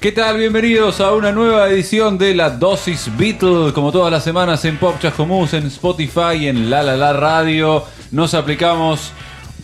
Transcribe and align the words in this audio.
¿Qué 0.00 0.12
tal? 0.12 0.38
Bienvenidos 0.38 0.98
a 1.02 1.12
una 1.12 1.30
nueva 1.30 1.68
edición 1.68 2.16
de 2.16 2.34
la 2.34 2.48
Dosis 2.48 3.10
Beatles. 3.18 3.74
Como 3.74 3.92
todas 3.92 4.10
las 4.10 4.24
semanas 4.24 4.64
en 4.64 4.78
Pop 4.78 4.98
Chascomús, 4.98 5.52
en 5.52 5.66
Spotify, 5.66 6.48
en 6.48 6.70
La 6.70 6.82
La 6.82 6.96
La 6.96 7.12
Radio. 7.12 7.84
Nos 8.10 8.32
aplicamos 8.32 9.12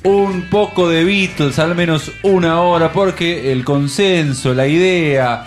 un 0.04 0.50
poco 0.50 0.90
de 0.90 1.04
Beatles, 1.04 1.58
al 1.58 1.74
menos 1.74 2.12
una 2.22 2.60
hora, 2.60 2.92
porque 2.92 3.50
el 3.50 3.64
consenso, 3.64 4.52
la 4.52 4.66
idea, 4.66 5.46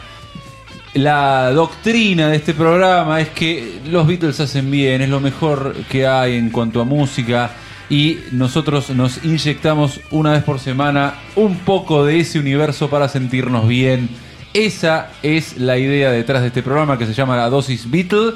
la 0.96 1.52
doctrina 1.52 2.30
de 2.30 2.38
este 2.38 2.56
programa 2.56 3.22
es 3.22 3.30
que 3.30 3.82
los 3.86 4.08
Beatles 4.08 4.40
hacen 4.40 4.72
bien, 4.72 5.04
es 5.04 5.10
lo 5.10 5.20
mejor 5.20 5.76
que 5.88 6.08
hay 6.08 6.36
en 6.36 6.50
cuanto 6.50 6.82
a 6.82 6.84
música. 6.84 7.52
Y 7.92 8.18
nosotros 8.32 8.90
nos 8.90 9.24
inyectamos 9.24 10.02
una 10.10 10.32
vez 10.32 10.44
por 10.44 10.60
semana 10.60 11.14
un 11.36 11.60
poco 11.60 12.06
de 12.06 12.22
ese 12.22 12.40
universo 12.40 12.90
para 12.90 13.08
sentirnos 13.08 13.68
bien 13.68 14.10
esa 14.54 15.10
es 15.22 15.58
la 15.58 15.78
idea 15.78 16.12
detrás 16.12 16.42
de 16.42 16.48
este 16.48 16.64
programa 16.64 16.98
que 16.98 17.06
se 17.06 17.14
llama 17.14 17.38
La 17.38 17.50
Dosis 17.50 17.90
Beatle, 17.90 18.34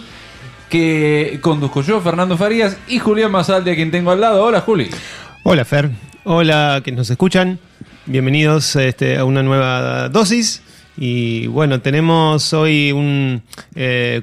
que 0.70 1.40
conduzco 1.42 1.82
yo, 1.82 2.02
Fernando 2.02 2.38
Farías, 2.38 2.78
y 2.88 3.00
Julián 3.00 3.32
Masaldi, 3.32 3.72
a 3.72 3.76
quien 3.76 3.92
tengo 3.92 4.12
al 4.12 4.22
lado. 4.22 4.44
Hola, 4.44 4.62
Juli. 4.62 4.90
Hola, 5.44 5.66
Fer. 5.66 5.92
Hola, 6.24 6.82
que 6.84 6.92
nos 6.92 7.10
escuchan. 7.10 7.60
Bienvenidos 8.06 8.76
este, 8.76 9.18
a 9.18 9.26
una 9.26 9.44
nueva 9.44 10.10
dosis. 10.10 10.62
Y 10.98 11.48
bueno, 11.48 11.82
tenemos 11.82 12.54
hoy 12.54 12.92
un, 12.92 13.42
eh, 13.76 14.22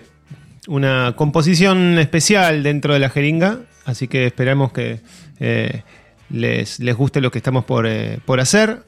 una 0.69 1.15
composición 1.17 1.99
especial 1.99 2.63
dentro 2.63 2.95
de 2.95 3.01
la 3.01 3.11
jeringa, 3.11 3.59
así 3.85 4.07
que 4.07 4.27
esperamos 4.27 4.73
que 4.73 5.01
eh, 5.41 5.83
les, 6.31 6.79
les 6.79 6.97
guste 6.97 7.21
lo 7.21 7.31
que 7.31 7.39
estamos 7.39 7.65
por, 7.65 7.87
eh, 7.87 8.21
por 8.25 8.41
hacer. 8.41 8.83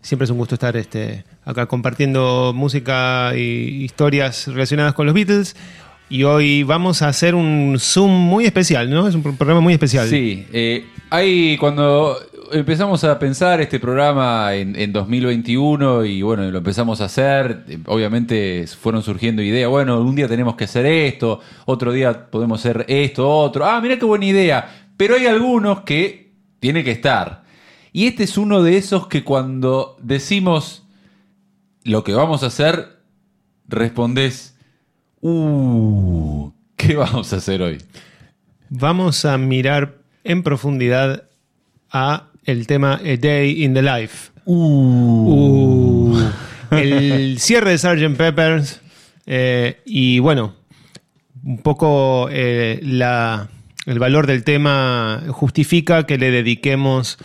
Siempre 0.00 0.24
es 0.24 0.30
un 0.30 0.38
gusto 0.38 0.54
estar 0.54 0.76
este, 0.76 1.24
acá 1.44 1.66
compartiendo 1.66 2.52
música 2.54 3.32
e 3.34 3.40
historias 3.40 4.46
relacionadas 4.46 4.94
con 4.94 5.06
los 5.06 5.14
Beatles. 5.14 5.56
Y 6.10 6.22
hoy 6.22 6.62
vamos 6.62 7.02
a 7.02 7.08
hacer 7.08 7.34
un 7.34 7.76
Zoom 7.78 8.10
muy 8.10 8.46
especial, 8.46 8.88
¿no? 8.88 9.06
Es 9.06 9.14
un 9.14 9.22
programa 9.22 9.60
muy 9.60 9.74
especial. 9.74 10.08
Sí, 10.08 10.46
eh, 10.52 10.86
cuando 11.60 12.16
empezamos 12.52 13.04
a 13.04 13.18
pensar 13.18 13.60
este 13.60 13.78
programa 13.78 14.54
en, 14.54 14.92
2021 14.92 16.04
y 16.04 16.22
bueno, 16.22 16.50
lo 16.50 16.58
empezamos 16.58 17.00
a 17.00 17.06
hacer, 17.06 17.64
obviamente 17.86 18.66
fueron 18.66 19.02
surgiendo 19.02 19.42
ideas, 19.42 19.68
bueno, 19.68 20.00
un 20.00 20.14
día 20.14 20.28
tenemos 20.28 20.56
que 20.56 20.64
hacer 20.64 20.86
esto, 20.86 21.40
otro 21.66 21.92
día 21.92 22.30
podemos 22.30 22.60
hacer 22.60 22.84
esto, 22.88 23.28
otro, 23.28 23.66
ah, 23.66 23.80
mira 23.80 23.98
qué 23.98 24.04
buena 24.04 24.24
idea, 24.24 24.88
pero 24.96 25.16
hay 25.16 25.26
algunos 25.26 25.82
que 25.82 26.32
tiene 26.60 26.82
que 26.82 26.92
estar. 26.92 27.47
Y 27.98 28.06
este 28.06 28.22
es 28.22 28.38
uno 28.38 28.62
de 28.62 28.76
esos 28.76 29.08
que 29.08 29.24
cuando 29.24 29.96
decimos 30.00 30.84
lo 31.82 32.04
que 32.04 32.14
vamos 32.14 32.44
a 32.44 32.46
hacer, 32.46 33.00
respondes, 33.66 34.56
uh, 35.20 36.48
¿qué 36.76 36.94
vamos 36.94 37.32
a 37.32 37.38
hacer 37.38 37.60
hoy? 37.60 37.78
Vamos 38.68 39.24
a 39.24 39.36
mirar 39.36 39.96
en 40.22 40.44
profundidad 40.44 41.24
a 41.90 42.28
el 42.44 42.68
tema 42.68 43.00
A 43.04 43.16
Day 43.16 43.64
in 43.64 43.74
the 43.74 43.82
Life. 43.82 44.30
Uh. 44.44 46.14
uh. 46.70 46.76
el 46.76 47.36
cierre 47.40 47.72
de 47.72 47.78
Sgt. 47.78 48.16
Peppers. 48.16 48.80
Eh, 49.26 49.80
y 49.84 50.20
bueno, 50.20 50.54
un 51.42 51.58
poco 51.58 52.28
eh, 52.30 52.78
la, 52.80 53.48
el 53.86 53.98
valor 53.98 54.28
del 54.28 54.44
tema 54.44 55.20
justifica 55.30 56.06
que 56.06 56.16
le 56.16 56.30
dediquemos 56.30 57.18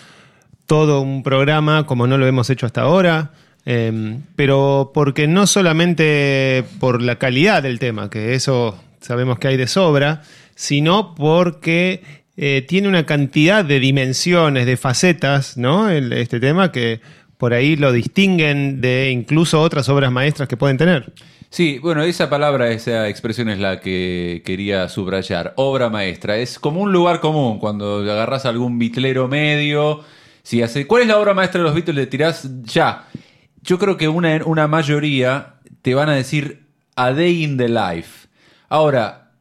todo 0.65 1.01
un 1.01 1.23
programa 1.23 1.85
como 1.85 2.07
no 2.07 2.17
lo 2.17 2.27
hemos 2.27 2.49
hecho 2.49 2.65
hasta 2.65 2.81
ahora, 2.81 3.31
em, 3.65 4.21
pero 4.35 4.91
porque 4.93 5.27
no 5.27 5.47
solamente 5.47 6.63
por 6.79 7.01
la 7.01 7.17
calidad 7.17 7.63
del 7.63 7.79
tema, 7.79 8.09
que 8.09 8.33
eso 8.33 8.77
sabemos 9.01 9.39
que 9.39 9.49
hay 9.49 9.57
de 9.57 9.67
sobra, 9.67 10.21
sino 10.55 11.15
porque 11.15 12.03
eh, 12.37 12.65
tiene 12.67 12.87
una 12.87 13.05
cantidad 13.05 13.63
de 13.63 13.79
dimensiones, 13.79 14.65
de 14.65 14.77
facetas, 14.77 15.57
¿no? 15.57 15.89
este 15.89 16.39
tema 16.39 16.71
que 16.71 17.01
por 17.37 17.53
ahí 17.53 17.75
lo 17.75 17.91
distinguen 17.91 18.79
de 18.79 19.11
incluso 19.11 19.61
otras 19.61 19.89
obras 19.89 20.11
maestras 20.11 20.47
que 20.47 20.57
pueden 20.57 20.77
tener. 20.77 21.11
Sí, 21.49 21.77
bueno, 21.77 22.01
esa 22.01 22.31
palabra, 22.31 22.71
esa 22.71 23.07
expresión 23.09 23.47
es 23.49 23.59
la 23.59 23.79
que 23.79 24.41
quería 24.43 24.89
subrayar. 24.89 25.53
Obra 25.55 25.91
maestra. 25.91 26.37
Es 26.37 26.57
como 26.57 26.81
un 26.81 26.91
lugar 26.91 27.19
común 27.19 27.59
cuando 27.59 27.97
agarras 27.97 28.47
algún 28.47 28.79
bitlero 28.79 29.27
medio 29.27 29.99
si 30.43 30.85
¿Cuál 30.85 31.03
es 31.03 31.07
la 31.07 31.19
obra 31.19 31.33
maestra 31.33 31.59
de 31.59 31.65
los 31.65 31.73
Beatles? 31.73 31.95
Le 31.95 32.07
tirás 32.07 32.49
ya. 32.63 33.07
Yo 33.61 33.79
creo 33.79 33.95
que 33.97 34.09
una, 34.09 34.41
una 34.45 34.67
mayoría 34.67 35.55
te 35.81 35.95
van 35.95 36.09
a 36.09 36.15
decir 36.15 36.67
A 36.95 37.13
Day 37.13 37.43
in 37.43 37.57
the 37.57 37.69
Life. 37.69 38.27
Ahora, 38.67 39.31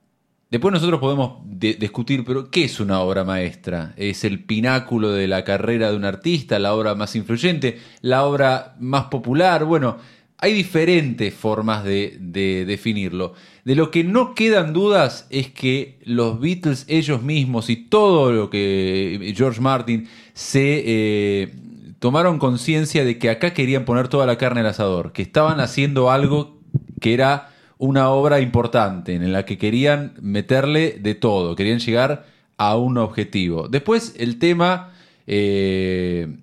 después 0.48 0.72
nosotros 0.72 1.00
podemos 1.00 1.42
discutir, 1.44 2.24
pero 2.24 2.50
¿qué 2.50 2.64
es 2.64 2.78
una 2.78 3.00
obra 3.00 3.24
maestra? 3.24 3.94
¿Es 3.96 4.22
el 4.24 4.44
pináculo 4.44 5.10
de 5.10 5.26
la 5.26 5.42
carrera 5.42 5.90
de 5.90 5.96
un 5.96 6.04
artista, 6.04 6.58
la 6.58 6.72
obra 6.72 6.94
más 6.94 7.16
influyente, 7.16 7.80
la 8.00 8.24
obra 8.24 8.76
más 8.78 9.06
popular? 9.06 9.64
Bueno, 9.64 9.98
hay 10.38 10.52
diferentes 10.52 11.32
formas 11.32 11.84
de, 11.84 12.18
definirlo. 12.66 13.34
De 13.64 13.76
lo 13.76 13.92
que 13.92 14.02
no 14.02 14.34
quedan 14.34 14.72
dudas 14.72 15.26
es 15.30 15.48
que 15.48 15.98
los 16.04 16.40
Beatles 16.40 16.84
ellos 16.88 17.22
mismos 17.22 17.70
y 17.70 17.76
todo 17.76 18.32
lo 18.32 18.50
que 18.50 19.32
George 19.36 19.60
Martin 19.60 20.08
se 20.34 20.82
eh, 20.84 21.54
tomaron 22.00 22.40
conciencia 22.40 23.04
de 23.04 23.18
que 23.18 23.30
acá 23.30 23.54
querían 23.54 23.84
poner 23.84 24.08
toda 24.08 24.26
la 24.26 24.36
carne 24.36 24.60
al 24.60 24.66
asador, 24.66 25.12
que 25.12 25.22
estaban 25.22 25.60
haciendo 25.60 26.10
algo 26.10 26.58
que 27.00 27.14
era 27.14 27.50
una 27.78 28.10
obra 28.10 28.40
importante, 28.40 29.14
en 29.14 29.32
la 29.32 29.44
que 29.44 29.58
querían 29.58 30.14
meterle 30.20 30.98
de 31.00 31.14
todo, 31.14 31.54
querían 31.54 31.78
llegar 31.78 32.26
a 32.56 32.76
un 32.76 32.98
objetivo. 32.98 33.68
Después 33.68 34.14
el 34.18 34.38
tema... 34.38 34.92
Eh, 35.26 36.38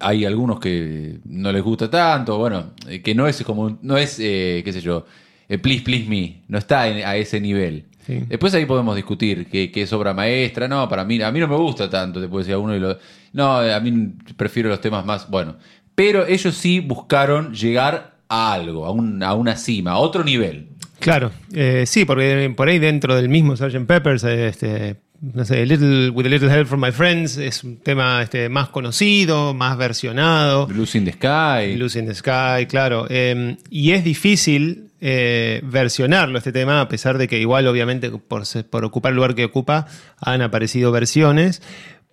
hay 0.00 0.26
algunos 0.26 0.60
que 0.60 1.20
no 1.24 1.50
les 1.50 1.62
gusta 1.62 1.88
tanto, 1.88 2.36
bueno, 2.36 2.72
eh, 2.86 3.00
que 3.00 3.14
no 3.14 3.26
es 3.26 3.42
como, 3.42 3.78
no 3.80 3.96
es, 3.96 4.16
qué 4.16 4.70
sé 4.70 4.82
yo, 4.82 5.06
please, 5.58 5.82
please 5.82 6.08
me, 6.08 6.42
no 6.48 6.58
está 6.58 6.82
a 6.82 7.16
ese 7.16 7.40
nivel. 7.40 7.86
Después 8.06 8.52
ahí 8.54 8.66
podemos 8.66 8.96
discutir 8.96 9.46
qué, 9.46 9.70
es 9.74 9.92
obra 9.92 10.12
maestra. 10.12 10.66
No, 10.66 10.88
para 10.88 11.04
mí, 11.04 11.22
a 11.22 11.30
mí 11.30 11.38
no 11.38 11.48
me 11.48 11.56
gusta 11.56 11.88
tanto, 11.88 12.20
después 12.20 12.46
decía 12.46 12.58
uno 12.58 12.74
y 12.74 12.80
lo. 12.80 12.98
No, 13.32 13.58
a 13.58 13.80
mí 13.80 14.14
prefiero 14.36 14.68
los 14.68 14.80
temas 14.80 15.04
más. 15.04 15.30
Bueno. 15.30 15.56
Pero 15.94 16.26
ellos 16.26 16.54
sí 16.54 16.80
buscaron 16.80 17.54
llegar 17.54 18.16
a 18.28 18.52
algo, 18.54 18.86
a, 18.86 19.26
a 19.26 19.34
una 19.34 19.56
cima, 19.56 19.92
a 19.92 19.98
otro 19.98 20.24
nivel. 20.24 20.68
Claro, 20.98 21.32
eh, 21.52 21.84
sí, 21.86 22.04
porque 22.04 22.52
por 22.56 22.68
ahí 22.68 22.78
dentro 22.78 23.14
del 23.14 23.28
mismo 23.28 23.56
Sgt. 23.56 23.86
Peppers, 23.86 24.22
este, 24.24 24.96
no 25.20 25.44
sé, 25.44 25.66
little, 25.66 26.10
With 26.10 26.26
a 26.26 26.28
Little 26.28 26.48
Help 26.48 26.68
from 26.68 26.80
My 26.80 26.92
Friends 26.92 27.36
es 27.36 27.64
un 27.64 27.78
tema 27.78 28.22
este, 28.22 28.48
más 28.48 28.68
conocido, 28.68 29.52
más 29.52 29.76
versionado. 29.76 30.68
In 30.70 31.04
the 31.04 31.12
Sky. 31.12 31.74
Blues 31.74 31.96
in 31.96 32.06
the 32.06 32.14
Sky, 32.14 32.66
claro. 32.68 33.06
Em, 33.10 33.56
y 33.68 33.90
es 33.90 34.04
difícil 34.04 34.91
eh, 35.04 35.60
versionarlo 35.64 36.38
este 36.38 36.52
tema, 36.52 36.80
a 36.80 36.88
pesar 36.88 37.18
de 37.18 37.26
que 37.26 37.38
igual 37.38 37.66
obviamente 37.66 38.08
por, 38.10 38.44
por 38.70 38.84
ocupar 38.84 39.10
el 39.10 39.16
lugar 39.16 39.34
que 39.34 39.44
ocupa 39.44 39.86
han 40.20 40.42
aparecido 40.42 40.92
versiones. 40.92 41.60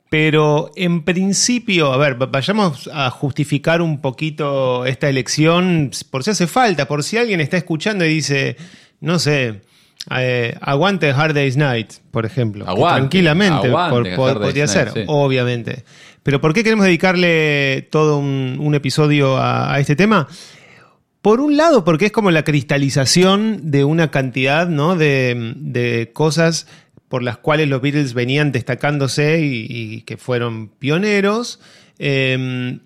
Pero 0.09 0.71
en 0.75 1.03
principio, 1.03 1.93
a 1.93 1.97
ver, 1.97 2.15
vayamos 2.15 2.89
a 2.91 3.11
justificar 3.11 3.83
un 3.83 4.01
poquito 4.01 4.87
esta 4.87 5.07
elección, 5.07 5.91
por 6.09 6.23
si 6.23 6.31
hace 6.31 6.47
falta, 6.47 6.87
por 6.87 7.03
si 7.03 7.17
alguien 7.17 7.41
está 7.41 7.57
escuchando 7.57 8.03
y 8.05 8.09
dice, 8.09 8.57
no 9.01 9.19
sé, 9.19 9.61
eh, 10.17 10.55
aguante 10.61 11.11
Hard 11.11 11.35
Day's 11.35 11.57
Night, 11.57 11.93
por 12.09 12.25
ejemplo. 12.25 12.65
tranquilamente 12.65 13.69
podría 13.69 14.67
ser, 14.67 15.05
obviamente. 15.05 15.83
Pero 16.23 16.41
¿por 16.41 16.53
qué 16.53 16.63
queremos 16.63 16.85
dedicarle 16.85 17.87
todo 17.91 18.17
un, 18.17 18.73
episodio 18.73 19.37
a, 19.37 19.79
este 19.79 19.95
tema? 19.95 20.27
Por 21.21 21.41
un 21.41 21.57
lado, 21.57 21.83
porque 21.83 22.07
es 22.07 22.11
como 22.11 22.31
la 22.31 22.43
cristalización 22.43 23.71
de 23.71 23.83
una 23.83 24.09
cantidad 24.09 24.67
¿no? 24.67 24.95
de, 24.95 26.11
cosas 26.13 26.67
por 27.09 27.23
las 27.23 27.37
cuales 27.37 27.67
los 27.67 27.81
Beatles 27.81 28.13
venían 28.13 28.51
destacándose 28.51 29.41
y, 29.41 30.01
que 30.03 30.15
fueron 30.15 30.69
pioneros. 30.69 31.59
Em, 31.97 32.79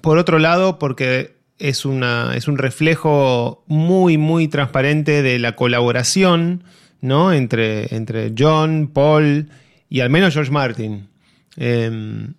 por 0.00 0.18
otro 0.18 0.38
lado, 0.38 0.78
porque 0.78 1.36
es, 1.58 1.84
es 1.84 2.48
un 2.48 2.58
reflejo 2.58 3.64
muy, 3.66 4.16
muy 4.18 4.46
transparente 4.46 5.22
de 5.22 5.38
la 5.40 5.56
colaboración 5.56 6.62
¿no? 7.00 7.32
entre, 7.32 7.94
entre 7.94 8.32
John, 8.36 8.90
Paul 8.92 9.48
y 9.88 10.00
al 10.00 10.10
menos 10.10 10.34
George 10.34 10.52
Martin. 10.52 11.08
Em, 11.56 12.34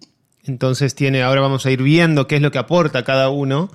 entonces 0.45 0.95
tiene, 0.95 1.23
ahora 1.23 1.41
vamos 1.41 1.65
a 1.65 1.71
ir 1.71 1.81
viendo 1.81 2.27
qué 2.27 2.37
es 2.37 2.41
lo 2.41 2.51
que 2.51 2.59
aporta 2.59 3.03
cada 3.03 3.29
uno. 3.29 3.69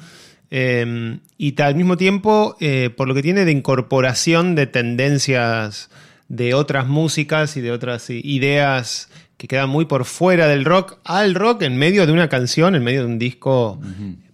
Em, 0.55 1.21
y 1.39 1.59
al 1.63 1.77
mismo 1.77 1.97
tiempo, 1.97 2.57
eh, 2.61 2.91
por 2.95 3.09
lo 3.09 3.15
que 3.15 3.23
tiene 3.23 3.47
de 3.47 3.53
incorporación 3.53 4.55
de 4.55 4.67
tendencias 4.67 5.89
de 6.29 6.53
otras 6.53 6.87
músicas 6.87 7.57
y 7.57 7.63
de 7.63 7.73
otras 7.73 8.11
ideas 8.11 9.09
que 9.39 9.49
quedan 9.49 9.71
muy 9.71 9.87
por 9.87 10.05
fuera 10.05 10.49
del 10.49 10.67
rock 10.67 10.99
al 11.05 11.35
rock 11.35 11.63
en 11.63 11.79
medio 11.79 12.05
de 12.05 12.13
una 12.13 12.29
canción, 12.29 12.75
en 12.75 12.85
medio 12.85 13.01
de 13.01 13.07
un 13.07 13.19
disco 13.19 13.81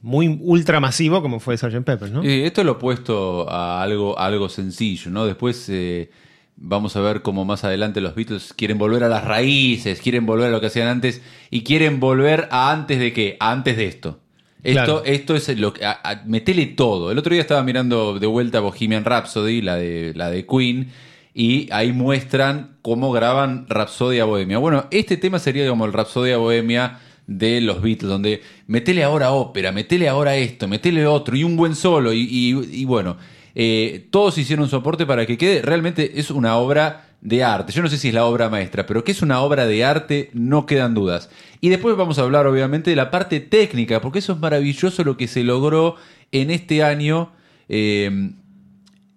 muy 0.03 0.37
ultra 0.43 0.81
masivo 0.81 1.23
como 1.23 1.39
fue 1.39 1.57
Sgt. 1.57 1.85
Pepper, 1.85 2.11
¿no? 2.11 2.25
Y 2.25 2.43
esto 2.43 2.65
lo 2.65 2.73
opuesto 2.73 3.49
a 3.49 3.81
algo, 3.81 4.19
algo 4.19 4.49
sencillo, 4.49 5.13
¿no? 5.13 5.25
Después 5.25 5.69
eh, 5.69 6.11
vamos 6.57 6.97
a 6.97 7.01
ver 7.01 7.23
cómo 7.23 7.45
más 7.45 7.63
adelante 7.63 8.01
los 8.01 8.17
Beatles 8.17 8.53
quieren 8.55 8.77
volver 8.77 9.05
a 9.05 9.09
las 9.09 9.25
raíces, 9.25 10.01
quieren 10.01 10.27
volver 10.27 10.49
a 10.49 10.51
lo 10.51 10.61
que 10.61 10.67
hacían 10.67 10.89
antes 10.89 11.23
y 11.49 11.63
quieren 11.63 12.01
volver 12.01 12.49
a 12.51 12.73
antes 12.73 12.99
de 12.99 13.13
qué, 13.13 13.37
a 13.39 13.53
antes 13.53 13.77
de 13.77 13.87
esto. 13.87 14.19
Esto, 14.63 14.85
Claro. 14.85 15.03
esto 15.05 15.37
es 15.37 15.57
lo 15.59 15.73
que. 15.73 15.85
a- 15.85 16.01
a- 16.03 16.23
metele 16.27 16.67
todo. 16.67 17.11
El 17.13 17.19
otro 17.19 17.33
día 17.33 17.41
estaba 17.43 17.63
mirando 17.63 18.19
de 18.19 18.27
vuelta 18.27 18.61
Bohemian 18.61 19.05
Rhapsody, 19.05 19.63
la 19.63 19.77
de, 19.77 20.13
la 20.17 20.31
de 20.31 20.45
Queen, 20.47 20.89
y 21.35 21.69
ahí 21.71 21.93
muestran 21.93 22.79
cómo 22.83 23.13
graban 23.13 23.67
Rhapsodia 23.69 24.25
Bohemia. 24.25 24.59
Bueno, 24.59 24.87
este 24.91 25.17
tema 25.17 25.39
sería 25.39 25.69
como 25.69 25.85
el 25.87 25.93
Rhapsodia 25.93 26.39
Bohemia 26.39 26.99
de 27.29 27.61
los 27.61 27.81
Beatles, 27.83 28.09
donde 28.11 28.43
metele 28.67 29.05
ahora 29.05 29.31
ópera, 29.33 29.71
metele 29.71 30.09
ahora 30.09 30.35
esto, 30.37 30.67
metele 30.67 31.07
otro, 31.07 31.37
y 31.37 31.45
un 31.45 31.57
buen 31.57 31.75
solo, 31.77 32.13
y, 32.13 32.21
y- 32.23 32.81
y 32.81 32.85
bueno, 32.87 33.17
eh, 33.55 34.07
todos 34.11 34.39
hicieron 34.39 34.65
un 34.65 34.71
soporte 34.71 35.05
para 35.07 35.27
que 35.27 35.37
quede. 35.39 35.63
Realmente 35.63 36.19
es 36.19 36.31
una 36.31 36.57
obra 36.57 37.08
de 37.21 37.43
arte. 37.45 37.73
Yo 37.73 37.83
no 37.83 37.89
sé 37.89 37.99
si 37.99 38.09
es 38.09 38.15
la 38.15 38.25
obra 38.27 38.49
maestra, 38.49 38.87
pero 38.87 39.03
que 39.05 39.13
es 39.13 39.23
una 39.23 39.41
obra 39.41 39.67
de 39.67 39.85
arte, 39.85 40.31
no 40.35 40.67
quedan 40.67 40.95
dudas. 40.95 41.31
Y 41.61 41.69
después 41.69 41.97
vamos 41.97 42.19
a 42.19 42.23
hablar, 42.23 42.47
obviamente, 42.47 42.91
de 42.91 42.97
la 42.97 43.11
parte 43.11 43.41
técnica, 43.41 44.01
porque 44.01 44.21
eso 44.21 44.33
es 44.35 44.39
maravilloso 44.39 45.03
lo 45.05 45.17
que 45.17 45.27
se 45.29 45.43
logró 45.45 45.97
en 46.33 46.51
este 46.51 46.83
año. 46.83 47.33
eh, 47.69 48.31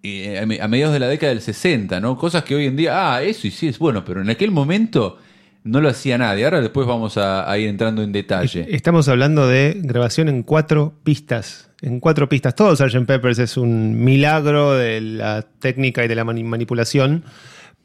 eh, 0.03 0.39
a 0.39 0.45
me- 0.45 0.59
a 0.59 0.67
mediados 0.67 0.93
de 0.93 0.99
la 0.99 1.07
década 1.07 1.31
del 1.31 1.41
60, 1.41 1.99
¿no? 1.99 2.17
Cosas 2.17 2.43
que 2.43 2.55
hoy 2.55 2.65
en 2.65 2.75
día, 2.75 3.13
ah, 3.15 3.21
eso 3.21 3.45
y 3.47 3.51
sí 3.51 3.67
es 3.67 3.77
bueno, 3.77 4.03
pero 4.03 4.19
en 4.21 4.29
aquel 4.31 4.49
momento 4.51 5.17
no 5.63 5.79
lo 5.79 5.89
hacía 5.89 6.17
nadie. 6.17 6.43
Ahora 6.43 6.59
después 6.59 6.87
vamos 6.87 7.17
a, 7.17 7.49
a 7.49 7.57
ir 7.59 7.67
entrando 7.69 8.01
en 8.01 8.11
detalle. 8.11 8.65
Estamos 8.71 9.07
hablando 9.07 9.47
de 9.47 9.75
grabación 9.77 10.27
en 10.27 10.41
cuatro 10.41 10.95
pistas. 11.03 11.69
En 11.83 11.99
cuatro 11.99 12.27
pistas. 12.27 12.55
Todo 12.55 12.75
Sgt. 12.75 13.05
Peppers 13.05 13.37
es 13.39 13.57
un 13.57 14.03
milagro 14.03 14.73
de 14.73 15.01
la 15.01 15.43
técnica 15.59 16.03
y 16.03 16.07
de 16.07 16.15
la 16.15 16.23
mani- 16.25 16.43
manipulación. 16.43 17.23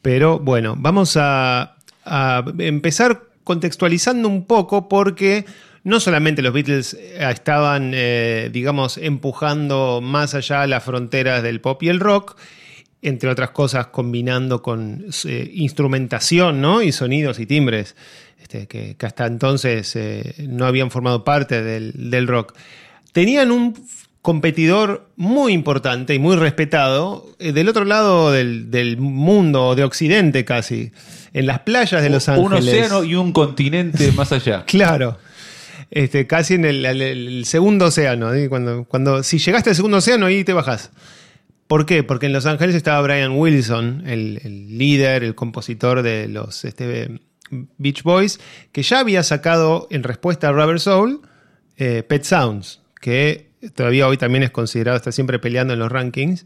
Pero 0.07 0.39
bueno, 0.39 0.75
vamos 0.77 1.17
a, 1.19 1.75
empezar 2.59 3.23
contextualizando 3.43 4.29
un 4.29 4.45
poco 4.45 4.87
porque 4.87 5.43
no 5.83 5.99
solamente 5.99 6.41
los 6.41 6.53
Beatles 6.53 6.93
eh, 6.93 7.17
estaban, 7.29 7.91
eh, 7.93 8.49
digamos, 8.53 8.97
empujando 8.97 9.99
más 10.01 10.33
allá 10.33 10.65
las 10.65 10.85
fronteras 10.85 11.43
del 11.43 11.59
pop 11.59 11.83
y 11.83 11.89
el 11.89 11.99
rock, 11.99 12.37
entre 13.01 13.29
otras 13.29 13.49
cosas 13.49 13.87
combinando 13.87 14.61
con 14.61 15.07
eh, 15.25 15.51
instrumentación 15.53 16.61
¿no? 16.61 16.81
y 16.81 16.93
sonidos 16.93 17.37
y 17.39 17.45
timbres 17.45 17.97
este, 18.41 18.65
que, 18.65 18.95
hasta 19.01 19.25
entonces 19.25 19.93
no 20.47 20.65
habían 20.65 20.89
formado 20.89 21.25
parte 21.25 21.61
del, 21.61 22.09
del 22.09 22.27
rock. 22.27 22.55
Tenían 23.11 23.51
un 23.51 23.75
competidor 24.21 25.09
muy 25.15 25.53
importante 25.53 26.13
y 26.13 26.19
muy 26.19 26.35
respetado 26.35 27.25
eh, 27.39 27.51
del 27.53 27.69
otro 27.69 27.85
lado 27.85 28.31
del, 28.31 28.69
del 28.71 28.97
mundo, 28.97 29.75
de 29.75 29.83
Occidente 29.83 30.43
casi, 30.45 30.91
en 31.33 31.45
las 31.45 31.59
playas 31.59 32.01
de 32.01 32.09
Los 32.09 32.27
un 32.27 32.53
Ángeles. 32.53 32.73
océano 32.73 33.03
y 33.03 33.15
un 33.15 33.31
continente 33.31 34.11
más 34.13 34.31
allá. 34.31 34.63
Claro. 34.67 35.17
Este, 35.89 36.27
casi 36.27 36.55
en 36.55 36.65
el, 36.65 36.85
el- 36.85 37.01
el 37.01 37.45
segundo 37.45 37.85
océano. 37.85 38.33
¿sí? 38.33 38.47
Cuando, 38.49 38.83
cuando, 38.83 39.23
si 39.23 39.37
llegaste 39.39 39.69
al 39.69 39.75
segundo 39.75 39.97
océano, 39.97 40.25
ahí 40.25 40.43
te 40.43 40.51
bajás. 40.51 40.91
¿Por 41.67 41.85
qué? 41.85 42.03
Porque 42.03 42.25
en 42.25 42.33
Los 42.33 42.45
Ángeles 42.45 42.75
estaba 42.75 43.01
Brian 43.01 43.31
Wilson, 43.37 44.03
el, 44.05 44.39
el 44.43 44.77
líder, 44.77 45.23
el 45.23 45.35
compositor 45.35 46.01
de 46.01 46.27
los 46.27 46.65
este, 46.65 47.21
Beach 47.77 48.03
Boys, 48.03 48.39
que 48.73 48.83
ya 48.83 48.99
había 48.99 49.23
sacado 49.23 49.87
en 49.91 50.03
respuesta 50.03 50.49
a 50.49 50.51
Rubber 50.51 50.79
Soul 50.81 51.21
eh, 51.77 52.03
Pet 52.07 52.23
Sounds, 52.23 52.81
que 52.99 53.47
todavía 53.75 54.07
hoy 54.07 54.17
también 54.17 54.43
es 54.43 54.51
considerado, 54.51 54.97
está 54.97 55.11
siempre 55.11 55.39
peleando 55.39 55.73
en 55.73 55.79
los 55.79 55.91
rankings. 55.91 56.45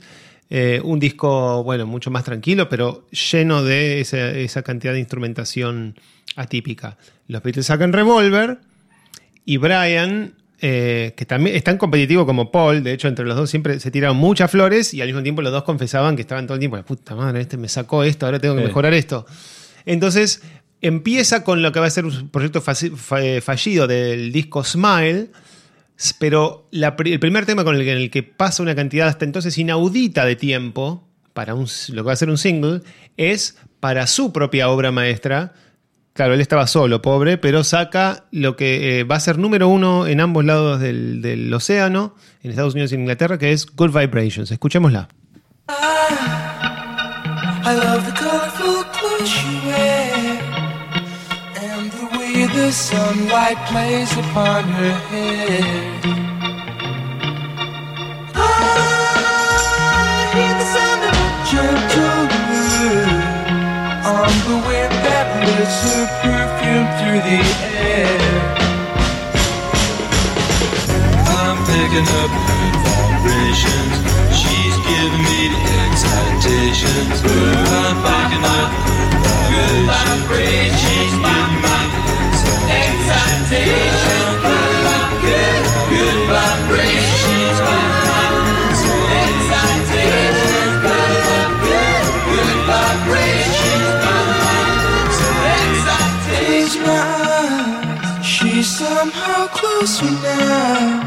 Eh, 0.50 0.82
un 0.84 1.00
disco, 1.00 1.64
bueno, 1.64 1.86
mucho 1.86 2.12
más 2.12 2.24
tranquilo, 2.26 2.68
pero 2.68 3.08
lleno 3.12 3.64
de 3.64 4.02
esa, 4.02 4.32
esa 4.32 4.64
cantidad 4.64 4.92
de 4.94 5.00
instrumentación 5.00 5.96
atípica. 6.36 6.98
Los 7.28 7.42
Beatles 7.42 7.66
sacan 7.68 7.94
Revolver 7.94 8.58
y 9.46 9.56
Brian, 9.58 10.34
eh, 10.60 11.14
que 11.16 11.26
también 11.26 11.56
es 11.56 11.64
tan 11.64 11.78
competitivo 11.78 12.26
como 12.26 12.52
Paul, 12.52 12.84
de 12.84 12.92
hecho 12.94 13.08
entre 13.08 13.26
los 13.26 13.36
dos 13.38 13.50
siempre 13.50 13.80
se 13.80 13.92
tiraron 13.92 14.18
muchas 14.18 14.52
flores 14.52 14.94
y 14.94 15.02
al 15.02 15.08
mismo 15.08 15.24
tiempo 15.24 15.42
los 15.42 15.52
dos 15.54 15.64
confesaban 15.64 16.16
que 16.18 16.22
estaban 16.22 16.46
todo 16.48 16.56
el 16.56 16.60
tiempo, 16.60 16.76
la 16.78 16.84
puta 16.84 17.16
madre, 17.16 17.42
este 17.42 17.56
me 17.58 17.68
sacó 17.70 18.04
esto, 18.04 18.26
ahora 18.26 18.40
tengo 18.40 18.56
que 18.56 18.62
Sí. 18.62 18.68
mejorar 18.68 18.94
esto. 18.94 19.26
Entonces 19.86 20.42
empieza 20.82 21.44
con 21.44 21.62
lo 21.62 21.72
que 21.72 21.80
va 21.80 21.86
a 21.86 21.90
ser 21.90 22.06
un 22.06 22.30
proyecto 22.30 22.62
fallido 22.62 23.88
del 23.88 24.32
disco 24.32 24.64
Smile, 24.64 25.30
pero 26.20 26.68
el 26.72 27.20
primer 27.20 27.46
tema 27.46 27.64
con 27.64 27.76
el, 27.76 27.82
en 27.82 27.98
el 27.98 28.10
que 28.10 28.24
pasa 28.24 28.64
una 28.64 28.76
cantidad 28.76 29.08
hasta 29.08 29.26
entonces 29.26 29.58
inaudita 29.58 30.26
de 30.26 30.36
tiempo 30.36 31.08
para 31.34 31.56
un, 31.56 31.68
lo 31.90 32.04
que 32.04 32.08
va 32.08 32.14
a 32.14 32.16
ser 32.16 32.30
un 32.30 32.38
single 32.38 32.82
es 33.18 33.58
para 33.80 34.08
su 34.08 34.32
propia 34.32 34.70
obra 34.70 34.92
maestra. 34.92 35.54
Claro, 36.14 36.34
él 36.34 36.42
estaba 36.42 36.68
solo, 36.68 37.02
pobre, 37.02 37.38
pero 37.38 37.64
saca 37.64 38.26
lo 38.32 38.56
que 38.58 39.00
eh, 39.00 39.04
va 39.06 39.16
a 39.16 39.20
ser 39.20 39.38
número 39.38 39.70
uno 39.70 40.08
en 40.08 40.20
ambos 40.20 40.44
lados 40.44 40.80
del, 40.80 41.52
océano, 41.54 42.16
en 42.44 42.52
Estados 42.52 42.74
Unidos 42.74 42.92
y 42.92 42.96
en 42.96 43.02
Inglaterra, 43.02 43.38
que 43.38 43.54
es 43.54 43.66
Good 43.66 43.98
Vibrations. 43.98 44.52
Escuchémosla. 44.52 45.08
I 47.64 47.76
love 47.76 48.06
the 48.06 48.12
colorful 48.12 48.84
clothes 48.92 49.44
you 49.44 49.70
wear 49.70 50.42
and 51.56 51.92
the 51.92 52.18
way 52.18 52.48
the 52.48 52.72
sunlight 52.72 53.58
plays 53.68 54.12
upon 54.18 54.64
her 54.64 54.94
hair. 55.10 55.91
The 64.48 64.58
wind 64.68 64.94
that 65.06 65.28
lifts 65.46 65.86
her 65.86 66.06
perfume 66.22 66.88
through 66.98 67.22
the 67.22 67.42
air. 67.78 68.18
I'm 71.30 71.58
picking 71.70 72.08
up 72.22 72.32
good 72.50 72.76
vibrations. 72.82 73.96
She's 74.34 74.76
giving 74.82 75.24
me 75.30 75.54
the 75.54 75.62
excitations. 75.86 77.22
I'm 77.22 77.98
picking 78.02 78.46
up 78.46 78.70
good 79.54 79.86
vibrations. 79.86 80.80
She's 80.82 81.14
giving 81.14 81.62
me 81.62 81.86
the 82.66 82.82
excitations. 82.82 84.42
Good, 85.22 85.64
good 85.94 86.18
somehow 99.86 100.02
closer 100.02 100.12
now. 100.12 101.02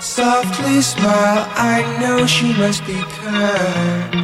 Softly 0.00 0.80
smile, 0.80 1.46
I 1.56 1.82
know 2.00 2.26
she 2.26 2.52
must 2.54 2.86
be 2.86 2.94
kind. 2.94 4.14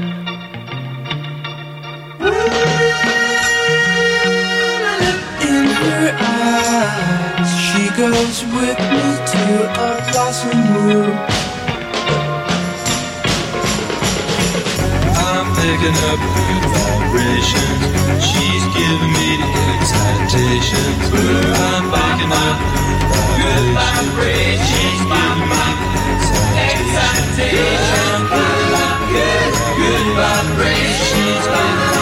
In 5.50 5.64
her 5.80 6.16
eyes, 6.20 7.50
she 7.66 7.82
goes 7.96 8.44
with 8.54 8.78
me 8.92 9.04
to 9.32 9.44
a 9.74 10.12
blossom 10.12 10.60
room. 10.74 11.41
Picking 15.62 15.94
up 16.10 16.18
good 16.18 16.64
vibrations. 16.74 17.82
She's 18.18 18.64
giving 18.74 19.12
me 19.14 19.28
the 19.38 19.46
excitations. 19.78 21.06
I'm 21.14 21.86
picking 21.94 22.34
up 22.34 22.58
good 23.38 23.66
vibrations. 23.78 24.66
She's 24.66 25.02
giving 25.06 25.46
me 25.54 25.62
excitations. 26.66 28.26
Good, 29.14 29.54
good 29.78 30.06
vibrations. 30.18 32.01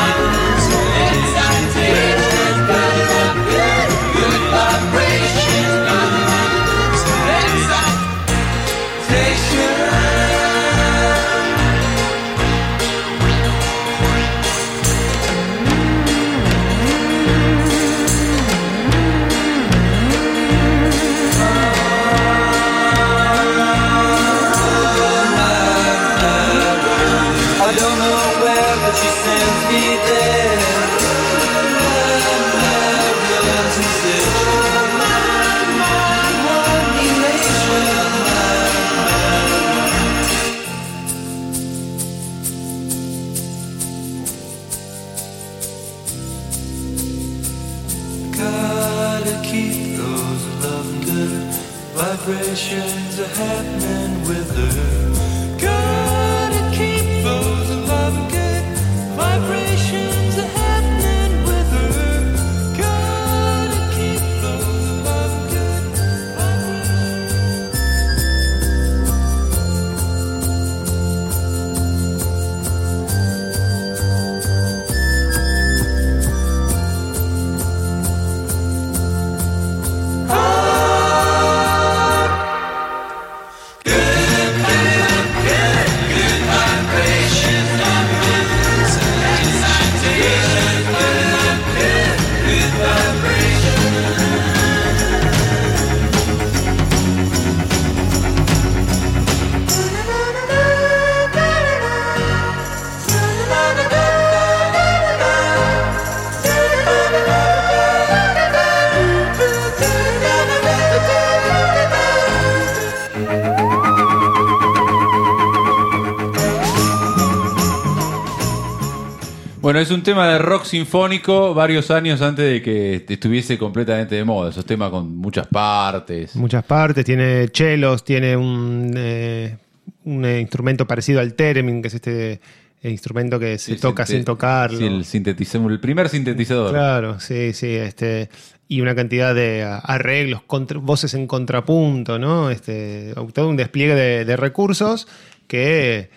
Bueno, 119.61 119.79
es 119.79 119.91
un 119.91 120.03
tema 120.03 120.27
de 120.29 120.39
rock 120.39 120.65
sinfónico 120.65 121.53
varios 121.53 121.91
años 121.91 122.23
antes 122.23 122.51
de 122.51 122.63
que 122.63 123.05
estuviese 123.07 123.59
completamente 123.59 124.15
de 124.15 124.25
moda. 124.25 124.51
Esos 124.51 124.65
temas 124.65 124.91
con 124.91 125.15
muchas 125.17 125.47
partes. 125.49 126.35
Muchas 126.35 126.65
partes, 126.65 127.05
tiene 127.05 127.49
chelos, 127.51 128.03
tiene 128.03 128.37
un, 128.37 128.95
eh, 128.97 129.57
un 130.05 130.25
eh, 130.25 130.41
instrumento 130.41 130.87
parecido 130.87 131.21
al 131.21 131.35
theremin, 131.35 131.83
que 131.83 131.89
es 131.89 131.95
este 131.95 132.41
eh, 132.83 132.91
instrumento 132.91 133.39
que 133.39 133.59
se 133.59 133.73
El 133.73 133.81
toca 133.81 134.07
sin 134.07 134.25
tocarlo. 134.25 134.79
Sí, 134.79 134.87
el 134.87 135.05
sintetizador, 135.05 135.73
el 135.73 135.81
primer 135.81 136.09
sintetizador. 136.09 136.71
Claro, 136.71 137.21
sí, 137.21 137.53
sí, 137.53 137.69
este 137.75 138.31
y 138.67 138.81
una 138.81 138.95
cantidad 138.95 139.35
de 139.35 139.65
arreglos, 139.65 140.43
contra- 140.47 140.79
voces 140.79 141.13
en 141.15 141.27
contrapunto, 141.27 142.19
¿no? 142.19 142.51
Este, 142.51 143.13
todo 143.35 143.49
un 143.49 143.57
despliegue 143.57 143.95
de, 143.97 144.25
de 144.25 144.37
recursos 144.37 145.07
que 145.49 146.09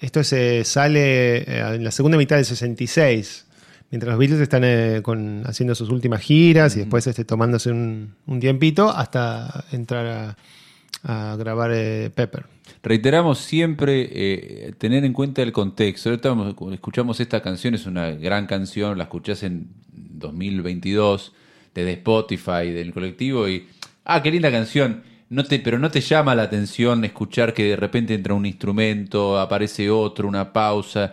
esto 0.00 0.22
se 0.24 0.64
sale 0.64 1.38
eh, 1.38 1.74
en 1.74 1.84
la 1.84 1.90
segunda 1.90 2.16
mitad 2.18 2.36
del 2.36 2.44
66, 2.44 3.46
mientras 3.90 4.10
los 4.10 4.18
Beatles 4.18 4.40
están 4.40 4.62
eh, 4.64 5.00
con, 5.02 5.42
haciendo 5.46 5.74
sus 5.74 5.90
últimas 5.90 6.20
giras 6.22 6.76
y 6.76 6.80
después 6.80 7.06
este, 7.06 7.24
tomándose 7.24 7.70
un, 7.70 8.14
un 8.26 8.40
tiempito 8.40 8.88
hasta 8.90 9.64
entrar 9.72 10.36
a, 11.04 11.32
a 11.32 11.36
grabar 11.36 11.70
eh, 11.74 12.10
Pepper. 12.14 12.44
Reiteramos 12.82 13.38
siempre 13.38 14.08
eh, 14.10 14.72
tener 14.78 15.04
en 15.04 15.12
cuenta 15.12 15.42
el 15.42 15.52
contexto. 15.52 16.16
Vamos- 16.22 16.54
escuchamos 16.72 17.20
esta 17.20 17.42
canción, 17.42 17.74
es 17.74 17.86
una 17.86 18.10
gran 18.12 18.46
canción, 18.46 18.96
la 18.96 19.04
escuchás 19.04 19.42
en 19.42 19.68
2022 19.92 21.32
desde 21.74 21.92
Spotify, 21.92 22.70
del 22.72 22.92
colectivo 22.92 23.48
y... 23.48 23.66
Ah, 24.04 24.22
qué 24.22 24.30
linda 24.30 24.50
canción. 24.50 25.02
No 25.30 25.44
te, 25.44 25.60
pero 25.60 25.78
no 25.78 25.90
te 25.90 26.00
llama 26.00 26.34
la 26.34 26.42
atención 26.42 27.04
escuchar 27.04 27.54
que 27.54 27.64
de 27.64 27.76
repente 27.76 28.14
entra 28.14 28.34
un 28.34 28.46
instrumento, 28.46 29.38
aparece 29.38 29.88
otro, 29.90 30.26
una 30.28 30.52
pausa. 30.52 31.12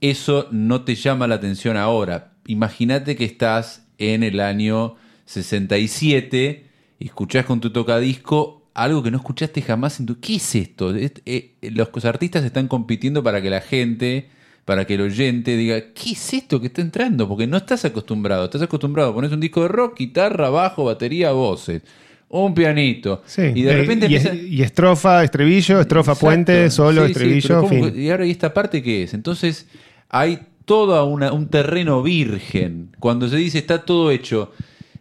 Eso 0.00 0.48
no 0.50 0.84
te 0.84 0.94
llama 0.94 1.26
la 1.26 1.34
atención 1.36 1.76
ahora. 1.76 2.32
Imagínate 2.46 3.14
que 3.16 3.24
estás 3.26 3.86
en 3.98 4.22
el 4.22 4.40
año 4.40 4.96
67 5.26 6.64
y 6.98 7.06
escuchás 7.06 7.44
con 7.44 7.60
tu 7.60 7.70
tocadisco 7.70 8.62
algo 8.74 9.02
que 9.02 9.10
no 9.10 9.18
escuchaste 9.18 9.60
jamás 9.60 10.00
en 10.00 10.06
tu... 10.06 10.20
¿Qué 10.20 10.36
es 10.36 10.54
esto? 10.54 10.94
Es- 10.94 11.12
eh, 11.26 11.56
los 11.62 12.04
artistas 12.06 12.44
están 12.44 12.68
compitiendo 12.68 13.22
para 13.22 13.42
que 13.42 13.50
la 13.50 13.60
gente, 13.60 14.30
para 14.64 14.86
que 14.86 14.94
el 14.94 15.02
oyente 15.02 15.56
diga, 15.56 15.92
¿qué 15.94 16.12
es 16.12 16.32
esto 16.32 16.60
que 16.60 16.68
está 16.68 16.80
entrando? 16.80 17.28
Porque 17.28 17.46
no 17.46 17.56
estás 17.58 17.84
acostumbrado. 17.84 18.44
Estás 18.44 18.62
acostumbrado 18.62 19.10
a 19.10 19.14
poner 19.14 19.32
un 19.34 19.40
disco 19.40 19.62
de 19.62 19.68
rock, 19.68 19.98
guitarra, 19.98 20.48
bajo, 20.50 20.84
batería, 20.84 21.32
voces. 21.32 21.82
Un 22.30 22.54
pianito. 22.54 23.22
Sí, 23.24 23.42
y 23.54 23.62
de 23.62 23.72
eh, 23.72 23.76
repente 23.78 24.06
y, 24.08 24.16
empieza... 24.16 24.34
y 24.34 24.62
estrofa, 24.62 25.24
estribillo, 25.24 25.80
estrofa, 25.80 26.12
Exacto. 26.12 26.26
puente, 26.26 26.70
solo, 26.70 27.06
Sí, 27.06 27.12
estribillo, 27.12 27.48
pero 27.48 27.60
¿cómo 27.62 27.84
fin. 27.90 28.02
y 28.02 28.10
ahora, 28.10 28.26
¿y 28.26 28.30
esta 28.30 28.52
parte 28.52 28.82
qué 28.82 29.04
es? 29.04 29.14
Entonces, 29.14 29.66
hay 30.10 30.40
todo 30.64 31.06
un 31.06 31.48
terreno 31.48 32.02
virgen. 32.02 32.90
Cuando 33.00 33.28
se 33.28 33.36
dice 33.36 33.58
está 33.58 33.86
todo 33.86 34.10
hecho 34.10 34.52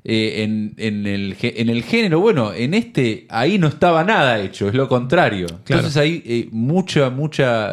eh, 0.06 0.44
en, 0.44 0.74
en 0.78 1.06
el, 1.06 1.36
en 1.42 1.68
el 1.68 1.84
género, 1.84 2.22
bueno, 2.22 2.54
en 2.54 2.74
este, 2.74 3.26
ahí 3.28 3.60
no 3.60 3.68
estaba 3.68 4.06
nada 4.06 4.40
hecho, 4.40 4.70
es 4.70 4.74
lo 4.74 4.88
contrario. 4.88 5.48
Claro. 5.66 5.82
Entonces 5.82 5.98
hay 5.98 6.24
eh, 6.26 6.48
mucha, 6.52 7.10
mucha, 7.10 7.72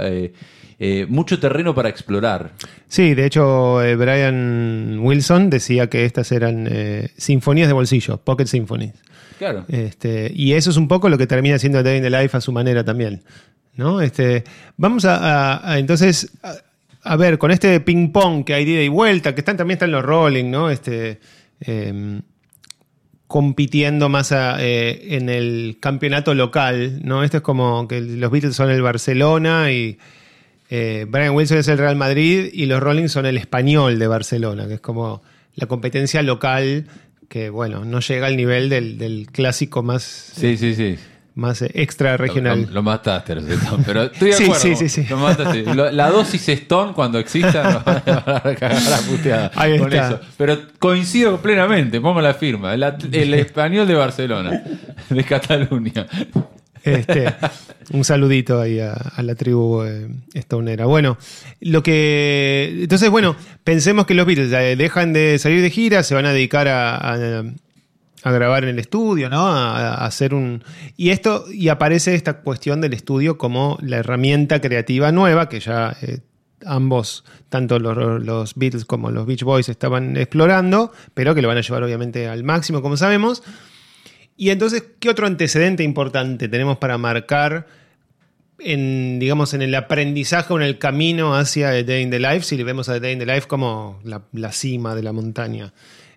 eh, 0.79 1.07
mucho 1.09 1.39
terreno 1.39 1.75
para 1.75 1.89
explorar. 1.89 2.53
Sí, 2.89 3.15
de 3.15 3.27
hecho, 3.27 3.83
eh, 3.83 3.97
Brian 3.97 4.99
Wilson 5.01 5.51
decía 5.51 5.89
que 5.89 6.05
estas 6.05 6.31
eran 6.33 6.69
eh, 6.71 7.11
sinfonías 7.17 7.69
de 7.69 7.75
bolsillo, 7.75 8.19
pocket 8.19 8.47
symphonies. 8.47 8.95
Claro. 9.39 9.65
Este, 9.69 10.31
y 10.35 10.53
eso 10.53 10.71
es 10.71 10.77
un 10.77 10.87
poco 10.89 11.09
lo 11.09 11.19
que 11.19 11.27
termina 11.27 11.59
siendo 11.59 11.83
Day 11.83 11.97
in 11.99 12.03
the 12.05 12.11
Life 12.11 12.37
a 12.37 12.41
su 12.41 12.53
manera 12.53 12.85
también. 12.85 13.23
¿no? 13.77 14.01
Este, 14.01 14.45
vamos 14.77 15.05
a, 15.05 15.17
a- 15.57 15.73
a- 15.73 15.79
entonces 15.81 16.31
a, 16.43 16.55
a 17.03 17.17
ver, 17.17 17.39
con 17.39 17.51
este 17.51 17.81
ping 17.81 18.13
pong 18.13 18.45
que 18.45 18.55
hay 18.55 18.65
de 18.65 18.71
ida 18.73 18.83
y 18.83 18.89
vuelta, 18.89 19.35
que 19.35 19.41
están, 19.41 19.57
también 19.57 19.75
están 19.77 19.91
los 19.91 20.05
Rolling, 20.05 20.51
¿no? 20.51 20.71
Este, 20.71 21.19
em, 21.61 22.23
compitiendo 23.27 24.09
más 24.09 24.33
a, 24.33 24.57
eh, 24.63 25.17
en 25.17 25.29
el 25.29 25.79
campeonato 25.81 26.35
local, 26.35 27.01
¿no? 27.03 27.25
Esto 27.25 27.39
es 27.39 27.43
como 27.43 27.89
que 27.89 28.01
los 28.01 28.31
Beatles 28.31 28.55
son 28.55 28.71
el 28.71 28.83
Barcelona 28.83 29.73
y 29.73 29.99
eh, 30.71 31.07
Brian 31.09 31.35
Wilson 31.35 31.59
es 31.59 31.69
el 31.69 31.79
Real 31.79 31.97
Madrid 31.97 32.49
y 32.53 32.67
los 32.67 32.81
Rolling 32.81 33.09
son 33.09 33.27
el 33.27 33.37
español 33.37 33.99
de 33.99 34.07
Barcelona, 34.07 34.67
que 34.67 34.75
es 34.75 34.81
como 34.81 35.23
la 35.55 35.67
competencia 35.67 36.23
local 36.23 36.87
que, 37.29 37.51
bueno, 37.51 37.85
no 37.85 38.01
llega 38.01 38.27
al 38.27 38.37
nivel 38.37 38.69
del, 38.69 38.99
del 38.99 39.29
clásico 39.33 39.83
más, 39.83 40.03
Sí, 40.03 40.57
sí, 40.57 40.75
sí. 40.75 40.97
más 41.35 41.63
extra 41.63 42.17
regional. 42.17 42.63
Lo, 42.67 42.71
lo 42.75 42.83
mataste, 42.83 43.35
pero 43.85 44.03
estoy 44.05 44.29
de 44.31 44.35
acuerdo. 44.45 44.59
sí, 44.61 44.77
sí, 44.77 44.89
sí. 44.89 45.07
Lo 45.09 45.17
mataste. 45.17 45.65
La 45.93 46.11
dosis 46.11 46.49
Stone, 46.49 46.93
cuando 46.93 47.19
exista, 47.19 47.63
nos 47.73 47.85
van 47.85 47.97
a 48.07 48.55
cagar 48.55 48.83
la 48.83 48.99
puteada 48.99 49.51
Ahí 49.55 49.79
con 49.79 49.93
está. 49.93 50.09
eso. 50.09 50.21
Pero 50.37 50.59
coincido 50.79 51.39
plenamente, 51.41 52.01
pongo 52.01 52.21
la 52.21 52.35
firma. 52.35 52.75
El, 52.75 52.83
el 53.13 53.35
español 53.35 53.89
de 53.89 53.95
Barcelona, 53.95 54.63
de 55.11 55.25
Cataluña. 55.25 56.07
Este, 56.85 57.35
un 57.93 58.05
saludito 58.05 58.61
ahí 58.61 58.79
a, 58.81 58.95
la 59.23 59.35
tribu 59.35 59.83
eh, 59.85 60.09
stonera. 60.37 60.87
Bueno, 60.87 61.17
lo 61.61 61.83
que. 61.83 62.79
Entonces, 62.83 63.11
bueno, 63.11 63.37
pensemos 63.65 64.07
que 64.07 64.15
los 64.15 64.27
Beatles 64.27 64.53
eh, 64.53 64.77
dejan 64.77 65.13
de 65.13 65.39
salir 65.39 65.63
de 65.63 65.71
gira, 65.71 66.03
se 66.03 66.15
van 66.15 66.27
a 66.27 66.33
dedicar 66.33 66.69
a, 66.69 66.97
a- 66.97 68.31
grabar 68.33 68.65
en 68.65 68.71
el 68.71 68.79
estudio, 68.79 69.29
¿no? 69.29 69.47
A, 69.47 70.05
hacer 70.07 70.35
un. 70.35 70.63
Y 70.97 71.11
esto, 71.11 71.45
y 71.53 71.69
aparece 71.69 72.15
esta 72.15 72.41
cuestión 72.41 72.81
del 72.81 72.93
estudio 72.95 73.37
como 73.39 73.79
la 73.83 73.97
herramienta 73.99 74.61
creativa 74.61 75.13
nueva 75.13 75.49
que 75.49 75.61
ya. 75.61 75.97
eh, 76.03 76.19
Ambos, 76.67 77.25
tanto 77.51 77.79
los 77.79 78.55
Beatles 78.55 78.87
como 78.87 79.11
los 79.11 79.27
Beach 79.27 79.43
Boys, 79.43 79.69
estaban 79.69 80.17
explorando, 80.17 80.93
pero 81.13 81.35
que 81.35 81.43
lo 81.43 81.49
van 81.49 81.59
a 81.59 81.61
llevar 81.61 81.83
obviamente 81.83 82.27
al 82.27 82.43
máximo, 82.43 82.81
como 82.81 82.97
sabemos. 82.97 83.43
Y 84.37 84.51
entonces, 84.51 84.85
¿qué 84.99 85.11
otro 85.11 85.27
antecedente 85.27 85.83
importante 85.83 86.49
tenemos 86.49 86.79
para 86.79 86.99
marcar 86.99 87.67
en, 88.59 89.19
digamos, 89.19 89.55
en 89.55 89.63
el 89.63 89.75
aprendizaje 89.75 90.53
o 90.53 90.57
en 90.57 90.65
el 90.65 90.79
camino 90.79 91.37
hacia 91.37 91.71
The 91.71 91.85
Day 91.85 92.03
in 92.03 92.11
the 92.11 92.19
Life? 92.19 92.43
Si 92.43 92.57
le 92.57 92.65
vemos 92.65 92.89
a 92.89 92.95
The 92.95 93.01
Day 93.01 93.13
in 93.13 93.19
the 93.21 93.27
Life 93.27 93.47
como 93.47 94.01
la, 94.03 94.53
cima 94.53 94.95
de 94.95 95.03
la 95.03 95.13
montaña. 95.13 95.73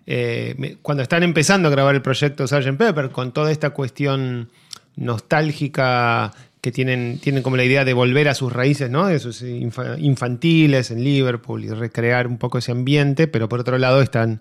Eh, 0.06 0.76
cuando 0.82 1.02
están 1.02 1.22
empezando 1.22 1.68
a 1.68 1.70
grabar 1.70 1.94
el 1.94 2.02
proyecto 2.02 2.46
Sgt. 2.46 2.76
Pepper, 2.76 3.10
con 3.10 3.32
toda 3.32 3.52
esta 3.52 3.70
cuestión 3.70 4.48
nostálgica 4.96 6.32
que 6.60 6.72
tienen, 6.72 7.20
tienen 7.20 7.42
como 7.42 7.56
la 7.56 7.64
idea 7.64 7.84
de 7.84 7.92
volver 7.92 8.28
a 8.28 8.34
sus 8.34 8.52
raíces, 8.52 8.90
¿no? 8.90 9.06
De 9.06 9.20
sus 9.20 9.42
infa- 9.42 9.96
infantiles 9.98 10.90
en 10.90 11.04
Liverpool 11.04 11.64
y 11.64 11.68
recrear 11.68 12.26
un 12.26 12.36
poco 12.38 12.58
ese 12.58 12.72
ambiente, 12.72 13.28
pero 13.28 13.48
por 13.48 13.60
otro 13.60 13.78
lado 13.78 14.02
están 14.02 14.40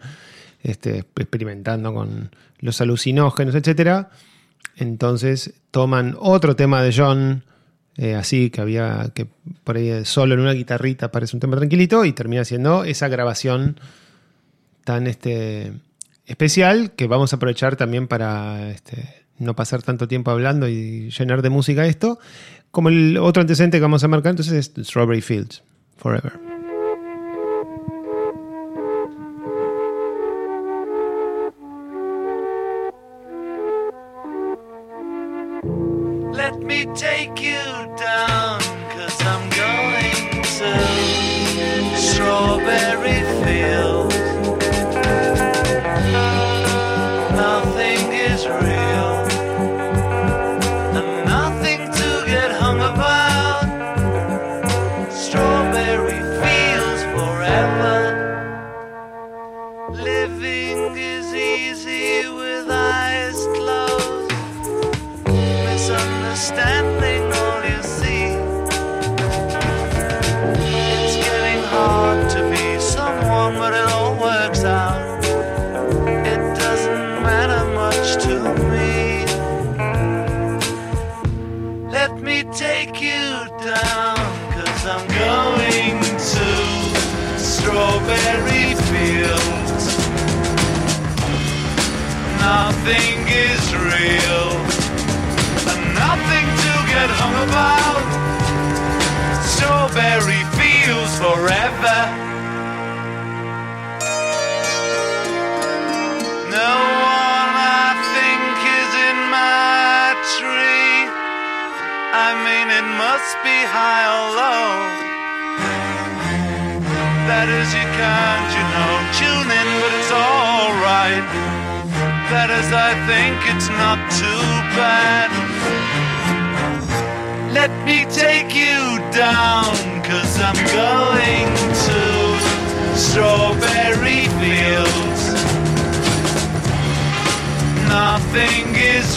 este, 0.64 1.06
experimentando 1.16 1.94
con 1.94 2.32
los 2.60 2.82
alucinógenos, 2.82 3.56
etcétera. 3.56 4.10
Entonces 4.76 5.54
toman 5.72 6.16
otro 6.20 6.56
tema 6.56 6.82
de 6.82 6.94
John, 6.96 7.44
eh, 7.98 8.16
así 8.16 8.50
que 8.50 8.62
había 8.62 9.12
que 9.14 9.28
por 9.64 9.78
ahí 9.78 9.90
eh, 9.90 10.06
solo 10.06 10.36
en 10.36 10.42
una 10.42 10.54
guitarrita 10.54 11.12
parece 11.12 11.36
un 11.36 11.40
tema 11.40 11.58
tranquilito, 11.58 12.06
y 12.06 12.14
termina 12.14 12.46
siendo 12.46 12.84
esa 12.84 13.08
grabación 13.08 13.80
tan 14.84 15.08
este, 15.08 15.74
especial 16.26 16.92
que 16.92 17.08
vamos 17.08 17.34
a 17.34 17.38
aprovechar 17.38 17.76
también 17.76 18.08
para 18.08 18.70
este, 18.70 19.26
no 19.40 19.56
pasar 19.56 19.82
tanto 19.82 20.08
tiempo 20.08 20.32
hablando 20.32 20.68
y 20.68 21.10
llenar 21.10 21.42
de 21.42 21.50
música 21.50 21.86
esto. 21.86 22.20
Como 22.72 22.90
el 22.90 23.18
otro 23.18 23.42
antecedente 23.42 23.78
que 23.78 23.82
vamos 23.82 24.04
a 24.04 24.08
marcar 24.08 24.32
entonces 24.32 24.72
es 24.78 24.88
Strawberry 24.88 25.22
Fields, 25.22 25.64
Forever. 25.98 26.57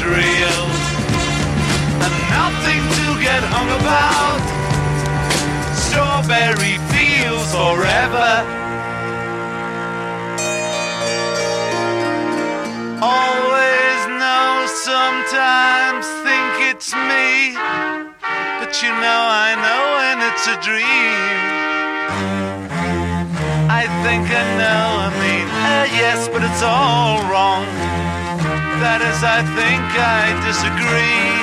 Is 0.01 0.07
real, 0.07 0.63
and 2.05 2.15
nothing 2.31 2.83
to 2.99 3.07
get 3.21 3.43
hung 3.53 3.69
about. 3.81 4.43
Strawberry 5.77 6.77
Fields 6.91 7.51
forever. 7.53 8.31
Always 13.03 14.01
know, 14.21 14.67
sometimes 14.85 16.07
think 16.25 16.53
it's 16.71 16.93
me. 16.95 17.55
But 18.61 18.83
you 18.83 18.91
know, 18.91 19.21
I 19.45 19.51
know 19.65 19.83
when 20.01 20.17
it's 20.29 20.47
a 20.47 20.57
dream. 20.67 21.61
I 23.69 23.85
think 24.05 24.25
I 24.31 24.45
know, 24.61 24.83
I 25.07 25.11
mean, 25.23 25.49
uh, 25.49 25.87
yes, 26.01 26.29
but 26.29 26.43
it's 26.43 26.63
all 26.63 27.23
wrong. 27.31 27.90
That 28.81 29.03
is, 29.05 29.21
I 29.23 29.45
think 29.61 29.85
I 29.93 30.33
disagree. 30.49 31.37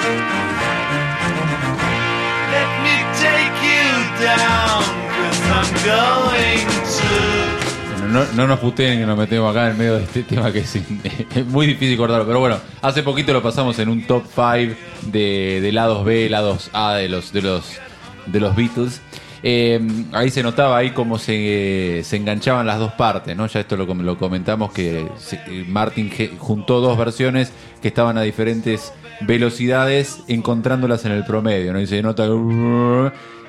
Let 2.50 2.70
me 2.82 2.98
take 3.22 3.54
you 3.62 3.86
down, 4.26 4.82
cause 5.14 5.42
I'm 5.54 5.70
going 5.86 6.66
to. 6.98 8.08
No, 8.08 8.26
no 8.34 8.48
nos 8.48 8.60
puteen 8.60 9.00
que 9.00 9.06
nos 9.06 9.16
metemos 9.16 9.52
acá 9.52 9.70
en 9.70 9.78
medio 9.78 9.98
de 9.98 10.04
este 10.06 10.24
tema 10.24 10.52
que 10.52 10.60
es 11.40 11.46
muy 11.46 11.68
difícil 11.68 11.96
cortarlo. 11.96 12.26
Pero 12.26 12.40
bueno, 12.40 12.58
hace 12.82 13.04
poquito 13.04 13.34
lo 13.34 13.44
pasamos 13.44 13.78
en 13.78 13.90
un 13.90 14.08
top 14.08 14.24
5 14.34 14.76
de, 15.04 15.60
de 15.62 15.72
lados 15.72 16.04
B, 16.06 16.30
lados 16.32 16.72
A 16.74 16.96
de 16.96 17.08
los, 17.08 17.32
de 17.34 17.44
los, 17.44 17.78
de 18.26 18.40
los 18.40 18.56
Beatles. 18.56 19.00
Eh, 19.50 19.80
ahí 20.12 20.30
se 20.30 20.44
notaba 20.44 20.76
ahí 20.78 20.90
cómo 20.92 21.18
se, 21.18 22.02
se 22.04 22.18
enganchaban 22.18 22.68
las 22.68 22.80
dos 22.80 22.92
partes, 22.94 23.34
¿no? 23.38 23.48
Ya 23.48 23.62
esto 23.62 23.78
lo, 23.78 23.88
com- 23.88 24.02
lo 24.02 24.18
comentamos 24.18 24.74
que 24.74 25.08
se- 25.18 25.40
Martin 25.70 26.12
juntó 26.38 26.82
dos 26.82 26.98
versiones 26.98 27.54
que 27.82 27.88
estaban 27.88 28.18
a 28.18 28.24
diferentes 28.24 28.92
velocidades, 29.22 30.22
encontrándolas 30.28 31.06
en 31.06 31.14
el 31.14 31.24
promedio, 31.24 31.72
¿no? 31.72 31.80
Y 31.80 31.88
se 31.88 32.02
nota 32.02 32.26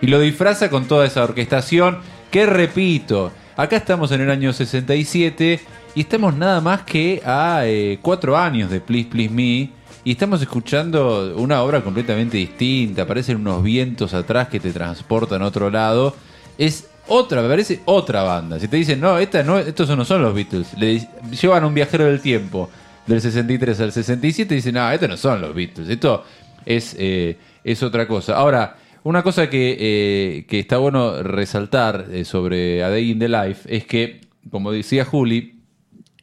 y 0.00 0.06
lo 0.06 0.20
disfraza 0.20 0.70
con 0.70 0.86
toda 0.86 1.04
esa 1.04 1.24
orquestación 1.24 1.98
que 2.30 2.46
repito, 2.46 3.32
acá 3.56 3.76
estamos 3.76 4.12
en 4.12 4.20
el 4.20 4.30
año 4.30 4.52
67 4.52 5.58
y 5.96 6.00
estamos 6.02 6.32
nada 6.36 6.60
más 6.60 6.82
que 6.82 7.20
a 7.24 7.62
eh, 7.64 7.98
cuatro 8.02 8.36
años 8.36 8.70
de 8.70 8.80
Please 8.80 9.08
Please 9.10 9.34
Me 9.34 9.70
y 10.08 10.12
estamos 10.12 10.40
escuchando 10.40 11.34
una 11.36 11.62
obra 11.62 11.82
completamente 11.82 12.38
distinta, 12.38 13.02
aparecen 13.02 13.36
unos 13.36 13.62
vientos 13.62 14.14
atrás 14.14 14.48
que 14.48 14.58
te 14.58 14.72
transportan 14.72 15.42
a 15.42 15.44
otro 15.44 15.68
lado, 15.68 16.16
es 16.56 16.88
otra, 17.08 17.42
me 17.42 17.48
parece 17.50 17.80
otra 17.84 18.22
banda. 18.22 18.58
Si 18.58 18.68
te 18.68 18.78
dicen, 18.78 19.00
no, 19.02 19.18
esta 19.18 19.42
no, 19.42 19.58
estos 19.58 19.94
no 19.94 20.06
son 20.06 20.22
los 20.22 20.32
Beatles, 20.34 20.72
le 20.78 21.06
llevan 21.38 21.62
un 21.66 21.74
viajero 21.74 22.06
del 22.06 22.22
tiempo 22.22 22.70
del 23.06 23.20
63 23.20 23.78
al 23.80 23.92
67 23.92 24.54
y 24.54 24.56
dicen, 24.56 24.76
no, 24.76 24.90
estos 24.90 25.10
no 25.10 25.18
son 25.18 25.42
los 25.42 25.54
Beatles, 25.54 25.90
esto 25.90 26.24
es, 26.64 26.96
eh, 26.98 27.36
es 27.62 27.82
otra 27.82 28.08
cosa. 28.08 28.34
Ahora, 28.34 28.78
una 29.04 29.22
cosa 29.22 29.50
que, 29.50 29.76
eh, 29.78 30.46
que 30.48 30.58
está 30.58 30.78
bueno 30.78 31.22
resaltar 31.22 32.06
eh, 32.10 32.24
sobre 32.24 32.82
A 32.82 32.88
Day 32.88 33.10
in 33.10 33.18
the 33.18 33.28
Life 33.28 33.68
es 33.76 33.84
que, 33.84 34.22
como 34.50 34.72
decía 34.72 35.04
Juli, 35.04 35.57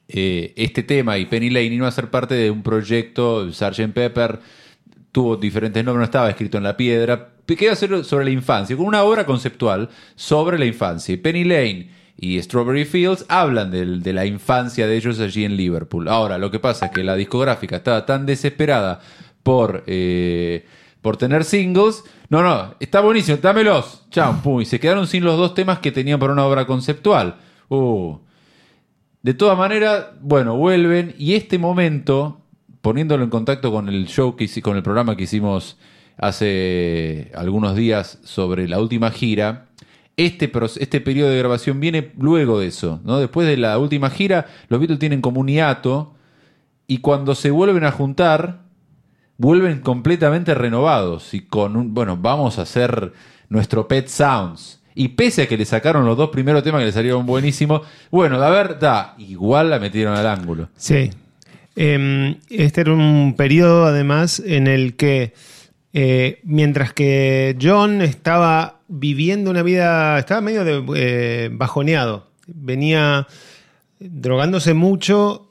eh, 0.07 0.53
este 0.55 0.83
tema 0.83 1.17
y 1.17 1.25
Penny 1.25 1.49
Lane 1.49 1.65
iba 1.73 1.87
a 1.87 1.91
ser 1.91 2.09
parte 2.09 2.35
de 2.35 2.51
un 2.51 2.61
proyecto, 2.63 3.51
Sgt. 3.51 3.91
Pepper 3.93 4.39
tuvo 5.11 5.37
diferentes 5.37 5.83
nombres, 5.83 5.99
no 5.99 6.05
estaba 6.05 6.29
escrito 6.29 6.57
en 6.57 6.63
la 6.63 6.75
piedra, 6.77 7.29
que 7.45 7.57
iba 7.63 7.73
a 7.73 7.75
ser 7.75 8.03
sobre 8.03 8.25
la 8.25 8.31
infancia, 8.31 8.75
con 8.75 8.85
una 8.85 9.03
obra 9.03 9.25
conceptual 9.25 9.89
sobre 10.15 10.59
la 10.59 10.65
infancia. 10.65 11.17
Penny 11.21 11.43
Lane 11.43 11.89
y 12.17 12.41
Strawberry 12.41 12.85
Fields 12.85 13.25
hablan 13.29 13.71
del- 13.71 14.01
de 14.03 14.13
la 14.13 14.25
infancia 14.25 14.87
de 14.87 14.95
ellos 14.97 15.19
allí 15.19 15.45
en 15.45 15.55
Liverpool. 15.55 16.07
Ahora, 16.07 16.37
lo 16.37 16.49
que 16.51 16.59
pasa 16.59 16.87
es 16.87 16.91
que 16.91 17.03
la 17.03 17.15
discográfica 17.15 17.77
estaba 17.77 18.05
tan 18.05 18.25
desesperada 18.25 18.99
por, 19.43 19.83
eh, 19.87 20.65
por 21.01 21.17
tener 21.17 21.43
singles. 21.43 22.03
No, 22.29 22.41
no, 22.41 22.75
está 22.79 23.01
buenísimo, 23.01 23.37
dámelos. 23.41 24.05
Chao, 24.09 24.41
pum. 24.43 24.61
Y 24.61 24.65
se 24.65 24.79
quedaron 24.79 25.05
sin 25.07 25.23
los 25.23 25.37
dos 25.37 25.53
temas 25.53 25.79
que 25.79 25.91
tenían 25.91 26.19
para 26.19 26.33
una 26.33 26.45
obra 26.45 26.65
conceptual. 26.65 27.35
Uh. 27.69 28.17
De 29.25 29.33
todas 29.33 29.57
maneras, 29.57 30.05
bueno, 30.21 30.55
vuelven 30.55 31.15
y 31.17 31.33
este 31.33 31.57
momento, 31.57 32.41
poniéndolo 32.81 33.23
en 33.23 33.31
contacto 33.31 33.71
con 33.71 33.89
el 33.89 34.05
show 34.05 34.35
que 34.35 34.47
con 34.61 34.77
el 34.77 34.83
programa 34.83 35.17
que 35.17 35.23
hicimos 35.23 35.79
hace 36.15 37.31
algunos 37.33 37.75
días 37.75 38.19
sobre 38.23 38.67
la 38.67 38.79
última 38.79 39.09
gira, 39.09 39.65
este, 40.15 40.51
este 40.79 41.01
periodo 41.01 41.31
de 41.31 41.39
grabación 41.39 41.79
viene 41.79 42.11
luego 42.19 42.59
de 42.59 42.67
eso, 42.67 43.01
¿no? 43.03 43.17
Después 43.17 43.47
de 43.47 43.57
la 43.57 43.79
última 43.79 44.11
gira, 44.11 44.45
los 44.69 44.79
Beatles 44.79 44.99
tienen 44.99 45.21
como 45.21 45.41
un 45.41 45.47
hiato 45.47 46.13
y 46.85 46.99
cuando 46.99 47.33
se 47.33 47.49
vuelven 47.49 47.85
a 47.85 47.91
juntar, 47.91 48.59
vuelven 49.39 49.79
completamente 49.79 50.53
renovados 50.53 51.33
y 51.33 51.39
con 51.41 51.77
un, 51.77 51.95
bueno, 51.95 52.15
vamos 52.15 52.59
a 52.59 52.61
hacer 52.61 53.11
nuestro 53.49 53.87
Pet 53.87 54.07
Sounds. 54.07 54.83
Y 54.95 55.09
pese 55.09 55.43
a 55.43 55.47
que 55.47 55.57
le 55.57 55.65
sacaron 55.65 56.05
los 56.05 56.17
dos 56.17 56.29
primeros 56.29 56.63
temas 56.63 56.79
que 56.79 56.85
le 56.85 56.91
salieron 56.91 57.25
buenísimos, 57.25 57.81
bueno, 58.09 58.39
la 58.39 58.49
verdad, 58.49 59.13
igual 59.17 59.69
la 59.69 59.79
metieron 59.79 60.15
al 60.15 60.25
ángulo. 60.25 60.69
Sí. 60.77 61.11
Eh, 61.75 62.37
este 62.49 62.81
era 62.81 62.93
un 62.93 63.35
periodo, 63.37 63.85
además, 63.85 64.41
en 64.43 64.67
el 64.67 64.95
que 64.95 65.33
eh, 65.97 66.41
mientras 66.43 66.91
que 66.91 67.55
John 67.61 68.01
estaba 68.01 68.81
viviendo 68.89 69.49
una 69.49 69.63
vida, 69.63 70.19
estaba 70.19 70.41
medio 70.41 70.65
de, 70.65 70.83
eh, 70.93 71.49
bajoneado, 71.53 72.27
venía 72.47 73.27
drogándose 73.99 74.73
mucho 74.73 75.47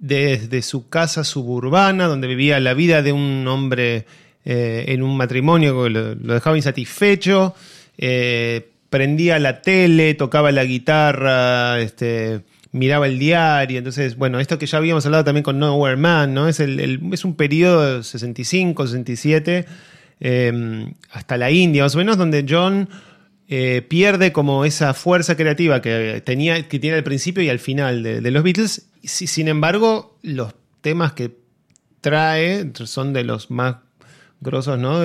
desde 0.00 0.60
su 0.60 0.88
casa 0.88 1.22
suburbana, 1.22 2.08
donde 2.08 2.26
vivía 2.26 2.58
la 2.58 2.74
vida 2.74 3.00
de 3.02 3.12
un 3.12 3.46
hombre 3.46 4.06
eh, 4.44 4.86
en 4.88 5.04
un 5.04 5.16
matrimonio 5.16 5.84
que 5.84 5.90
lo 5.90 6.34
dejaba 6.34 6.56
insatisfecho, 6.56 7.54
eh, 7.98 8.70
prendía 8.90 9.38
la 9.38 9.62
tele, 9.62 10.14
tocaba 10.14 10.52
la 10.52 10.64
guitarra, 10.64 11.80
este, 11.80 12.42
miraba 12.72 13.06
el 13.06 13.18
diario. 13.18 13.78
Entonces, 13.78 14.16
bueno, 14.16 14.40
esto 14.40 14.58
que 14.58 14.66
ya 14.66 14.78
habíamos 14.78 15.04
hablado 15.06 15.24
también 15.24 15.42
con 15.42 15.58
Nowhere 15.58 15.96
Man, 15.96 16.34
¿no? 16.34 16.48
Es, 16.48 16.60
el, 16.60 17.00
es 17.12 17.24
un 17.24 17.34
periodo 17.36 17.96
de 17.98 18.02
65, 18.04 18.86
67, 18.86 19.66
eh, 20.20 20.92
hasta 21.10 21.36
la 21.36 21.50
India, 21.50 21.82
más 21.82 21.94
o 21.94 21.98
menos, 21.98 22.16
donde 22.16 22.46
John 22.48 22.88
eh, 23.48 23.82
pierde 23.88 24.32
como 24.32 24.64
esa 24.64 24.94
fuerza 24.94 25.36
creativa 25.36 25.82
que 25.82 26.22
tenía, 26.24 26.66
que 26.68 26.78
tiene 26.78 26.96
al 26.96 27.04
principio 27.04 27.42
y 27.42 27.48
al 27.48 27.58
final 27.58 28.02
de, 28.02 28.30
los 28.30 28.42
Beatles. 28.42 28.88
Si- 29.02 29.26
Sin 29.26 29.48
embargo, 29.48 30.18
los 30.22 30.54
temas 30.80 31.12
que 31.12 31.32
trae 32.00 32.70
son 32.84 33.12
de 33.12 33.24
los 33.24 33.50
más 33.50 33.76
grosos, 34.40 34.78
¿no? 34.78 35.00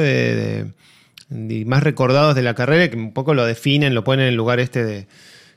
De 1.29 1.65
más 1.65 1.83
recordados 1.83 2.35
de 2.35 2.41
la 2.41 2.55
carrera, 2.55 2.89
que 2.89 2.97
un 2.97 3.13
poco 3.13 3.33
lo 3.33 3.45
definen, 3.45 3.95
lo 3.95 4.03
ponen 4.03 4.25
en 4.25 4.29
el 4.29 4.35
lugar 4.35 4.59
este 4.59 4.83
de, 4.83 5.07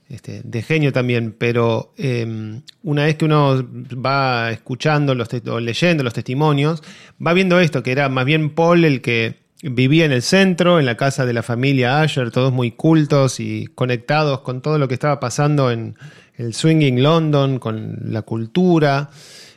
este, 0.08 0.62
genio 0.62 0.92
también. 0.92 1.34
Pero 1.36 1.92
eh, 1.96 2.60
una 2.82 3.04
vez 3.04 3.16
que 3.16 3.24
uno 3.24 3.66
va 3.94 4.50
escuchando 4.50 5.14
los 5.14 5.28
o 5.48 5.60
leyendo 5.60 6.04
los 6.04 6.12
testimonios, 6.12 6.82
va 7.24 7.32
viendo 7.32 7.58
esto, 7.60 7.82
que 7.82 7.92
era 7.92 8.08
más 8.08 8.24
bien 8.24 8.50
Paul 8.50 8.84
el 8.84 9.00
que 9.00 9.42
vivía 9.62 10.04
en 10.04 10.12
el 10.12 10.22
centro, 10.22 10.80
en 10.80 10.86
la 10.86 10.96
casa 10.96 11.24
de 11.24 11.32
la 11.32 11.42
familia 11.42 12.02
Asher, 12.02 12.30
todos 12.30 12.52
muy 12.52 12.72
cultos 12.72 13.38
y 13.40 13.68
conectados 13.74 14.40
con 14.40 14.60
todo 14.60 14.78
lo 14.78 14.88
que 14.88 14.94
estaba 14.94 15.20
pasando 15.20 15.70
en 15.70 15.96
el 16.36 16.54
swinging 16.54 17.02
London, 17.02 17.58
con 17.58 17.98
la 18.12 18.22
cultura. 18.22 19.10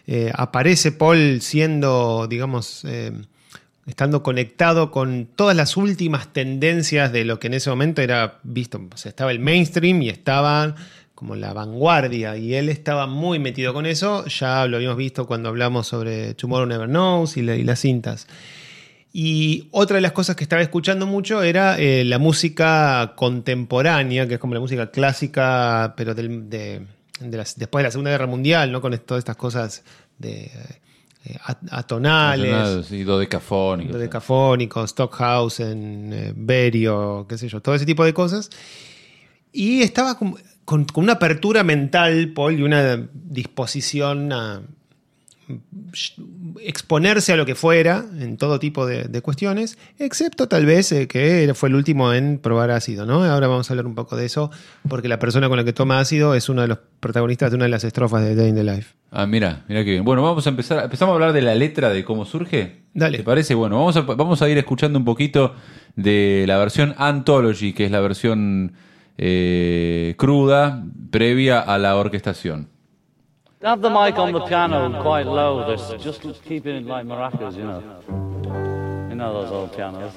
Eh, 0.07 0.31
aparece 0.35 0.91
Paul 0.91 1.41
siendo, 1.41 2.27
digamos, 2.29 2.85
eh, 2.85 3.11
estando 3.87 4.23
conectado 4.23 4.89
con 4.91 5.27
todas 5.35 5.55
las 5.55 5.77
últimas 5.77 6.33
tendencias 6.33 7.11
de 7.11 7.23
lo 7.25 7.39
que 7.39 7.47
en 7.47 7.53
ese 7.53 7.69
momento 7.69 8.01
era 8.01 8.39
visto. 8.43 8.81
O 8.93 8.97
sea, 8.97 9.09
estaba 9.09 9.31
el 9.31 9.39
mainstream 9.39 10.01
y 10.01 10.09
estaba 10.09 10.75
como 11.13 11.35
la 11.35 11.53
vanguardia, 11.53 12.35
y 12.35 12.55
él 12.55 12.67
estaba 12.67 13.07
muy 13.07 13.39
metido 13.39 13.73
con 13.73 13.85
eso. 13.85 14.25
Ya 14.25 14.65
lo 14.67 14.75
habíamos 14.77 14.97
visto 14.97 15.25
cuando 15.27 15.47
hablamos 15.49 15.87
sobre 15.87 16.33
Tomorrow 16.33 16.67
Never 16.67 16.89
Knows 16.89 17.37
y, 17.37 17.41
la- 17.41 17.55
y 17.55 17.63
las 17.63 17.79
cintas. 17.79 18.27
Y 19.13 19.69
otra 19.71 19.95
de 19.95 20.01
las 20.01 20.11
cosas 20.11 20.35
que 20.35 20.43
estaba 20.43 20.61
escuchando 20.61 21.05
mucho 21.05 21.41
era 21.41 21.79
eh, 21.79 22.03
la 22.03 22.19
música 22.19 23.13
contemporánea, 23.15 24.27
que 24.27 24.33
es 24.33 24.39
como 24.41 24.55
la 24.55 24.59
música 24.59 24.91
clásica, 24.91 25.93
pero 25.95 26.13
del- 26.15 26.49
de, 26.49 26.81
de 27.21 27.37
después 27.37 27.81
de 27.81 27.83
la 27.83 27.91
Segunda 27.91 28.11
Guerra 28.11 28.27
Mundial, 28.27 28.73
¿no? 28.73 28.81
Con 28.81 28.97
todas 28.97 29.19
estas 29.21 29.37
cosas 29.37 29.83
de 30.17 30.51
atonales, 31.69 32.51
Atonales 32.53 32.91
y 32.91 33.03
dodecafónicos. 33.03 33.93
dodecafónicos, 33.93 34.89
Stockhausen, 34.91 36.13
eh, 36.13 36.33
Berio, 36.35 37.25
qué 37.27 37.37
sé 37.37 37.47
yo, 37.47 37.61
todo 37.61 37.75
ese 37.75 37.85
tipo 37.85 38.03
de 38.05 38.13
cosas. 38.13 38.49
Y 39.51 39.81
estaba 39.81 40.17
con, 40.17 40.35
con- 40.65 40.85
con 40.85 41.03
una 41.05 41.13
apertura 41.13 41.63
mental, 41.63 42.33
Paul, 42.33 42.59
y 42.59 42.63
una 42.63 43.07
disposición 43.13 44.31
a 44.33 44.61
exponerse 46.61 47.33
a 47.33 47.35
lo 47.35 47.45
que 47.45 47.55
fuera 47.55 48.05
en 48.19 48.37
todo 48.37 48.59
tipo 48.59 48.85
de, 48.85 49.03
de 49.03 49.21
cuestiones, 49.21 49.77
excepto 49.99 50.47
tal 50.47 50.65
vez 50.65 50.91
eh, 50.91 51.07
que 51.07 51.51
fue 51.55 51.69
el 51.69 51.75
último 51.75 52.13
en 52.13 52.39
probar 52.39 52.71
ácido, 52.71 53.05
¿no? 53.05 53.23
Ahora 53.23 53.47
vamos 53.47 53.69
a 53.69 53.73
hablar 53.73 53.85
un 53.85 53.95
poco 53.95 54.15
de 54.15 54.25
eso, 54.25 54.51
porque 54.87 55.07
la 55.07 55.19
persona 55.19 55.47
con 55.47 55.57
la 55.57 55.63
que 55.63 55.73
toma 55.73 55.99
ácido 55.99 56.33
es 56.35 56.49
uno 56.49 56.61
de 56.61 56.67
los 56.67 56.79
protagonistas 56.99 57.51
de 57.51 57.55
una 57.55 57.65
de 57.65 57.69
las 57.69 57.83
estrofas 57.83 58.23
de 58.23 58.35
Day 58.35 58.49
in 58.49 58.55
the 58.55 58.63
Life. 58.63 58.95
Ah, 59.11 59.25
mira, 59.25 59.63
mira 59.67 59.83
qué 59.85 59.91
bien. 59.91 60.03
Bueno, 60.03 60.23
vamos 60.23 60.45
a 60.45 60.49
empezar. 60.49 60.83
Empezamos 60.83 61.13
a 61.13 61.15
hablar 61.15 61.33
de 61.33 61.41
la 61.41 61.55
letra, 61.55 61.89
de 61.89 62.03
cómo 62.03 62.25
surge. 62.25 62.81
Dale. 62.93 63.19
¿Te 63.19 63.23
parece? 63.23 63.55
Bueno, 63.55 63.77
vamos 63.77 63.95
a, 63.95 64.01
vamos 64.01 64.41
a 64.41 64.49
ir 64.49 64.57
escuchando 64.57 64.99
un 64.99 65.05
poquito 65.05 65.53
de 65.95 66.43
la 66.47 66.57
versión 66.57 66.95
Anthology, 66.97 67.73
que 67.73 67.85
es 67.85 67.91
la 67.91 68.01
versión 68.01 68.73
eh, 69.17 70.15
cruda, 70.17 70.83
previa 71.11 71.59
a 71.59 71.77
la 71.77 71.95
orquestación. 71.95 72.74
Have 73.65 73.81
the 73.81 73.89
mic 73.89 74.19
on 74.19 74.31
the 74.31 74.41
piano 74.41 75.01
quite 75.01 75.25
low. 75.25 75.65
There's 75.65 75.99
just 75.99 76.21
keeping 76.43 76.75
it 76.75 76.85
like 76.85 77.07
maracas, 77.07 77.57
you 77.57 77.63
know. 77.63 77.81
You 79.09 79.15
know 79.15 79.41
those 79.41 79.51
old 79.51 79.73
pianos. 79.75 80.13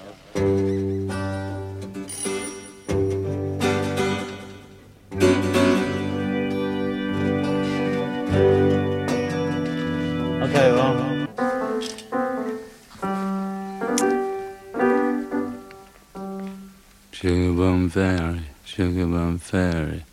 Okay, 10.45 10.73
well. 10.75 11.27
Sugar 17.13 17.53
Bum 17.55 17.89
Fairy, 17.89 18.43
Sugar 18.67 19.07
Bum 19.07 19.39
Fairy. 19.39 20.05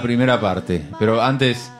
La 0.00 0.02
primera 0.02 0.40
parte. 0.40 0.82
Pero 0.98 1.20
antes, 1.20 1.70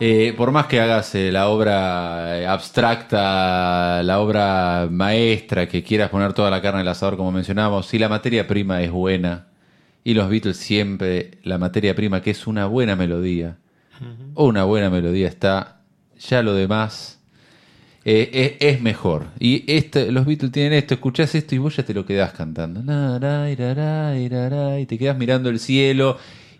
eh, 0.00 0.32
por 0.34 0.50
más 0.50 0.66
que 0.66 0.80
hagas 0.80 1.14
eh, 1.14 1.30
la 1.30 1.48
obra 1.48 2.40
eh, 2.40 2.46
abstracta, 2.46 4.02
la 4.02 4.20
obra 4.20 4.88
maestra, 4.90 5.68
que 5.68 5.82
quieras 5.82 6.08
poner 6.08 6.32
toda 6.32 6.50
la 6.50 6.62
carne 6.62 6.80
al 6.80 6.88
asador, 6.88 7.18
como 7.18 7.32
mencionamos, 7.32 7.86
si 7.86 7.98
la 7.98 8.08
materia 8.08 8.46
prima 8.46 8.80
es 8.80 8.90
buena, 8.90 9.48
y 10.04 10.14
los 10.14 10.30
Beatles 10.30 10.56
siempre, 10.56 11.32
la 11.42 11.58
materia 11.58 11.94
prima 11.94 12.22
que 12.22 12.30
es 12.30 12.46
una 12.46 12.64
buena 12.64 12.96
melodía, 12.96 13.58
una 14.34 14.64
buena 14.64 14.88
melodía 14.88 15.28
está, 15.28 15.80
ya 16.18 16.42
lo 16.42 16.54
demás 16.54 17.16
eh, 18.08 18.56
es, 18.60 18.74
es 18.74 18.80
mejor. 18.80 19.26
Y 19.40 19.64
este, 19.66 20.12
los 20.12 20.24
Beatles 20.24 20.52
tienen 20.52 20.74
esto, 20.74 20.94
escuchás 20.94 21.34
esto 21.34 21.56
y 21.56 21.58
vos 21.58 21.74
ya 21.74 21.82
te 21.82 21.92
lo 21.92 22.06
quedás 22.06 22.32
cantando. 22.32 22.80
Y 24.78 24.86
te 24.86 24.96
quedás 24.96 25.18
mirando 25.18 25.50
el 25.50 25.58
cielo. 25.58 26.16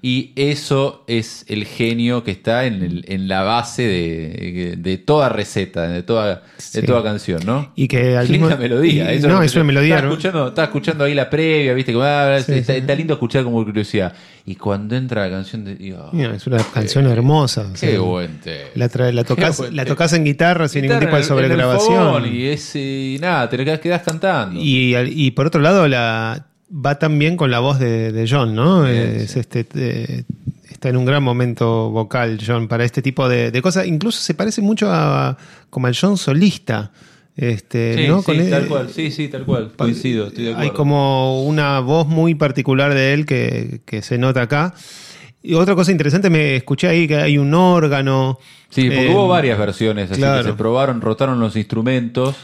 Y 0.08 0.30
eso 0.36 1.02
es 1.08 1.44
el 1.48 1.64
genio 1.64 2.22
que 2.22 2.30
está 2.30 2.64
en, 2.66 2.74
el- 2.80 3.04
en 3.08 3.26
la 3.26 3.42
base 3.42 3.82
de, 3.82 4.74
de 4.78 4.98
toda 4.98 5.28
receta, 5.30 5.88
de 5.88 6.04
toda, 6.04 6.44
Sí. 6.58 6.80
de 6.80 6.86
toda 6.86 7.02
canción, 7.02 7.40
¿no? 7.44 7.72
Y 7.74 7.88
que 7.88 8.16
al 8.16 8.24
Qué 8.28 8.34
mismo- 8.34 8.46
linda 8.48 8.56
melodía. 8.62 9.12
y- 9.12 9.16
eso 9.16 9.26
no, 9.26 9.42
es 9.42 9.52
una 9.56 9.64
melodía, 9.64 9.96
Estaba 9.96 10.06
¿no? 10.06 10.12
escuchando, 10.12 10.48
estaba 10.50 10.66
escuchando 10.66 11.02
ahí 11.02 11.12
la 11.14 11.28
previa, 11.28 11.74
viste, 11.74 11.90
que 11.92 11.98
ah, 12.00 12.38
Sí, 12.40 12.52
está, 12.52 12.74
sí. 12.74 12.78
está 12.78 12.94
lindo 12.94 13.14
escuchar 13.14 13.42
como 13.42 13.64
curiosidad. 13.64 14.12
Y 14.44 14.54
cuando 14.54 14.94
entra 14.94 15.24
la 15.24 15.30
canción, 15.30 15.64
de, 15.64 15.74
digo, 15.74 16.08
Mira, 16.12 16.36
Es 16.36 16.46
una 16.46 16.58
canción 16.72 17.06
hermosa. 17.08 17.70
qué 17.72 17.78
sea, 17.78 17.98
buen. 17.98 18.38
La, 18.76 18.88
la, 19.12 19.24
tocas, 19.24 19.60
Qué 19.60 19.72
la 19.72 19.84
tocas 19.86 20.12
en 20.12 20.22
guitarra 20.24 20.68
sin 20.68 20.82
ningún 20.82 21.00
tipo 21.00 21.16
de 21.16 21.24
sobregrabación. 21.24 22.32
Y, 22.32 22.44
es, 22.46 22.76
y 22.76 23.18
nada, 23.20 23.48
te 23.48 23.56
quedás, 23.56 23.80
quedás 23.80 24.02
cantando. 24.02 24.60
Y, 24.62 24.94
y 24.96 25.32
por 25.32 25.46
otro 25.48 25.60
lado, 25.60 25.88
la, 25.88 26.46
va 26.70 26.98
también 26.98 27.36
con 27.36 27.50
la 27.50 27.60
voz 27.60 27.78
de, 27.78 28.12
de 28.12 28.28
John, 28.28 28.54
¿no? 28.54 28.82
Bien, 28.82 28.96
Es 28.96 29.32
sí. 29.32 29.40
este, 29.40 29.66
eh, 29.74 30.24
está 30.70 30.88
en 30.88 30.96
un 30.96 31.04
gran 31.04 31.22
momento 31.22 31.90
vocal, 31.90 32.38
John, 32.44 32.68
para 32.68 32.84
este 32.84 33.02
tipo 33.02 33.28
de, 33.28 33.50
de 33.50 33.62
cosas. 33.62 33.86
Incluso 33.86 34.20
se 34.20 34.34
parece 34.34 34.60
mucho 34.62 34.90
a 34.90 35.36
como 35.70 35.86
al 35.86 35.96
John 35.98 36.16
solista. 36.18 36.90
Este, 37.36 37.96
sí, 37.96 38.08
¿no? 38.08 38.20
sí, 38.20 38.24
Con 38.24 38.36
tal 38.50 38.62
él- 38.62 38.68
cual, 38.68 38.88
sí, 38.90 39.10
sí, 39.10 39.28
tal 39.28 39.44
cual. 39.44 39.70
Coincido, 39.76 40.28
estoy 40.28 40.44
de 40.44 40.50
acuerdo. 40.52 40.70
Hay 40.70 40.74
como 40.76 41.44
una 41.44 41.80
voz 41.80 42.06
muy 42.08 42.34
particular 42.34 42.94
de 42.94 43.12
él 43.12 43.26
que, 43.26 43.82
que 43.84 44.00
se 44.02 44.16
nota 44.16 44.42
acá. 44.42 44.74
Y 45.42 45.54
otra 45.54 45.74
cosa 45.74 45.92
interesante, 45.92 46.30
me 46.30 46.56
escuché 46.56 46.88
ahí 46.88 47.06
que 47.06 47.16
hay 47.16 47.38
un 47.38 47.52
órgano. 47.54 48.38
Sí, 48.70 48.84
porque 48.86 49.06
Eh, 49.06 49.14
hubo 49.14 49.28
varias 49.28 49.58
versiones, 49.58 50.10
así 50.10 50.20
claro. 50.20 50.42
que 50.42 50.50
se 50.50 50.56
probaron, 50.56 51.00
rotaron 51.00 51.38
los 51.38 51.54
instrumentos, 51.56 52.34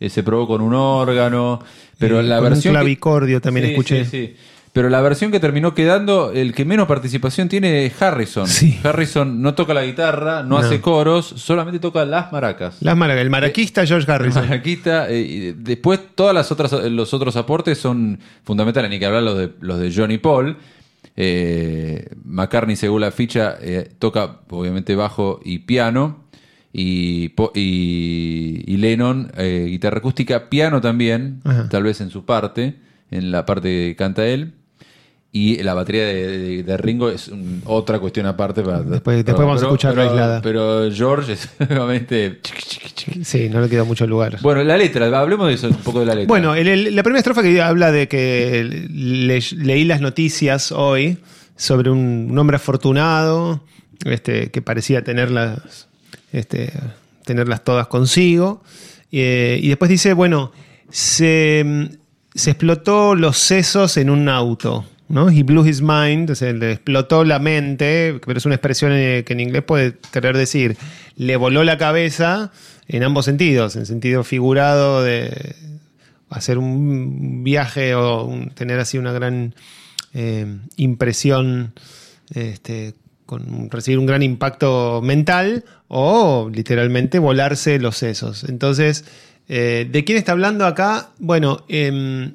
eh, 0.00 0.08
se 0.10 0.22
probó 0.22 0.46
con 0.46 0.60
un 0.60 0.74
órgano, 0.74 1.60
pero 1.98 2.20
Eh, 2.20 2.22
la 2.24 2.36
con 2.36 2.44
un 2.46 2.50
versión... 2.52 2.72
que- 2.74 2.78
clavicordio 2.80 3.40
también 3.40 3.66
Sí, 3.66 3.72
escuché. 3.72 4.04
Sí, 4.04 4.10
sí. 4.10 4.36
Pero 4.72 4.90
la 4.90 5.00
versión 5.00 5.30
que 5.32 5.40
terminó 5.40 5.72
quedando, 5.74 6.32
el 6.32 6.52
que 6.52 6.66
menos 6.66 6.86
participación 6.86 7.48
tiene 7.48 7.86
es 7.86 8.02
Harrison. 8.02 8.46
Sí. 8.46 8.78
Harrison 8.84 9.40
no 9.40 9.54
toca 9.54 9.72
la 9.72 9.82
guitarra, 9.86 10.42
no, 10.42 10.48
No. 10.50 10.58
hace 10.58 10.82
coros, 10.82 11.24
solamente 11.36 11.78
toca 11.78 12.04
las 12.04 12.30
maracas. 12.30 12.76
Las 12.82 12.94
maracas. 12.94 13.22
El 13.22 13.30
maraquista 13.30 13.86
George 13.86 14.12
Harrison. 14.12 14.42
Maraquita, 14.46 15.08
eh, 15.08 15.18
y 15.20 15.52
después 15.52 16.00
todas 16.14 16.34
las 16.34 16.52
otras 16.52 16.72
los 16.90 17.14
otros 17.14 17.36
aportes 17.36 17.78
son 17.78 18.18
fundamentales, 18.44 18.90
ni 18.90 18.98
que 18.98 19.06
hablar 19.06 19.22
los 19.22 19.38
de 19.38 19.50
los 19.60 19.78
de 19.80 19.90
Johnny 19.94 20.18
Paul. 20.18 20.58
Eh, 21.18 22.10
McCartney, 22.24 22.76
según 22.76 23.00
la 23.00 23.10
ficha, 23.10 23.56
eh, 23.62 23.88
toca 23.98 24.40
obviamente 24.50 24.94
bajo 24.94 25.40
y 25.42 25.60
piano. 25.60 26.25
Y, 26.78 27.32
y, 27.54 28.62
y 28.66 28.76
Lennon, 28.76 29.32
eh, 29.38 29.66
guitarra 29.70 29.96
acústica, 29.98 30.50
piano 30.50 30.82
también, 30.82 31.40
Ajá. 31.44 31.68
tal 31.70 31.84
vez 31.84 32.02
en 32.02 32.10
su 32.10 32.26
parte, 32.26 32.74
en 33.10 33.30
la 33.30 33.46
parte 33.46 33.68
que 33.68 33.96
canta 33.96 34.26
él. 34.26 34.52
Y 35.32 35.62
la 35.62 35.72
batería 35.74 36.04
de, 36.06 36.38
de- 36.38 36.62
de 36.62 36.76
Ringo 36.76 37.08
es 37.10 37.28
un- 37.28 37.62
otra 37.64 37.98
cuestión 37.98 38.26
aparte. 38.26 38.62
Para, 38.62 38.80
Después- 38.82 39.24
después 39.24 39.46
vamos 39.46 39.62
a 39.62 39.66
escucharla 39.66 40.02
pero- 40.02 40.10
aislada. 40.12 40.42
Pero 40.42 40.90
George 40.92 41.32
es 41.32 41.48
realmente... 41.58 42.40
Sí, 43.22 43.48
no 43.50 43.60
le 43.60 43.68
queda 43.68 43.84
mucho 43.84 44.06
lugar. 44.06 44.38
Bueno, 44.42 44.62
la 44.62 44.76
letra, 44.76 45.06
hablemos 45.18 45.48
de 45.48 45.54
eso, 45.54 45.68
un 45.68 45.74
poco 45.76 46.00
de 46.00 46.06
la 46.06 46.14
letra. 46.14 46.28
Bueno, 46.28 46.54
el- 46.54 46.68
el- 46.68 46.94
la 46.96 47.02
primera 47.02 47.18
estrofa 47.20 47.42
que 47.42 47.60
habla 47.62 47.90
de 47.92 48.06
que 48.08 48.86
le- 48.90 49.40
leí 49.64 49.84
las 49.84 50.00
noticias 50.02 50.72
hoy 50.72 51.18
sobre 51.56 51.90
un, 51.90 52.28
un 52.30 52.38
hombre 52.38 52.56
afortunado 52.56 53.62
este, 54.04 54.50
que 54.50 54.60
parecía 54.62 55.04
tenerlas, 55.04 55.88
este, 56.36 56.72
tenerlas 57.24 57.64
todas 57.64 57.86
consigo. 57.86 58.62
Eh, 59.12 59.58
y 59.62 59.68
después 59.68 59.88
dice, 59.88 60.12
bueno, 60.12 60.52
se, 60.90 61.90
se 62.34 62.50
explotó 62.50 63.14
los 63.14 63.38
sesos 63.38 63.96
en 63.96 64.10
un 64.10 64.28
auto. 64.28 64.84
¿no? 65.08 65.30
He 65.30 65.42
blew 65.42 65.66
his 65.66 65.82
mind, 65.82 66.30
o 66.30 66.34
sea, 66.34 66.52
le 66.52 66.72
explotó 66.72 67.24
la 67.24 67.38
mente, 67.38 68.20
pero 68.24 68.38
es 68.38 68.46
una 68.46 68.56
expresión 68.56 68.92
eh, 68.92 69.24
que 69.24 69.32
en 69.32 69.40
inglés 69.40 69.62
puede 69.62 69.96
querer 70.12 70.36
decir, 70.36 70.76
le 71.16 71.36
voló 71.36 71.64
la 71.64 71.78
cabeza 71.78 72.52
en 72.88 73.02
ambos 73.02 73.24
sentidos, 73.24 73.76
en 73.76 73.86
sentido 73.86 74.24
figurado 74.24 75.02
de 75.02 75.54
hacer 76.28 76.58
un 76.58 77.44
viaje 77.44 77.94
o 77.94 78.28
tener 78.54 78.80
así 78.80 78.98
una 78.98 79.12
gran 79.12 79.54
eh, 80.12 80.46
impresión, 80.76 81.72
este, 82.34 82.94
con 83.26 83.70
recibir 83.70 83.98
un 83.98 84.06
gran 84.06 84.22
impacto 84.22 85.00
mental 85.02 85.64
o 85.88 86.50
literalmente 86.52 87.18
volarse 87.18 87.78
los 87.78 87.96
sesos. 87.96 88.44
Entonces, 88.44 89.04
eh, 89.48 89.88
¿de 89.90 90.04
quién 90.04 90.18
está 90.18 90.32
hablando 90.32 90.66
acá? 90.66 91.10
Bueno, 91.18 91.64
em, 91.68 92.34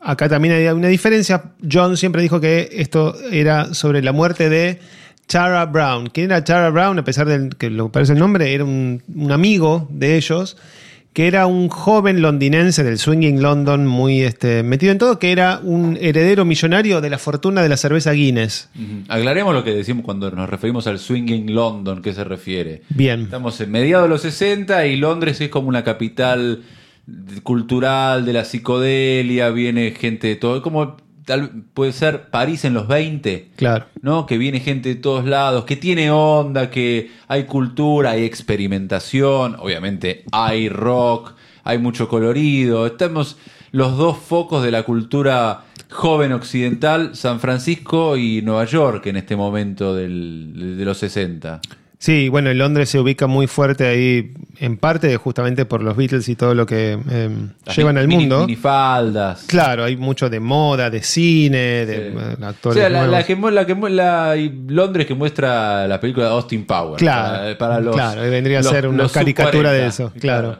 acá 0.00 0.28
también 0.28 0.54
hay 0.54 0.66
una 0.68 0.88
diferencia. 0.88 1.52
John 1.70 1.96
siempre 1.96 2.22
dijo 2.22 2.40
que 2.40 2.68
esto 2.72 3.16
era 3.30 3.74
sobre 3.74 4.02
la 4.02 4.12
muerte 4.12 4.48
de 4.48 4.80
Tara 5.26 5.64
Brown. 5.66 6.08
¿Quién 6.08 6.26
era 6.26 6.42
Tara 6.42 6.70
Brown? 6.70 6.98
A 6.98 7.04
pesar 7.04 7.28
de 7.28 7.50
que 7.56 7.70
lo 7.70 7.90
parece 7.90 8.14
el 8.14 8.18
nombre, 8.18 8.52
era 8.52 8.64
un 8.64 9.28
amigo 9.30 9.88
de 9.90 10.16
ellos, 10.16 10.56
que 11.12 11.26
era 11.26 11.46
un 11.46 11.68
joven 11.68 12.22
londinense 12.22 12.84
del 12.84 12.98
swinging 12.98 13.42
London, 13.42 13.86
muy 13.86 14.22
este, 14.22 14.62
metido 14.62 14.92
en 14.92 14.98
todo, 14.98 15.18
que 15.18 15.32
era 15.32 15.60
un 15.62 15.98
heredero 16.00 16.44
millonario 16.44 17.00
de 17.00 17.10
la 17.10 17.18
fortuna 17.18 17.62
de 17.62 17.68
la 17.68 17.76
cerveza 17.76 18.12
Guinness. 18.12 18.68
Aclaremos 19.08 19.52
lo 19.52 19.64
que 19.64 19.74
decimos 19.74 20.04
cuando 20.04 20.30
nos 20.30 20.48
referimos 20.48 20.86
al 20.86 20.98
swinging 20.98 21.52
London, 21.52 22.00
¿qué 22.00 22.12
se 22.12 22.22
refiere? 22.22 22.82
Bien. 22.90 23.22
Estamos 23.22 23.60
en 23.60 23.72
mediados 23.72 24.04
de 24.04 24.10
los 24.10 24.22
60 24.22 24.86
y 24.86 24.96
Londres 24.96 25.40
es 25.40 25.48
como 25.48 25.68
una 25.68 25.82
capital 25.82 26.62
cultural 27.42 28.24
de 28.24 28.32
la 28.32 28.44
psicodelia, 28.44 29.50
viene 29.50 29.90
gente 29.90 30.28
de 30.28 30.36
todo, 30.36 30.62
como 30.62 30.96
tal 31.30 31.62
puede 31.74 31.92
ser 31.92 32.30
París 32.30 32.64
en 32.64 32.74
los 32.74 32.86
20. 32.88 33.50
Claro. 33.56 33.86
¿no? 34.02 34.26
Que 34.26 34.36
viene 34.38 34.60
gente 34.60 34.88
de 34.90 34.94
todos 34.96 35.24
lados, 35.24 35.64
que 35.64 35.76
tiene 35.76 36.10
onda, 36.10 36.70
que 36.70 37.10
hay 37.28 37.44
cultura, 37.44 38.10
hay 38.10 38.24
experimentación, 38.24 39.56
obviamente 39.58 40.24
hay 40.32 40.68
rock, 40.68 41.32
hay 41.64 41.78
mucho 41.78 42.08
colorido. 42.08 42.86
Estamos 42.86 43.36
los 43.72 43.96
dos 43.96 44.18
focos 44.18 44.62
de 44.64 44.70
la 44.70 44.82
cultura 44.82 45.64
joven 45.90 46.32
occidental, 46.32 47.16
San 47.16 47.40
Francisco 47.40 48.16
y 48.16 48.42
Nueva 48.42 48.64
York 48.64 49.06
en 49.06 49.16
este 49.16 49.36
momento 49.36 49.94
del- 49.94 50.76
de 50.78 50.84
los 50.84 50.98
60. 50.98 51.60
Sí, 52.02 52.30
bueno, 52.30 52.48
en 52.48 52.56
Londres 52.56 52.88
se 52.88 52.98
ubica 52.98 53.26
muy 53.26 53.46
fuerte 53.46 53.86
ahí, 53.86 54.32
en 54.58 54.78
parte 54.78 55.14
justamente 55.18 55.66
por 55.66 55.82
los 55.82 55.94
Beatles 55.98 56.26
y 56.30 56.34
todo 56.34 56.54
lo 56.54 56.64
que 56.64 56.98
eh, 57.10 57.28
Las 57.66 57.76
llevan 57.76 57.98
al 57.98 58.08
mundo. 58.08 58.40
minifaldas. 58.46 59.42
Claro, 59.46 59.84
hay 59.84 59.98
mucho 59.98 60.30
de 60.30 60.40
moda, 60.40 60.88
de 60.88 61.02
cine, 61.02 61.58
de 61.84 61.94
Sí. 61.94 62.16
eh, 62.18 62.36
O 62.40 62.46
actores 62.46 62.78
sea, 62.78 62.88
la, 62.88 63.00
que, 63.26 63.36
la 63.36 63.66
que 63.66 63.76
la- 63.90 64.34
Londres 64.68 65.06
que 65.06 65.14
muestra 65.14 65.86
la 65.86 66.00
película 66.00 66.24
de 66.24 66.32
Austin 66.32 66.64
Powers. 66.64 66.96
Claro, 67.02 67.32
para, 67.38 67.58
para 67.58 67.80
los, 67.80 67.94
claro, 67.94 68.22
vendría 68.22 68.60
a 68.60 68.62
los- 68.62 68.72
ser 68.72 68.88
una 68.88 69.06
caricatura 69.06 69.70
de 69.70 69.80
40. 69.80 69.86
eso, 69.88 70.12
claro. 70.18 70.58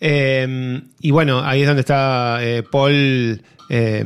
Eh, 0.00 0.80
y 1.00 1.10
bueno, 1.12 1.42
ahí 1.44 1.60
es 1.60 1.66
donde 1.68 1.80
está 1.80 2.38
eh, 2.40 2.64
Paul 2.68 3.40
eh, 3.68 4.04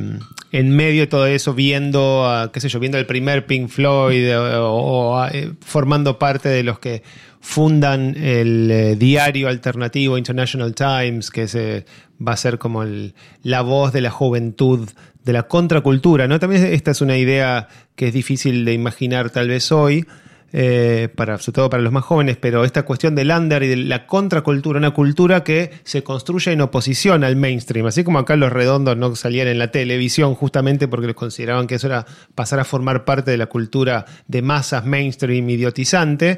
en 0.51 0.75
medio 0.75 1.01
de 1.01 1.07
todo 1.07 1.25
eso, 1.27 1.53
viendo, 1.53 2.27
a, 2.29 2.51
qué 2.51 2.59
sé 2.59 2.67
yo, 2.69 2.79
viendo 2.79 2.97
el 2.97 3.05
primer 3.05 3.45
Pink 3.45 3.69
Floyd 3.69 4.27
eh, 4.27 4.35
o, 4.37 5.25
eh, 5.31 5.53
formando 5.61 6.19
parte 6.19 6.49
de 6.49 6.63
los 6.63 6.79
que 6.79 7.03
fundan 7.39 8.15
el 8.17 8.69
eh, 8.69 8.95
diario 8.95 9.47
alternativo 9.47 10.17
International 10.17 10.75
Times, 10.75 11.31
que 11.31 11.47
se, 11.47 11.85
va 12.25 12.33
a 12.33 12.37
ser 12.37 12.57
como 12.57 12.83
el- 12.83 13.15
la 13.43 13.61
voz 13.61 13.93
de 13.93 14.01
la 14.01 14.11
juventud, 14.11 14.89
de 15.23 15.33
la 15.33 15.43
contracultura. 15.43 16.27
¿no? 16.27 16.39
También 16.39 16.65
esta 16.65 16.91
es 16.91 17.01
una 17.01 17.17
idea 17.17 17.67
que 17.95 18.07
es 18.09 18.13
difícil 18.13 18.65
de 18.65 18.73
imaginar 18.73 19.29
tal 19.29 19.47
vez 19.47 19.71
hoy, 19.71 20.05
eh, 20.53 21.07
para, 21.15 21.37
sobre 21.37 21.55
todo 21.55 21.69
para 21.69 21.81
los 21.81 21.93
más 21.93 22.03
jóvenes, 22.03 22.37
pero 22.37 22.65
esta 22.65 22.83
cuestión 22.83 23.15
del 23.15 23.31
under 23.31 23.63
y 23.63 23.67
de 23.67 23.77
la 23.77 24.05
contracultura, 24.05 24.79
una 24.79 24.91
cultura 24.91 25.43
que 25.43 25.71
se 25.83 26.03
construye 26.03 26.51
en 26.51 26.61
oposición 26.61 27.23
al 27.23 27.35
mainstream, 27.37 27.85
así 27.85 28.03
como 28.03 28.19
acá 28.19 28.35
los 28.35 28.51
redondos 28.51 28.97
no 28.97 29.15
salían 29.15 29.47
en 29.47 29.59
la 29.59 29.71
televisión 29.71 30.35
justamente 30.35 30.87
porque 30.87 31.07
les 31.07 31.15
consideraban 31.15 31.67
que 31.67 31.75
eso 31.75 31.87
era 31.87 32.05
pasar 32.35 32.59
a 32.59 32.65
formar 32.65 33.05
parte 33.05 33.31
de 33.31 33.37
la 33.37 33.47
cultura 33.47 34.05
de 34.27 34.41
masas 34.41 34.85
mainstream 34.85 35.49
idiotizante. 35.49 36.37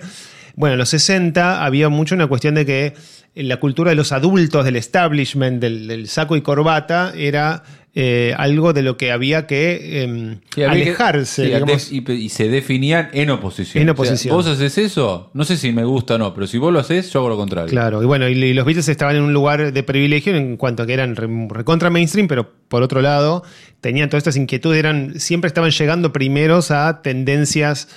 Bueno, 0.56 0.74
en 0.74 0.80
los 0.80 0.90
60 0.90 1.66
había 1.66 1.90
mucho 1.90 2.14
una 2.14 2.28
cuestión 2.28 2.54
de 2.54 2.66
que 2.66 2.94
la 3.36 3.58
cultura 3.58 3.90
de 3.90 3.96
los 3.96 4.12
adultos, 4.12 4.64
del 4.64 4.76
establishment, 4.76 5.60
del 5.60 6.08
saco 6.08 6.36
y 6.36 6.42
corbata, 6.42 7.14
era 7.16 7.64
eh, 7.96 8.34
algo 8.38 8.74
de 8.74 8.82
lo 8.82 8.98
que 8.98 9.12
había 9.12 9.46
que 9.46 10.02
em, 10.04 10.40
Sí, 10.56 10.64
había 10.64 10.84
que- 10.84 10.90
alejarse. 10.90 11.78
sí, 11.80 12.04
y, 12.08 12.12
y 12.12 12.30
se 12.30 12.50
definían 12.50 13.10
en 13.14 13.30
oposición. 13.30 13.84
En 13.84 13.90
O 13.90 13.94
sea, 13.96 14.04
oposición. 14.06 14.36
vos 14.36 14.48
haces 14.48 14.78
eso, 14.80 15.30
no 15.34 15.44
sé 15.44 15.58
si 15.58 15.72
me 15.72 15.84
gusta 15.84 16.16
o 16.16 16.18
no, 16.18 16.34
pero 16.34 16.48
si 16.48 16.58
vos 16.58 16.74
lo 16.74 16.80
haces, 16.80 17.12
yo 17.14 17.20
hago 17.20 17.30
lo 17.30 17.38
contrario. 17.38 17.70
Claro, 17.70 18.02
y 18.02 18.06
bueno, 18.08 18.28
y, 18.28 18.32
y 18.34 18.54
los 18.54 18.66
Beatles 18.66 18.90
estaban 18.90 19.16
en 19.16 19.22
un 19.22 19.34
lugar 19.34 19.72
de 19.72 19.84
privilegio 19.84 20.36
en 20.36 20.58
cuanto 20.58 20.82
a 20.84 20.86
que 20.88 20.94
eran 20.94 21.16
re- 21.16 21.28
recontra 21.50 21.92
mainstream, 21.92 22.28
pero 22.28 22.52
por 22.68 22.82
otro 22.82 23.02
lado, 23.02 23.44
tenían 23.80 24.10
todas 24.10 24.22
estas 24.22 24.38
inquietudes, 24.38 24.80
eran, 24.80 25.20
siempre 25.20 25.48
estaban 25.48 25.70
llegando 25.70 26.12
primeros 26.12 26.72
a 26.72 27.04
tendencias, 27.04 27.90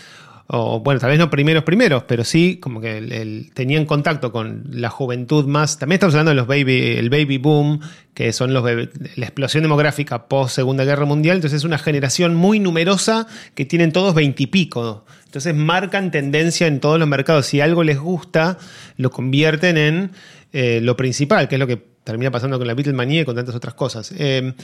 o 0.48 0.80
bueno, 0.80 1.00
tal 1.00 1.10
vez 1.10 1.18
no 1.18 1.28
primeros 1.28 1.64
primeros, 1.64 2.04
pero 2.04 2.22
sí 2.22 2.58
como 2.58 2.80
que 2.80 3.48
tenían 3.54 3.84
contacto 3.84 4.30
con 4.30 4.64
la 4.70 4.90
juventud 4.90 5.46
más. 5.46 5.78
También 5.78 5.96
estamos 5.96 6.14
hablando 6.14 6.30
de 6.30 6.36
los 6.36 6.46
baby, 6.46 6.96
el 6.96 7.10
baby 7.10 7.38
boom, 7.38 7.80
que 8.14 8.32
son 8.32 8.54
los 8.54 8.62
bebé- 8.62 8.90
la 9.16 9.26
explosión 9.26 9.62
demográfica 9.62 10.28
post 10.28 10.54
Segunda 10.54 10.84
Guerra 10.84 11.04
Mundial. 11.04 11.38
Entonces 11.38 11.58
es 11.58 11.64
una 11.64 11.78
generación 11.78 12.34
muy 12.34 12.60
numerosa 12.60 13.26
que 13.54 13.64
tienen 13.64 13.90
todos 13.92 14.14
veintipico. 14.14 15.04
Entonces 15.24 15.54
marcan 15.54 16.10
tendencia 16.10 16.66
en 16.66 16.80
todos 16.80 16.98
los 16.98 17.08
mercados. 17.08 17.46
Si 17.46 17.60
algo 17.60 17.82
les 17.82 17.98
gusta, 17.98 18.56
lo 18.96 19.10
convierten 19.10 19.76
en 19.76 20.12
eh, 20.52 20.80
lo 20.80 20.96
principal, 20.96 21.48
que 21.48 21.56
es 21.56 21.58
lo 21.58 21.66
que 21.66 21.82
termina 22.04 22.30
pasando 22.30 22.56
con 22.56 22.68
la 22.68 22.74
Beatlemanía 22.74 23.22
y 23.22 23.24
con 23.24 23.34
tantas 23.34 23.54
otras 23.56 23.74
cosas. 23.74 24.14
Eh, 24.16 24.54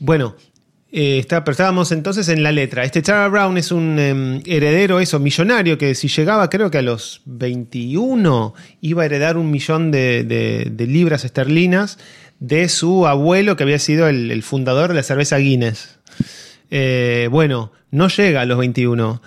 bueno, 0.00 0.34
eh, 0.90 1.18
está, 1.18 1.44
pero 1.44 1.52
estábamos 1.52 1.92
entonces 1.92 2.28
en 2.28 2.42
la 2.42 2.50
letra. 2.50 2.84
Este 2.84 3.02
Tara 3.02 3.28
Brown 3.28 3.58
es 3.58 3.72
un 3.72 3.96
eh, 3.98 4.42
heredero, 4.46 5.00
eso, 5.00 5.18
millonario, 5.18 5.76
que 5.76 5.94
si 5.94 6.08
llegaba, 6.08 6.48
creo 6.48 6.70
que 6.70 6.78
a 6.78 6.82
los 6.82 7.20
21, 7.26 8.54
iba 8.80 9.02
a 9.02 9.06
heredar 9.06 9.36
un 9.36 9.50
millón 9.50 9.90
de, 9.90 10.24
de- 10.24 10.86
libras 10.86 11.24
esterlinas 11.24 11.98
de 12.40 12.68
su 12.68 13.06
abuelo, 13.06 13.56
que 13.56 13.64
había 13.64 13.78
sido 13.78 14.08
el, 14.08 14.42
fundador 14.42 14.88
de 14.88 14.94
la 14.94 15.02
cerveza 15.02 15.36
Guinness. 15.36 15.98
Eh, 16.70 17.28
bueno, 17.30 17.72
no 17.90 18.08
llega 18.08 18.40
a 18.40 18.46
los 18.46 18.58
21. 18.58 19.20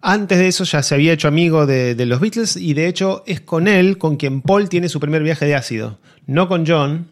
Antes 0.00 0.38
de 0.38 0.48
eso 0.48 0.64
ya 0.64 0.82
se 0.82 0.94
había 0.94 1.12
hecho 1.12 1.28
amigo 1.28 1.66
de 1.66 2.06
los 2.06 2.20
Beatles 2.20 2.56
y 2.56 2.74
de 2.74 2.88
hecho 2.88 3.22
es 3.26 3.40
con 3.40 3.68
él 3.68 3.98
con 3.98 4.16
quien 4.16 4.40
Paul 4.42 4.68
tiene 4.68 4.88
su 4.88 4.98
primer 4.98 5.22
viaje 5.22 5.44
de 5.46 5.54
ácido. 5.54 5.98
No 6.26 6.48
con 6.48 6.66
John, 6.66 7.08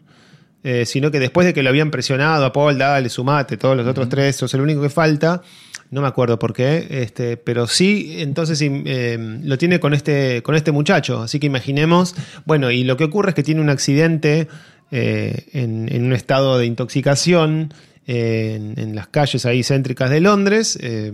eh, 0.63 0.85
sino 0.85 1.11
que 1.11 1.19
después 1.19 1.45
de 1.45 1.53
que 1.53 1.63
lo 1.63 1.69
habían 1.69 1.91
presionado 1.91 2.45
a 2.45 2.53
Paul, 2.53 2.77
dale, 2.77 3.09
sumate, 3.09 3.57
todos 3.57 3.75
los 3.75 3.87
otros 3.87 4.09
tres, 4.09 4.35
sos 4.35 4.53
el 4.53 4.61
único 4.61 4.81
que 4.81 4.89
falta. 4.89 5.41
No 5.89 6.01
me 6.01 6.07
acuerdo 6.07 6.39
por 6.39 6.53
qué, 6.53 6.87
este, 6.89 7.35
pero 7.35 7.67
sí, 7.67 8.17
entonces 8.19 8.61
eh, 8.61 9.17
lo 9.43 9.57
tiene 9.57 9.79
con 9.79 9.93
este, 9.93 10.41
con 10.41 10.55
este 10.55 10.71
muchacho. 10.71 11.21
Así 11.21 11.39
que 11.39 11.47
imaginemos, 11.47 12.15
bueno, 12.45 12.71
y 12.71 12.85
lo 12.85 12.95
que 12.95 13.03
ocurre 13.03 13.29
es 13.29 13.35
que 13.35 13.43
tiene 13.43 13.59
un 13.59 13.69
accidente 13.69 14.47
eh, 14.91 15.47
en, 15.51 15.93
en 15.93 16.05
un 16.05 16.13
estado 16.13 16.57
de 16.57 16.65
intoxicación 16.65 17.73
en, 18.07 18.73
en 18.77 18.95
las 18.95 19.07
calles 19.07 19.45
ahí 19.45 19.63
céntricas 19.63 20.09
de 20.09 20.21
Londres, 20.21 20.77
eh, 20.81 21.11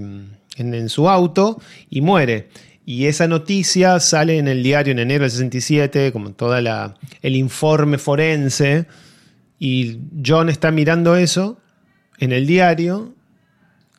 en, 0.58 0.74
en 0.74 0.90
su 0.90 1.10
auto, 1.10 1.60
y 1.90 2.02
muere. 2.02 2.50
Y 2.86 3.06
esa 3.06 3.28
noticia 3.28 4.00
sale 4.00 4.38
en 4.38 4.48
el 4.48 4.64
diario 4.64 4.94
en 4.94 5.00
enero 5.00 5.24
del 5.24 5.32
67, 5.32 6.12
como 6.12 6.32
toda 6.32 6.62
la 6.62 6.96
el 7.22 7.36
informe 7.36 7.98
forense. 7.98 8.86
Y 9.60 10.00
John 10.26 10.50
está 10.50 10.72
mirando 10.72 11.16
eso 11.16 11.58
en 12.20 12.32
el 12.32 12.46
diario 12.46 13.14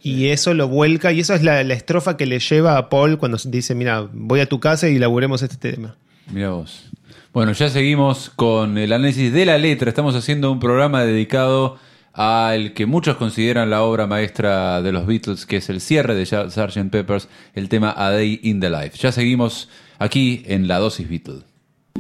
y 0.01 0.27
eso 0.29 0.55
lo 0.55 0.69
vuelca. 0.69 1.13
Y 1.13 1.21
eso 1.21 1.35
es 1.35 1.43
la, 1.43 1.63
la 1.65 1.75
estrofa 1.75 2.17
que 2.17 2.27
le 2.27 2.39
lleva 2.39 2.77
a 2.77 2.89
Paul 2.89 3.19
cuando 3.19 3.39
dice: 3.47 3.75
Mira, 3.75 4.09
voy 4.13 4.41
a 4.41 4.47
tu 4.47 4.61
casa 4.61 4.89
y 4.89 4.99
laburemos 4.99 5.43
este 5.43 5.57
tema. 5.57 5.97
Mira 6.31 6.51
vos. 6.51 6.91
Bueno, 7.33 7.53
ya 7.53 7.69
seguimos 7.69 8.31
con 8.31 8.79
el 8.79 8.93
análisis 8.93 9.33
de 9.33 9.47
la 9.47 9.59
letra. 9.59 9.91
Estamos 9.91 10.15
haciendo 10.15 10.51
un 10.51 10.61
programa 10.61 11.05
dedicado 11.05 11.79
al 12.13 12.73
que 12.75 12.87
muchos 12.87 13.17
consideran 13.17 13.71
la 13.71 13.83
obra 13.83 14.07
maestra 14.07 14.83
de 14.83 14.91
los 14.93 15.07
Beatles, 15.07 15.47
que 15.47 15.59
es 15.59 15.69
el 15.69 15.81
cierre 15.81 16.15
de 16.15 16.27
Sgt. 16.27 16.91
Peppers, 16.91 17.29
el 17.55 17.69
tema 17.69 17.95
A 17.97 18.11
Day 18.11 18.41
in 18.43 18.61
the 18.61 18.71
Life. 18.71 18.99
Ya 18.99 19.13
seguimos 19.13 19.69
aquí 19.99 20.43
en 20.47 20.67
la 20.67 20.79
dosis 20.79 21.09
Beatles. 21.09 21.45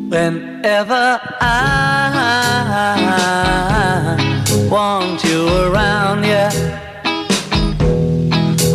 Whenever 0.06 1.20
I 1.40 1.58
want 4.70 5.24
you 5.24 5.48
around, 5.64 6.24
yeah. 6.24 6.50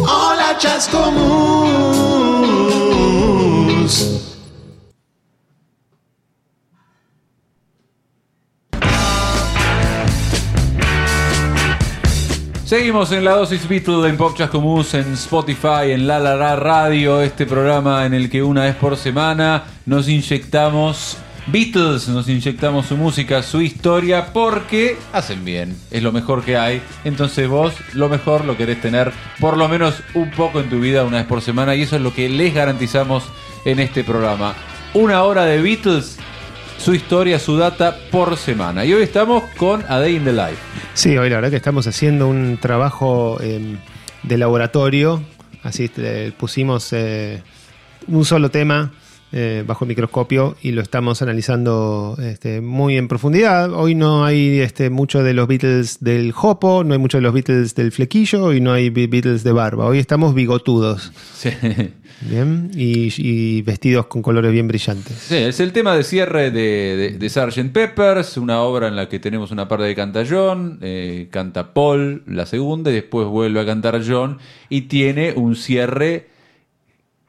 Hola, 0.06 0.56
Chascomús. 0.60 1.14
Seguimos 12.66 13.12
en 13.12 13.26
la 13.26 13.36
dosis 13.36 13.68
Beatles 13.68 14.06
en 14.06 14.16
Pop 14.16 14.40
Comus, 14.50 14.94
en 14.94 15.14
Spotify, 15.14 15.92
en 15.92 16.08
La 16.08 16.20
La 16.20 16.36
La 16.36 16.56
Radio, 16.56 17.22
este 17.22 17.46
programa 17.46 18.06
en 18.06 18.14
el 18.14 18.30
que 18.30 18.42
una 18.42 18.64
vez 18.64 18.76
por 18.76 18.96
semana 18.96 19.66
nos 19.86 20.08
inyectamos 20.08 21.18
Beatles, 21.48 22.08
nos 22.08 22.30
inyectamos 22.30 22.86
su 22.86 22.96
música, 22.96 23.44
su 23.44 23.62
historia, 23.62 24.32
porque 24.32 24.98
hacen 25.12 25.44
bien, 25.44 25.76
es 25.92 26.02
lo 26.02 26.14
mejor 26.14 26.46
que 26.46 26.56
hay. 26.56 26.82
Entonces 27.04 27.50
vos 27.50 27.74
lo 27.92 28.08
mejor 28.08 28.46
lo 28.46 28.56
querés 28.56 28.80
tener 28.80 29.12
por 29.42 29.58
lo 29.58 29.68
menos 29.68 30.02
un 30.14 30.32
poco 30.32 30.62
en 30.62 30.70
tu 30.70 30.80
vida 30.80 31.04
una 31.04 31.18
vez 31.18 31.28
por 31.28 31.42
semana 31.42 31.76
y 31.76 31.82
eso 31.82 31.98
es 31.98 32.02
lo 32.02 32.14
que 32.14 32.30
les 32.30 32.54
garantizamos 32.54 33.26
en 33.66 33.82
este 33.82 34.06
programa. 34.06 34.56
Una 34.94 35.24
hora 35.24 35.44
de 35.44 35.62
Beatles, 35.62 36.18
su 36.78 36.94
historia, 36.94 37.40
su 37.40 37.58
data 37.58 37.98
por 38.12 38.38
semana. 38.38 38.86
Y 38.86 38.94
hoy 38.94 39.04
estamos 39.04 39.44
con 39.58 39.84
A 39.88 40.00
Day 40.00 40.16
in 40.16 40.26
the 40.26 40.34
Life. 40.34 40.58
Sí, 40.94 41.18
hoy 41.18 41.30
la 41.30 41.38
verdad 41.38 41.50
que 41.50 41.58
estamos 41.58 41.88
haciendo 41.88 42.28
un 42.28 42.58
trabajo 42.62 43.38
eh, 43.42 43.78
de 44.24 44.38
laboratorio. 44.38 45.24
Así 45.64 45.90
eh, 45.98 46.32
pusimos 46.38 46.92
eh, 46.94 47.42
un 48.08 48.26
solo 48.26 48.52
tema 48.52 48.92
eh, 49.34 49.64
bajo 49.68 49.84
el 49.84 49.90
microscopio 49.90 50.56
y 50.62 50.72
lo 50.72 50.82
estamos 50.82 51.22
analizando 51.22 52.16
este, 52.22 52.62
muy 52.62 52.96
en 52.96 53.08
profundidad. 53.08 53.74
Hoy 53.74 53.96
no 53.96 54.24
hay 54.24 54.60
este, 54.60 54.90
mucho 54.90 55.24
de 55.24 55.34
los 55.34 55.48
Beatles 55.48 55.98
del 56.00 56.32
jopo, 56.32 56.84
no 56.86 56.94
hay 56.94 57.00
mucho 57.00 57.18
de 57.18 57.24
los 57.24 57.34
Beatles 57.34 57.76
del 57.76 57.92
flequillo 57.92 58.54
y 58.54 58.62
no 58.62 58.72
hay 58.72 58.90
Be- 58.90 59.08
Beatles 59.08 59.44
de 59.44 59.52
barba. 59.52 59.86
Hoy 59.88 60.00
estamos 60.00 60.34
bigotudos. 60.34 61.12
Sí. 61.34 61.50
Bien, 62.22 62.72
y, 62.74 63.12
y 63.18 63.64
vestidos 63.64 64.06
con 64.06 64.22
colores 64.22 64.52
bien 64.54 64.68
brillantes. 64.68 65.18
Sí, 65.18 65.36
es 65.36 65.60
el 65.60 65.74
tema 65.74 65.94
de 65.94 66.04
cierre 66.04 66.52
de, 66.52 66.96
de, 66.96 67.18
de 67.18 67.30
Sgt. 67.30 67.74
Peppers, 67.74 68.38
una 68.38 68.62
obra 68.62 68.88
en 68.88 68.96
la 68.96 69.10
que 69.10 69.20
tenemos 69.20 69.52
una 69.52 69.68
parte 69.68 69.84
de 69.86 69.96
canta 69.96 70.24
John, 70.30 70.80
eh, 70.82 71.28
canta 71.32 71.74
Paul 71.74 72.24
la 72.28 72.46
segunda 72.46 72.92
y 72.92 72.94
después 72.94 73.28
vuelve 73.28 73.60
a 73.60 73.66
cantar 73.66 74.02
John 74.08 74.38
y 74.70 74.84
tiene 74.84 75.34
un 75.34 75.58
cierre 75.58 76.28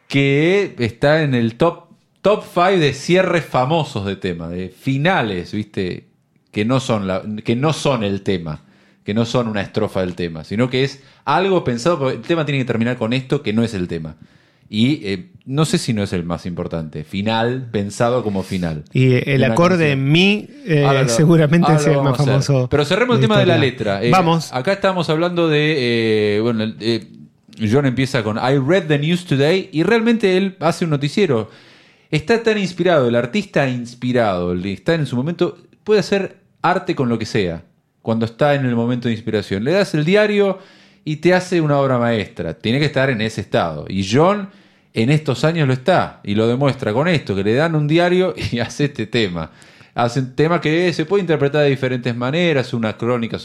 que 0.07 0.77
está 0.79 1.23
en 1.23 1.35
el 1.35 1.57
top 1.57 1.84
top 2.25 2.43
5 2.43 2.79
de 2.79 2.95
cierres 2.95 3.45
famosos 3.45 4.07
de 4.07 4.17
tema, 4.17 4.49
de 4.49 4.71
finales, 4.71 5.53
¿viste? 5.53 6.07
Que 6.51 6.65
no 6.65 6.81
son 6.81 7.07
la, 7.07 7.23
que 7.45 7.55
no 7.55 7.75
son 7.75 8.03
el 8.03 8.23
tema, 8.23 8.63
que 9.05 9.13
no 9.13 9.27
son 9.27 9.47
una 9.47 9.61
estrofa 9.61 10.01
del 10.01 10.15
tema, 10.15 10.43
sino 10.43 10.71
que 10.71 10.85
es 10.85 11.03
algo 11.27 11.65
pensado, 11.65 11.99
porque 11.99 12.17
el 12.17 12.23
tema 12.23 12.47
tiene 12.47 12.61
que 12.61 12.65
terminar 12.65 12.97
con 12.97 13.13
esto 13.13 13.43
que 13.43 13.53
no 13.53 13.63
es 13.63 13.75
el 13.75 13.89
tema. 13.89 14.17
Y 14.71 15.07
eh, 15.07 15.33
no 15.45 15.67
sé 15.67 15.77
si 15.77 15.93
no 15.93 16.03
es 16.03 16.15
el 16.15 16.25
más 16.25 16.47
importante. 16.47 17.05
Final, 17.05 17.69
pensado 17.71 18.25
como 18.25 18.43
final. 18.43 18.85
Y 18.95 19.17
el 19.31 19.45
acorde 19.45 19.91
canción. 19.91 20.11
mi 20.11 20.49
eh, 20.65 20.83
Ahora 20.83 21.07
seguramente 21.09 21.71
ahora 21.71 21.81
es 21.83 21.87
el 21.89 22.01
más 22.01 22.17
famoso. 22.17 22.69
Pero 22.71 22.87
cerremos 22.87 23.17
el 23.17 23.21
tema 23.21 23.39
de 23.39 23.45
la 23.45 23.59
letra. 23.59 24.03
Eh, 24.03 24.11
Vamos. 24.11 24.51
Acá 24.51 24.73
estamos 24.73 25.11
hablando 25.11 25.47
de. 25.49 26.37
eh, 26.37 26.41
bueno, 26.41 26.65
eh, 26.81 27.07
John 27.71 27.85
empieza 27.85 28.25
con 28.25 28.39
I 28.39 28.59
read 28.59 28.85
the 28.87 28.99
news 28.99 29.27
today 29.27 29.69
y 29.71 29.83
realmente 29.83 30.39
él 30.39 30.57
hace 30.61 30.87
un 30.87 30.91
noticiero. 30.91 31.51
Está 32.15 32.45
tan 32.45 32.59
inspirado, 32.59 33.09
el 33.09 33.17
artista 33.17 33.69
inspirado, 33.69 34.55
está 34.55 34.95
en 34.95 35.05
su 35.05 35.17
momento, 35.17 35.59
puede 35.83 35.99
hacer 35.99 36.37
arte 36.63 36.95
con 36.95 37.09
lo 37.09 37.19
que 37.19 37.27
sea, 37.27 37.65
cuando 38.03 38.25
está 38.25 38.55
en 38.55 38.65
el 38.67 38.77
momento 38.77 39.09
de 39.09 39.15
inspiración. 39.15 39.65
Le 39.65 39.73
das 39.73 39.95
el 39.95 40.05
diario 40.05 40.61
y 41.05 41.17
te 41.17 41.35
hace 41.35 41.61
una 41.61 41.77
obra 41.77 41.99
maestra. 41.99 42.55
Tiene 42.55 42.79
que 42.79 42.85
estar 42.85 43.11
en 43.11 43.21
ese 43.21 43.41
estado. 43.41 43.87
Y 43.89 44.09
John 44.09 44.49
en 44.93 45.11
estos 45.11 45.43
años 45.43 45.67
lo 45.67 45.75
está 45.75 46.21
y 46.23 46.37
lo 46.37 46.47
demuestra 46.47 46.93
con 46.93 47.09
esto, 47.09 47.35
que 47.35 47.43
le 47.43 47.55
dan 47.55 47.75
un 47.75 47.89
diario 47.89 48.33
y 48.53 48.61
hace 48.61 48.85
este 48.85 49.09
tema. 49.09 49.51
Hace 49.97 50.21
un 50.21 50.37
tema 50.37 50.61
que 50.61 50.93
se 50.93 51.07
puede 51.07 51.23
interpretar 51.23 51.65
de 51.65 51.71
diferentes 51.71 52.15
maneras, 52.15 52.75
una 52.75 52.97
crónica, 52.97 53.39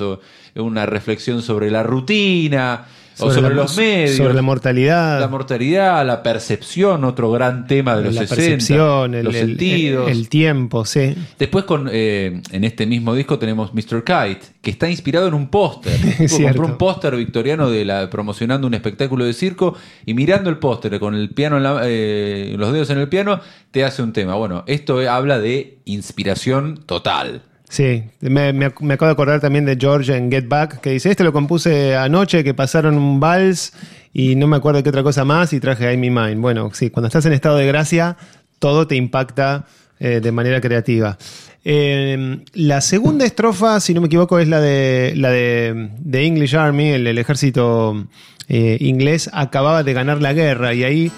una 0.54 0.86
reflexión 0.86 1.42
sobre 1.42 1.72
la 1.72 1.82
rutina, 1.82 2.86
o 3.22 3.32
sobre 3.32 3.50
la- 3.50 3.62
los 3.62 3.78
medios. 3.78 4.16
Sobre 4.18 4.34
la 4.34 4.42
mortalidad. 4.42 5.20
La 5.20 5.28
mortalidad, 5.28 6.06
la 6.06 6.24
percepción, 6.24 7.04
otro 7.04 7.32
gran 7.32 7.68
tema 7.68 7.96
de 7.98 8.04
los 8.06 8.16
la 8.16 8.22
60. 8.28 8.36
percepción, 8.36 9.16
el, 9.16 9.26
los 9.26 9.36
el- 9.36 9.48
sentidos. 9.48 10.10
el 10.12 10.30
tiempo, 10.30 10.86
sí. 10.86 11.16
Después 11.38 11.66
con 11.66 11.90
eh, 11.92 12.42
en 12.52 12.64
este 12.64 12.86
mismo 12.86 13.14
disco 13.14 13.38
tenemos 13.40 13.74
Mr. 13.74 14.04
Kite, 14.04 14.42
que 14.62 14.72
está 14.72 14.90
inspirado 14.90 15.28
en 15.28 15.34
un 15.34 15.50
póster. 15.50 15.98
Compró 16.32 16.66
un 16.66 16.78
póster 16.78 17.16
victoriano 17.16 17.70
de 17.70 17.86
la, 17.86 18.10
promocionando 18.10 18.68
un 18.68 18.74
espectáculo 18.74 19.26
de 19.26 19.34
circo 19.34 19.76
y 20.06 20.14
mirando 20.14 20.50
el 20.50 20.58
póster 20.58 21.00
con 21.00 21.16
el 21.16 21.30
piano 21.30 21.58
en 21.58 21.64
la- 21.64 21.82
eh, 21.86 22.56
los 22.58 22.72
dedos 22.74 22.90
en 22.90 22.98
el 23.00 23.10
piano, 23.10 23.40
te 23.72 23.84
hace 23.84 24.02
un 24.02 24.14
tema. 24.14 24.36
Bueno, 24.36 24.64
esto 24.68 25.00
habla 25.10 25.40
de 25.40 25.80
inspiración 25.86 26.80
total. 26.86 27.44
Sí, 27.72 28.04
me, 28.22 28.52
me 28.52 28.68
ac- 28.68 28.82
me 28.82 28.96
acabo 28.96 29.10
de 29.10 29.14
acordar 29.14 29.40
también 29.40 29.64
de 29.64 29.78
George 29.80 30.16
en 30.16 30.32
Get 30.32 30.48
Back, 30.48 30.82
que 30.82 30.90
dice, 30.90 31.12
este 31.12 31.24
lo 31.24 31.32
compuse 31.32 31.96
anoche, 31.96 32.44
que 32.44 32.56
pasaron 32.56 32.98
un 32.98 33.20
vals 33.20 33.74
y 34.12 34.36
no 34.36 34.48
me 34.48 34.58
acuerdo 34.58 34.82
qué 34.82 34.90
otra 34.90 35.04
cosa 35.04 35.24
más 35.24 35.54
y 35.54 35.60
traje 35.60 35.86
I'm 35.94 36.02
Mine. 36.02 36.36
Bueno, 36.38 36.72
sí, 36.74 36.90
cuando 36.90 37.08
estás 37.08 37.28
en 37.28 37.34
estado 37.34 37.58
de 37.58 37.68
gracia, 37.68 38.18
todo 38.58 38.88
te 38.88 38.96
impacta 38.96 39.68
eh, 40.00 40.20
de 40.20 40.32
manera 40.32 40.60
creativa. 40.62 41.20
Eh, 41.64 42.44
la 42.54 42.82
segunda 42.82 43.24
estrofa, 43.26 43.80
si 43.80 43.94
no 43.94 44.02
me 44.02 44.08
equivoco, 44.08 44.40
es 44.40 44.48
la 44.48 44.60
de 44.62 45.14
la 45.16 45.30
de, 45.30 45.90
English 46.12 46.56
Army, 46.56 46.88
el, 46.90 47.06
el 47.06 47.20
ejército 47.20 48.08
eh, 48.48 48.78
inglés 48.80 49.30
acababa 49.32 49.84
de 49.84 49.94
ganar 49.94 50.24
la 50.24 50.34
guerra 50.34 50.74
y 50.74 50.84
ahí 50.86 51.12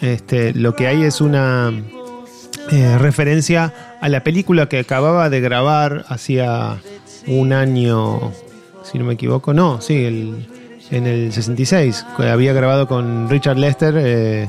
este, 0.00 0.54
lo 0.54 0.76
que 0.76 0.86
hay 0.86 1.02
es 1.02 1.20
una 1.20 1.72
eh, 2.70 2.96
referencia 2.98 3.72
a 4.00 4.08
la 4.08 4.22
película 4.24 4.66
que 4.68 4.78
acababa 4.78 5.28
de 5.30 5.40
grabar 5.40 6.04
hacía 6.08 6.76
un 7.26 7.52
año, 7.52 8.32
si 8.82 8.98
no 8.98 9.04
me 9.04 9.14
equivoco, 9.14 9.52
no, 9.54 9.80
sí, 9.80 10.04
el- 10.04 10.46
en 10.90 11.06
el 11.06 11.32
66, 11.32 12.04
que 12.16 12.28
había 12.28 12.52
grabado 12.52 12.86
con 12.86 13.28
Richard 13.30 13.56
Lester 13.58 13.94
eh, 13.98 14.48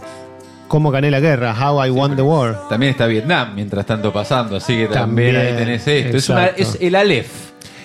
Cómo 0.67 0.89
gané 0.89 1.11
la 1.11 1.19
guerra, 1.19 1.53
How 1.53 1.85
I 1.85 1.89
Won 1.91 2.15
the 2.15 2.23
War. 2.23 2.67
También 2.67 2.91
está 2.93 3.05
Vietnam 3.05 3.53
mientras 3.53 3.85
tanto 3.85 4.11
pasando, 4.11 4.55
así 4.55 4.75
que 4.75 4.87
también, 4.87 5.33
También, 5.35 5.53
ahí 5.53 5.53
tenés 5.65 5.87
esto. 5.87 6.17
Es, 6.17 6.29
una- 6.29 6.45
exacto. 6.47 6.61
es 6.63 6.77
el 6.81 6.95
Aleph. 6.95 7.27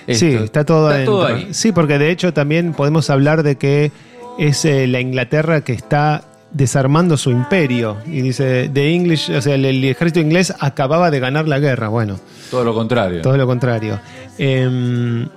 Sí, 0.09 0.35
está 0.37 0.65
todo, 0.65 0.91
Está 0.91 1.05
todo 1.05 1.25
adentro. 1.27 1.49
ahí. 1.49 1.55
Sí, 1.55 1.71
porque 1.73 1.99
de 1.99 2.11
hecho 2.11 2.33
también 2.33 2.73
podemos 2.73 3.11
hablar 3.11 3.43
de 3.43 3.57
que 3.57 3.93
es 4.39 4.65
eh, 4.65 4.87
la 4.87 5.01
Inglaterra 5.01 5.61
que 5.61 5.75
está 5.75 6.23
desarmando 6.51 7.17
su 7.17 7.31
imperio. 7.31 7.97
Y 8.07 8.21
dice, 8.23 8.71
The 8.73 8.93
English, 8.95 9.31
o 9.31 9.41
sea, 9.43 9.55
el, 9.55 9.65
el 9.65 9.85
ejército 9.85 10.21
inglés 10.21 10.53
acababa 10.61 11.11
de 11.11 11.21
ganar 11.21 11.47
la 11.49 11.59
guerra. 11.59 11.89
Bueno, 11.89 12.19
Todo 12.51 12.65
lo 12.65 12.75
contrario. 12.75 13.23
todo 13.23 13.37
lo 13.37 13.47
contrario. 13.47 14.01
Em, 14.39 15.29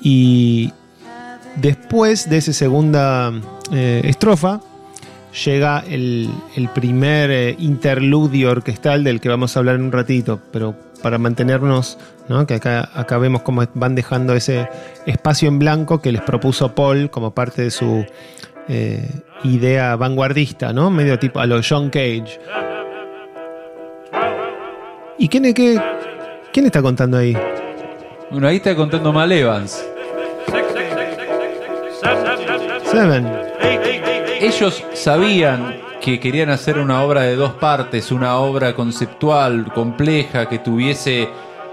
y 0.00 0.72
después 1.56 2.28
de 2.28 2.38
esa 2.38 2.52
segunda 2.52 3.32
eh, 3.72 4.02
estrofa, 4.04 4.60
llega 5.44 5.82
el, 5.88 6.30
el 6.54 6.68
primer 6.68 7.30
eh, 7.30 7.56
interludio 7.58 8.50
orquestal 8.50 9.02
del 9.02 9.20
que 9.20 9.28
vamos 9.28 9.56
a 9.56 9.60
hablar 9.60 9.76
en 9.76 9.82
un 9.82 9.92
ratito, 9.92 10.40
pero 10.52 10.76
para 11.02 11.18
mantenernos, 11.18 11.98
¿no? 12.28 12.46
que 12.46 12.54
acá, 12.54 12.88
acá 12.94 13.18
vemos 13.18 13.42
cómo 13.42 13.62
van 13.74 13.94
dejando 13.94 14.34
ese 14.34 14.68
espacio 15.06 15.48
en 15.48 15.58
blanco 15.58 16.00
que 16.00 16.12
les 16.12 16.22
propuso 16.22 16.74
Paul 16.74 17.10
como 17.10 17.32
parte 17.34 17.62
de 17.62 17.70
su 17.70 18.06
eh, 18.68 19.08
idea 19.44 19.96
vanguardista, 19.96 20.72
¿no? 20.72 20.90
medio 20.90 21.18
tipo 21.18 21.40
a 21.40 21.46
los 21.46 21.66
John 21.68 21.90
Cage. 21.90 22.40
¿Y 25.18 25.28
quién, 25.28 25.54
qué, 25.54 25.80
quién 26.52 26.66
está 26.66 26.82
contando 26.82 27.18
ahí? 27.18 27.36
Bueno, 28.30 28.48
ahí 28.48 28.56
está 28.56 28.74
contando 28.74 29.12
Mal 29.12 29.30
Evans. 29.30 29.86
Seven. 32.84 33.30
Ellos 34.40 34.84
sabían 34.92 35.76
que 36.00 36.20
querían 36.20 36.50
hacer 36.50 36.78
una 36.78 37.02
obra 37.02 37.22
de 37.22 37.36
dos 37.36 37.52
partes, 37.54 38.12
una 38.12 38.36
obra 38.36 38.74
conceptual, 38.74 39.72
compleja, 39.72 40.48
que 40.48 40.58
tuviese 40.58 41.28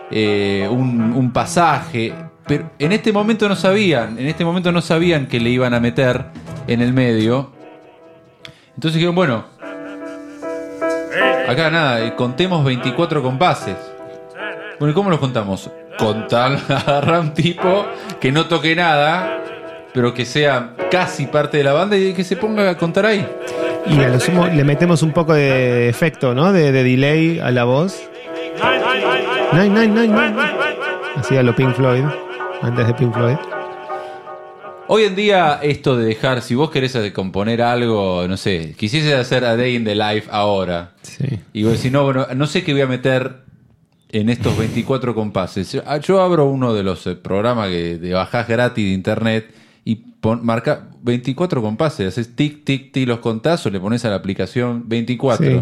eh, 0.09 0.67
un, 0.69 1.13
un 1.13 1.33
pasaje, 1.33 2.13
pero 2.47 2.71
en 2.79 2.91
este 2.91 3.11
momento 3.13 3.47
no 3.47 3.55
sabían, 3.55 4.17
en 4.17 4.27
este 4.27 4.43
momento 4.43 4.71
no 4.71 4.81
sabían 4.81 5.27
que 5.27 5.39
le 5.39 5.49
iban 5.49 5.73
a 5.73 5.79
meter 5.79 6.25
en 6.67 6.81
el 6.81 6.93
medio. 6.93 7.51
Entonces 8.75 8.95
dijeron, 8.95 9.15
bueno, 9.15 9.45
acá 11.47 11.69
nada, 11.69 12.15
contemos 12.15 12.63
24 12.63 13.21
compases. 13.21 13.75
Bueno, 14.79 14.91
¿y 14.91 14.95
cómo 14.95 15.09
los 15.09 15.19
contamos? 15.19 15.69
Contar, 15.97 16.57
agarrar 16.69 17.19
un 17.19 17.33
tipo 17.33 17.85
que 18.19 18.31
no 18.31 18.47
toque 18.47 18.75
nada, 18.75 19.43
pero 19.93 20.13
que 20.13 20.25
sea 20.25 20.73
casi 20.89 21.27
parte 21.27 21.57
de 21.57 21.63
la 21.63 21.73
banda 21.73 21.97
y 21.97 22.13
que 22.13 22.23
se 22.23 22.35
ponga 22.35 22.69
a 22.69 22.77
contar 22.77 23.05
ahí. 23.05 23.27
Y 23.87 23.99
a 24.01 24.09
lo 24.09 24.19
sumo 24.19 24.47
le 24.47 24.63
metemos 24.63 25.03
un 25.03 25.11
poco 25.11 25.33
de 25.33 25.89
efecto, 25.89 26.33
¿no? 26.33 26.53
De, 26.53 26.71
de 26.71 26.83
delay 26.83 27.39
a 27.39 27.51
la 27.51 27.63
voz. 27.63 28.01
Nine, 29.53 29.69
nine, 29.69 30.07
nine. 30.07 30.33
Así 31.15 31.35
a 31.35 31.43
lo 31.43 31.55
Pink 31.55 31.75
Floyd. 31.75 32.05
Antes 32.61 32.87
de 32.87 32.93
Pink 32.93 33.13
Floyd. 33.13 33.35
Hoy 34.87 35.03
en 35.03 35.15
día, 35.15 35.59
esto 35.63 35.95
de 35.95 36.05
dejar, 36.05 36.41
si 36.41 36.53
vos 36.55 36.69
querés 36.69 36.97
componer 37.13 37.61
algo, 37.61 38.25
no 38.27 38.35
sé, 38.37 38.75
quisiese 38.77 39.15
hacer 39.15 39.45
A 39.45 39.55
Day 39.55 39.75
in 39.75 39.85
the 39.85 39.95
Life 39.95 40.27
ahora, 40.31 40.93
Sí. 41.01 41.39
y 41.53 41.63
vos 41.63 41.73
decís, 41.73 41.91
no, 41.91 42.03
bueno, 42.03 42.27
no 42.35 42.45
sé 42.45 42.63
qué 42.63 42.73
voy 42.73 42.81
a 42.81 42.87
meter 42.87 43.37
en 44.09 44.29
estos 44.29 44.57
24 44.57 45.15
compases. 45.15 45.71
Yo, 45.71 45.81
ah, 45.85 45.97
yo 45.97 46.21
abro 46.21 46.45
uno 46.45 46.73
de 46.73 46.83
los 46.83 47.07
eh, 47.07 47.15
programas 47.15 47.69
que 47.69 47.97
de 47.97 48.13
bajás 48.13 48.47
gratis 48.49 48.83
de 48.85 48.91
internet 48.91 49.53
y 49.85 49.95
pon- 49.95 50.45
marca 50.45 50.89
24 51.03 51.61
compases, 51.61 52.09
haces 52.09 52.35
tic, 52.35 52.65
tic, 52.65 52.91
tic, 52.91 53.07
los 53.07 53.19
contás 53.19 53.65
o 53.65 53.69
le 53.69 53.79
pones 53.79 54.03
a 54.03 54.09
la 54.09 54.17
aplicación 54.17 54.89
24 54.89 55.45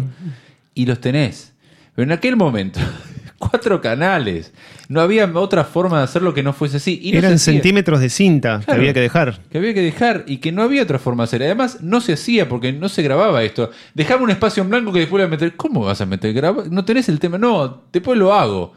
y 0.74 0.86
los 0.86 1.00
tenés. 1.00 1.52
Pero 1.94 2.04
en 2.04 2.12
aquel 2.12 2.36
momento, 2.36 2.80
cuatro 3.38 3.80
canales, 3.80 4.52
no 4.90 5.00
había 5.00 5.30
otra 5.34 5.62
forma 5.62 5.98
de 5.98 6.02
hacerlo 6.04 6.34
que 6.34 6.42
no 6.42 6.52
fuese 6.52 6.78
así. 6.78 6.98
Y 7.00 7.12
no 7.12 7.18
Eran 7.18 7.38
centímetros 7.38 8.00
de 8.00 8.10
cinta 8.10 8.60
que 8.66 8.72
había 8.72 8.92
que 8.92 8.98
dejar. 8.98 9.38
que 9.48 9.58
había 9.58 9.72
que 9.72 9.82
dejar 9.82 10.24
y 10.26 10.38
que 10.38 10.50
no 10.50 10.62
había 10.62 10.82
otra 10.82 10.98
forma 10.98 11.22
de 11.22 11.26
hacer. 11.28 11.42
Además, 11.44 11.78
no 11.80 12.00
se 12.00 12.14
hacía 12.14 12.48
porque 12.48 12.72
no 12.72 12.88
se 12.88 13.00
grababa 13.02 13.44
esto. 13.44 13.70
Dejaba 13.94 14.22
un 14.24 14.30
espacio 14.30 14.64
en 14.64 14.68
blanco 14.70 14.92
que 14.92 14.98
después 14.98 15.20
le 15.20 15.26
iba 15.26 15.28
a 15.28 15.38
meter. 15.38 15.54
¿Cómo 15.54 15.82
vas 15.82 16.00
a 16.00 16.06
meter? 16.06 16.34
Graba- 16.34 16.64
No 16.68 16.84
tenés 16.84 17.08
el 17.08 17.20
tema. 17.20 17.38
No, 17.38 17.82
después 17.92 18.18
lo 18.18 18.34
hago. 18.34 18.72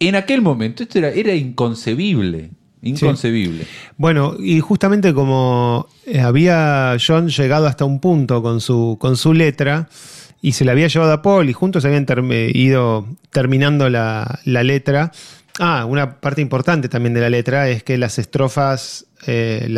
En 0.00 0.14
aquel 0.14 0.40
momento 0.40 0.82
esto 0.82 0.98
era, 0.98 1.10
era 1.10 1.34
inconcebible. 1.34 2.50
Inconcebible. 2.80 3.66
Bueno, 3.98 4.34
y 4.38 4.60
justamente 4.60 5.12
como 5.12 5.88
eh, 6.06 6.20
había 6.20 6.96
John 7.06 7.28
llegado 7.28 7.66
hasta 7.66 7.84
un 7.84 8.00
punto 8.00 8.40
con 8.42 8.60
su, 8.62 8.96
con 8.98 9.16
su 9.18 9.34
letra 9.34 9.88
y 10.40 10.52
se 10.52 10.64
la 10.64 10.72
había 10.72 10.88
llevado 10.88 11.12
a 11.12 11.22
Paul 11.22 11.48
y 11.48 11.52
juntos 11.52 11.84
habían 11.84 12.06
term- 12.06 12.50
ido 12.54 13.06
terminando 13.30 13.88
la, 13.88 14.40
la 14.44 14.62
letra. 14.62 15.12
Ah, 15.58 15.84
una 15.84 16.20
parte 16.20 16.40
importante 16.40 16.88
también 16.88 17.14
de 17.14 17.20
la 17.20 17.30
letra 17.30 17.68
es 17.68 17.82
que 17.82 17.98
las 17.98 18.18
estrofas, 18.18 19.06
eh, 19.26 19.68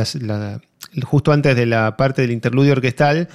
justo 1.05 1.33
antes 1.33 1.57
de 1.57 1.67
la 1.67 1.97
parte 1.97 2.23
del 2.23 2.31
interludio 2.33 2.73
orquestal, 2.73 3.29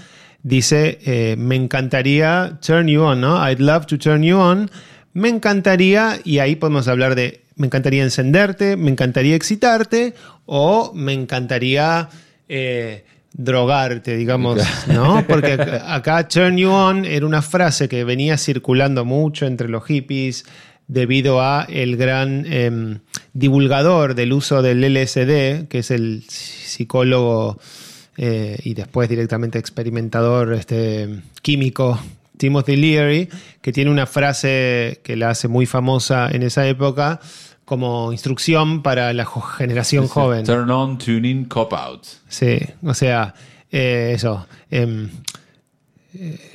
dice, 0.44 1.00
eh, 1.06 1.36
me 1.38 1.56
encantaría 1.56 2.60
turn 2.66 2.88
you 2.88 3.02
on, 3.02 3.22
¿no? 3.22 3.38
I'd 3.50 3.60
love 3.60 3.88
to 3.88 3.98
turn 3.98 4.22
you 4.22 4.38
on. 4.38 4.70
Me 5.14 5.30
encantaría, 5.30 6.20
y 6.24 6.38
ahí 6.40 6.56
podemos 6.56 6.88
hablar 6.88 7.16
de, 7.16 7.42
me 7.56 7.66
encantaría 7.68 8.04
encenderte, 8.04 8.76
me 8.78 8.92
encantaría 8.92 9.36
excitarte, 9.36 10.14
o 10.46 10.92
me 10.94 11.14
encantaría 11.14 12.10
eh, 12.48 13.06
drogarte, 13.38 14.16
digamos, 14.16 14.60
¿no? 14.88 15.26
Porque 15.28 15.58
acá, 15.86 16.28
turn 16.28 16.58
you 16.58 16.70
on 16.70 17.06
era 17.06 17.26
una 17.26 17.42
frase 17.42 17.90
que 17.90 18.04
venía 18.04 18.38
circulando 18.38 19.04
mucho 19.06 19.46
entre 19.46 19.68
los 19.68 19.84
hippies 19.86 20.46
debido 20.88 21.42
a 21.42 21.66
el 21.68 21.98
gran 21.98 22.46
em, 22.46 23.00
divulgador 23.34 24.16
del 24.16 24.34
uso 24.34 24.62
del 24.62 24.82
LSD, 24.82 25.68
que 25.68 25.80
es 25.80 25.92
el 25.92 26.24
psicólogo 26.28 27.60
eh, 28.18 28.58
y 28.64 28.74
después 28.74 29.10
directamente 29.10 29.60
experimentador 29.60 30.54
este, 30.54 31.22
químico 31.42 32.00
Timothy 32.38 32.76
Leary, 32.76 33.30
que 33.62 33.74
tiene 33.74 33.92
una 33.92 34.06
frase 34.06 35.02
que 35.04 35.16
la 35.16 35.32
hace 35.32 35.48
muy 35.48 35.66
famosa 35.66 36.30
en 36.32 36.44
esa 36.44 36.68
época 36.68 37.20
como 37.66 38.12
instrucción 38.12 38.82
para 38.84 39.12
la 39.14 39.26
generación 39.26 40.08
joven. 40.08 40.46
Turn 40.46 40.70
on, 40.70 40.98
tune 40.98 41.28
in, 41.28 41.46
cop 41.46 41.74
out. 41.74 42.06
Sí, 42.30 42.60
o 42.84 42.94
sea, 42.94 43.34
eh, 43.72 44.12
eso. 44.16 44.48
em, 44.70 45.10
eh, 46.14 46.55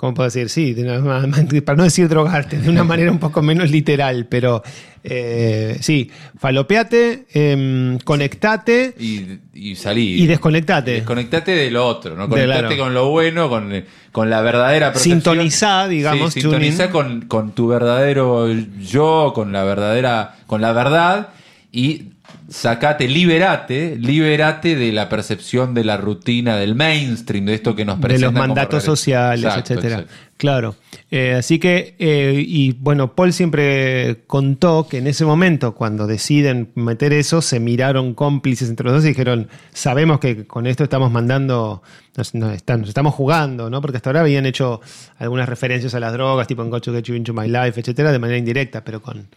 ¿Cómo 0.00 0.14
puedo 0.14 0.28
decir? 0.28 0.48
Sí, 0.48 0.72
de 0.72 0.84
una 0.84 0.98
ma- 1.00 1.28
para 1.62 1.76
no 1.76 1.84
decir 1.84 2.08
drogarte, 2.08 2.56
de 2.58 2.70
una 2.70 2.84
manera 2.84 3.12
un 3.12 3.18
poco 3.18 3.42
menos 3.42 3.70
literal, 3.70 4.26
pero 4.30 4.62
eh, 5.04 5.76
sí, 5.82 6.10
falopeate, 6.38 7.26
em, 7.34 7.98
conectate 7.98 8.94
Y, 8.98 9.26
y 9.52 9.76
salí. 9.76 10.22
y 10.22 10.26
desconectate. 10.26 10.92
Desconectate 10.92 11.52
de 11.52 11.70
lo 11.70 11.86
otro, 11.86 12.16
¿no? 12.16 12.30
Conectate 12.30 12.60
claro. 12.68 12.76
con 12.82 12.94
lo 12.94 13.10
bueno, 13.10 13.50
con, 13.50 13.84
con 14.10 14.30
la 14.30 14.40
verdadera 14.40 14.90
percepción. 14.90 15.18
Sintonizá, 15.20 15.86
digamos, 15.86 16.32
Sí, 16.32 16.40
sintonizá 16.40 16.90
con, 16.90 17.20
con 17.26 17.52
tu 17.52 17.66
verdadero 17.68 18.48
yo, 18.80 19.32
con 19.34 19.52
la 19.52 19.64
verdadera, 19.64 20.36
con 20.46 20.62
la 20.62 20.72
verdad 20.72 21.28
y 21.72 22.04
sacate, 22.50 23.06
liberate, 23.08 23.96
liberate 23.96 24.74
de 24.76 24.90
la 24.92 25.08
percepción 25.08 25.72
de 25.72 25.84
la 25.84 25.96
rutina, 25.96 26.56
del 26.56 26.74
mainstream, 26.74 27.46
de 27.46 27.54
esto 27.54 27.74
que 27.76 27.84
nos 27.84 27.96
de 27.98 28.02
presenta 28.02 28.26
los 28.26 28.32
como 28.34 28.46
mandatos 28.48 28.82
sociales, 28.82 29.44
Exacto, 29.44 29.72
etcétera. 29.74 29.94
exacto. 30.00 30.14
Claro. 30.36 30.74
Eh, 31.10 31.34
así 31.34 31.58
que, 31.58 31.94
eh, 31.98 32.42
y 32.44 32.72
bueno, 32.72 33.14
Paul 33.14 33.32
siempre 33.32 34.22
contó 34.26 34.88
que 34.88 34.98
en 34.98 35.06
ese 35.06 35.24
momento, 35.26 35.74
cuando 35.74 36.06
deciden 36.06 36.70
meter 36.74 37.12
eso, 37.12 37.40
se 37.42 37.60
miraron 37.60 38.14
cómplices 38.14 38.68
entre 38.70 38.84
los 38.86 38.94
dos 38.94 39.04
y 39.04 39.08
dijeron: 39.08 39.48
Sabemos 39.72 40.18
que 40.18 40.46
con 40.46 40.66
esto 40.66 40.82
estamos 40.84 41.12
mandando, 41.12 41.82
nos, 42.16 42.34
nos 42.34 42.54
están- 42.54 42.80
nos 42.80 42.88
estamos 42.88 43.14
jugando, 43.14 43.68
¿no? 43.70 43.80
Porque 43.82 43.98
hasta 43.98 44.08
ahora 44.10 44.20
habían 44.22 44.46
hecho 44.46 44.80
algunas 45.18 45.46
referencias 45.48 45.94
a 45.94 46.00
las 46.00 46.12
drogas, 46.14 46.46
tipo 46.48 46.62
en 46.62 46.70
Got 46.70 46.84
to 46.84 46.92
Get 46.94 47.04
You 47.04 47.14
Into 47.16 47.34
My 47.34 47.46
Life, 47.46 47.78
etcétera, 47.78 48.10
de 48.10 48.18
manera 48.18 48.38
indirecta, 48.38 48.82
pero 48.82 49.02
con, 49.02 49.28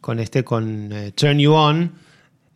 con 0.00 0.18
este, 0.18 0.42
con 0.42 0.90
eh, 0.92 1.12
Turn 1.12 1.38
You 1.38 1.52
On, 1.52 1.92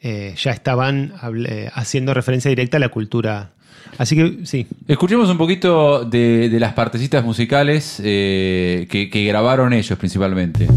eh, 0.06 0.34
ya 0.36 0.50
estaban 0.50 1.14
eh, 1.48 1.70
haciendo 1.72 2.12
referencia 2.12 2.50
directa 2.50 2.76
a 2.76 2.80
la 2.80 2.90
cultura. 2.90 3.52
Así 3.96 4.14
que 4.14 4.44
sí, 4.44 4.66
Escuchemos 4.86 5.30
un 5.30 5.38
poquito 5.38 6.04
de, 6.04 6.50
de 6.50 6.60
las 6.60 6.74
partecitas 6.74 7.24
musicales 7.24 8.02
eh, 8.04 8.86
que, 8.90 9.08
que 9.08 9.24
grabaron 9.24 9.72
ellos 9.72 9.98
principalmente. 9.98 10.68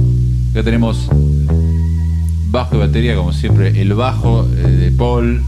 Acá 0.51 0.63
tenemos 0.63 1.09
bajo 2.51 2.77
y 2.77 2.79
batería, 2.79 3.17
como 3.17 3.33
siempre, 3.33 3.81
el 3.81 3.93
bajo 3.95 4.43
de 4.43 4.91
Paul. 4.91 5.43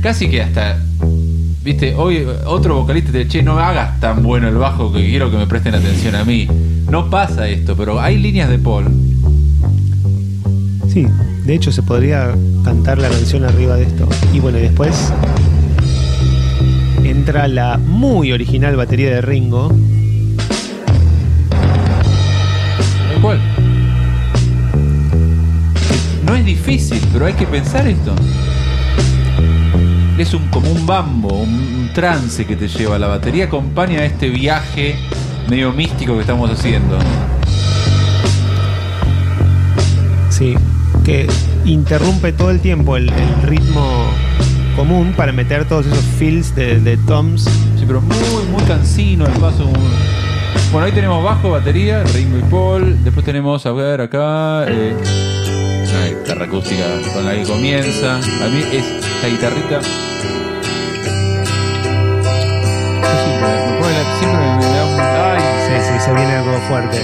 Casi 0.00 0.30
que 0.30 0.40
hasta, 0.40 0.82
viste, 1.62 1.94
hoy 1.94 2.26
otro 2.46 2.76
vocalista 2.76 3.12
te 3.12 3.18
dice, 3.18 3.30
che, 3.30 3.42
no 3.42 3.58
hagas 3.58 4.00
tan 4.00 4.22
bueno 4.22 4.48
el 4.48 4.56
bajo 4.56 4.94
que 4.94 5.06
quiero 5.06 5.30
que 5.30 5.36
me 5.36 5.46
presten 5.46 5.74
atención 5.74 6.14
a 6.14 6.24
mí. 6.24 6.48
No 6.90 7.10
pasa 7.10 7.46
esto, 7.50 7.76
pero 7.76 8.00
hay 8.00 8.16
líneas 8.16 8.48
de 8.48 8.58
Paul. 8.58 8.86
Sí, 10.88 11.06
de 11.46 11.54
hecho 11.54 11.70
se 11.70 11.82
podría 11.82 12.34
cantar 12.64 12.98
la 12.98 13.08
canción 13.08 13.44
arriba 13.44 13.76
de 13.76 13.84
esto. 13.84 14.08
Y 14.32 14.40
bueno, 14.40 14.58
y 14.58 14.62
después 14.62 15.12
entra 17.04 17.46
la 17.46 17.78
muy 17.78 18.32
original 18.32 18.74
batería 18.74 19.10
de 19.10 19.20
Ringo. 19.20 19.72
Cual. 23.22 23.40
No 26.26 26.34
es 26.34 26.44
difícil, 26.44 27.00
pero 27.12 27.26
hay 27.26 27.34
que 27.34 27.46
pensar 27.46 27.86
esto. 27.86 28.12
Es 30.18 30.34
un, 30.34 30.48
como 30.48 30.70
un 30.72 30.84
bambo, 30.84 31.42
un, 31.42 31.50
un 31.50 31.90
trance 31.94 32.44
que 32.44 32.56
te 32.56 32.66
lleva. 32.66 32.98
La 32.98 33.06
batería 33.06 33.44
acompaña 33.44 34.04
este 34.04 34.30
viaje 34.30 34.96
medio 35.48 35.72
místico 35.72 36.14
que 36.14 36.22
estamos 36.22 36.50
haciendo. 36.50 36.98
Sí, 40.28 40.56
que 41.06 41.26
interrumpe 41.64 42.32
todo 42.32 42.50
el 42.50 42.58
tiempo 42.60 42.96
el, 42.96 43.08
el 43.08 43.42
ritmo 43.42 44.04
común 44.74 45.14
para 45.16 45.30
meter 45.32 45.64
todos 45.66 45.86
esos 45.86 46.04
fills 46.18 46.54
de, 46.56 46.80
de 46.80 46.96
toms. 46.96 47.42
Sí, 47.78 47.84
pero 47.86 48.00
muy, 48.00 48.44
muy 48.50 48.62
cansino 48.64 49.24
el 49.24 49.32
paso. 49.34 49.70
Bueno, 50.72 50.86
ahí 50.86 50.92
tenemos 50.92 51.22
bajo, 51.22 51.50
batería, 51.50 52.02
Ringo 52.12 52.38
y 52.38 52.42
Paul. 52.50 53.04
Después 53.04 53.24
tenemos, 53.24 53.64
a 53.66 53.72
ver, 53.72 54.00
acá. 54.00 54.64
Eh, 54.66 54.96
una 55.88 56.06
guitarra 56.18 56.44
acústica 56.46 56.84
con 57.14 57.24
la 57.24 57.34
que 57.34 57.44
comienza. 57.44 58.16
A 58.16 58.48
mí 58.48 58.62
es 58.72 58.84
esta 58.84 59.28
guitarrita. 59.28 59.80
Siempre, 64.18 64.38
la- 64.38 64.56
me 64.58 64.64
da 64.66 64.84
un. 64.84 65.00
¡Ay! 65.00 65.40
Sí, 65.66 65.74
sí, 65.92 66.04
se 66.04 66.12
viene 66.12 66.32
algo 66.32 66.58
fuerte. 66.68 67.00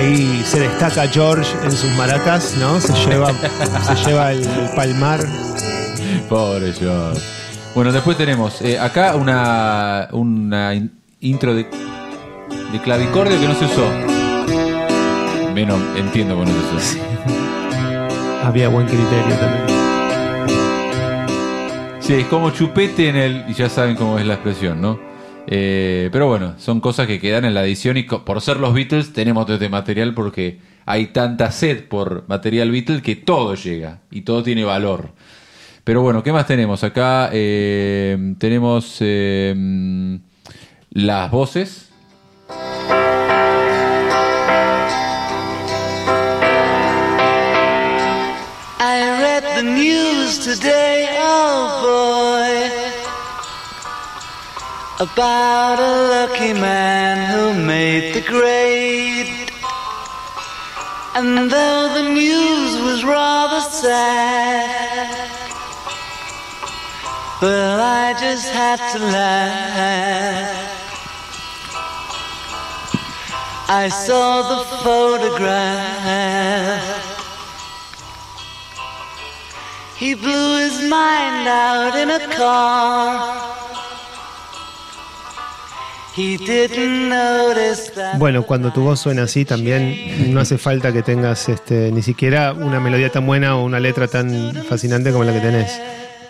Ahí 0.00 0.42
se 0.46 0.60
destaca 0.60 1.06
George 1.08 1.50
en 1.62 1.72
sus 1.72 1.90
maracas, 1.90 2.56
¿no? 2.58 2.80
Se 2.80 2.92
lleva, 3.06 3.30
se 3.82 3.94
lleva 4.08 4.32
el 4.32 4.42
palmar. 4.74 5.20
Pobre 6.28 6.72
George. 6.72 7.20
Bueno, 7.74 7.92
después 7.92 8.16
tenemos 8.16 8.62
eh, 8.62 8.78
acá 8.78 9.14
una, 9.14 10.08
una 10.12 10.74
in- 10.74 10.90
intro 11.20 11.54
de, 11.54 11.64
de 12.72 12.80
clavicordio 12.82 13.38
que 13.38 13.46
no 13.46 13.54
se 13.54 13.66
usó. 13.66 13.86
Menos 15.54 15.78
entiendo 15.96 16.34
que 16.38 16.50
no 16.50 16.52
se 16.70 16.76
usó. 16.76 16.98
Había 18.44 18.68
buen 18.68 18.86
criterio 18.86 19.36
también. 19.36 19.64
Sí, 22.00 22.14
es 22.14 22.26
como 22.28 22.50
chupete 22.52 23.10
en 23.10 23.16
el. 23.16 23.44
Y 23.48 23.52
ya 23.52 23.68
saben 23.68 23.96
cómo 23.96 24.18
es 24.18 24.24
la 24.26 24.34
expresión, 24.34 24.80
¿no? 24.80 24.98
Eh, 25.52 26.10
pero 26.12 26.28
bueno, 26.28 26.54
son 26.58 26.80
cosas 26.80 27.08
que 27.08 27.18
quedan 27.18 27.44
en 27.44 27.54
la 27.54 27.64
edición 27.64 27.96
y 27.96 28.04
por 28.04 28.40
ser 28.40 28.58
los 28.58 28.72
Beatles 28.72 29.12
tenemos 29.12 29.46
todo 29.46 29.54
este 29.54 29.68
material 29.68 30.14
porque 30.14 30.60
hay 30.86 31.08
tanta 31.08 31.50
sed 31.50 31.88
por 31.88 32.24
material 32.28 32.70
Beatles 32.70 33.02
que 33.02 33.16
todo 33.16 33.56
llega 33.56 33.98
y 34.12 34.20
todo 34.20 34.44
tiene 34.44 34.62
valor. 34.62 35.10
Pero 35.82 36.02
bueno, 36.02 36.22
¿qué 36.22 36.32
más 36.32 36.46
tenemos? 36.46 36.84
Acá 36.84 37.30
eh, 37.32 38.34
tenemos 38.38 38.98
eh, 39.00 40.20
las 40.90 41.30
voces. 41.32 41.90
I 50.42 51.06
oh 51.22 52.29
about 55.00 55.78
a 55.80 56.08
lucky 56.12 56.52
man 56.52 57.16
who 57.32 57.54
made 57.64 58.14
the 58.14 58.20
grade. 58.20 59.50
And 61.14 61.50
though 61.50 61.88
the 61.94 62.02
news 62.02 62.82
was 62.82 63.02
rather 63.02 63.62
sad, 63.62 65.30
well, 67.40 67.80
I 67.80 68.12
just 68.20 68.50
had 68.50 68.76
to 68.92 68.98
laugh. 68.98 70.66
I 73.70 73.88
saw 73.88 74.42
the 74.52 74.64
photograph. 74.84 76.20
He 79.96 80.12
blew 80.14 80.58
his 80.58 80.82
mind 80.90 81.48
out 81.48 81.96
in 81.96 82.10
a 82.10 82.34
car. 82.36 83.59
Bueno, 88.18 88.42
cuando 88.42 88.72
tu 88.72 88.82
voz 88.82 89.00
suena 89.00 89.22
así 89.22 89.44
también 89.44 90.32
no 90.34 90.40
hace 90.40 90.58
falta 90.58 90.92
que 90.92 91.02
tengas 91.02 91.48
este, 91.48 91.92
ni 91.92 92.02
siquiera 92.02 92.52
una 92.52 92.80
melodía 92.80 93.10
tan 93.10 93.26
buena 93.26 93.56
o 93.56 93.64
una 93.64 93.80
letra 93.80 94.08
tan 94.08 94.54
fascinante 94.68 95.12
como 95.12 95.24
la 95.24 95.32
que 95.32 95.40
tenés. 95.40 95.80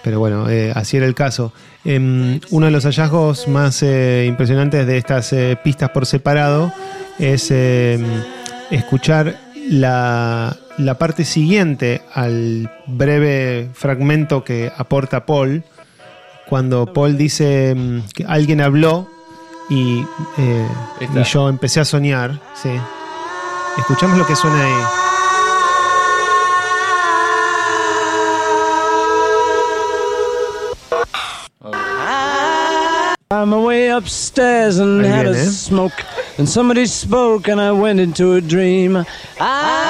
Pero 0.03 0.19
bueno, 0.19 0.49
eh, 0.49 0.73
así 0.75 0.97
era 0.97 1.07
el 1.07 1.15
caso. 1.15 1.53
Em, 1.85 2.41
uno 2.51 2.67
de 2.67 2.73
los 2.73 2.85
hallazgos 2.85 3.49
más 3.49 3.83
eh, 3.83 4.27
impresionantes 4.29 4.87
de 4.87 4.97
estas 4.97 5.33
eh, 5.33 5.59
pistas 5.63 5.91
por 5.91 6.07
separado 6.07 6.73
es 7.19 7.51
em, 7.51 8.05
escuchar 8.71 9.39
la, 9.69 10.57
la 10.79 10.99
parte 10.99 11.25
siguiente 11.25 12.03
al 12.15 12.71
breve 12.87 13.69
fragmento 13.75 14.43
que 14.43 14.73
aporta 14.75 15.27
Paul, 15.27 15.65
cuando 16.49 16.93
Paul 16.93 17.17
dice 17.17 17.71
em, 17.71 18.03
que 18.15 18.25
alguien 18.25 18.61
habló 18.61 19.09
y, 19.71 20.07
eh, 20.37 20.69
y 21.01 21.23
yo 21.23 21.49
empecé 21.49 21.81
a 21.81 21.85
soñar. 21.85 22.39
Sí. 22.55 22.71
Escuchamos 23.79 24.19
lo 24.19 24.27
que 24.27 24.37
suena 24.37 24.63
ahí. 24.63 24.85
I'm 33.33 33.53
away 33.55 33.89
upstairs 33.89 34.79
and 34.79 35.03
Ahí 35.03 35.09
had 35.09 35.27
a 35.27 35.35
smoke, 35.47 36.05
and 36.37 36.49
somebody 36.49 36.85
spoke, 36.85 37.49
and 37.49 37.61
I 37.61 37.71
went 37.73 38.01
into 38.01 38.35
a 38.35 38.41
dream. 38.41 38.95
Tum, 39.39 39.90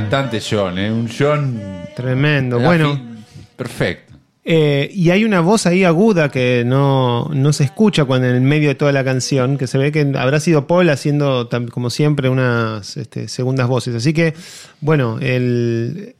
cantante 0.00 0.40
John, 0.40 0.78
¿eh? 0.78 0.90
Un 0.90 1.08
John. 1.08 1.60
Tremendo. 1.94 2.58
Bueno, 2.60 3.00
Perfecto. 3.56 4.14
eh, 4.44 4.90
y 4.92 5.10
hay 5.10 5.24
una 5.24 5.40
voz 5.40 5.66
ahí 5.66 5.82
aguda 5.84 6.28
que 6.28 6.62
no, 6.66 7.28
no 7.32 7.52
se 7.52 7.64
escucha 7.64 8.04
cuando 8.04 8.28
en 8.28 8.34
el 8.36 8.40
medio 8.42 8.68
de 8.68 8.74
toda 8.74 8.92
la 8.92 9.02
canción, 9.04 9.56
que 9.58 9.66
se 9.66 9.78
ve 9.78 9.90
que 9.92 10.12
habrá 10.16 10.38
sido 10.40 10.66
Paul 10.66 10.88
haciendo, 10.90 11.48
como 11.72 11.90
siempre, 11.90 12.28
unas 12.28 12.96
este, 12.96 13.28
segundas 13.28 13.66
voces. 13.68 13.94
Así 13.94 14.12
que, 14.12 14.34
bueno, 14.80 15.18
el, 15.20 16.14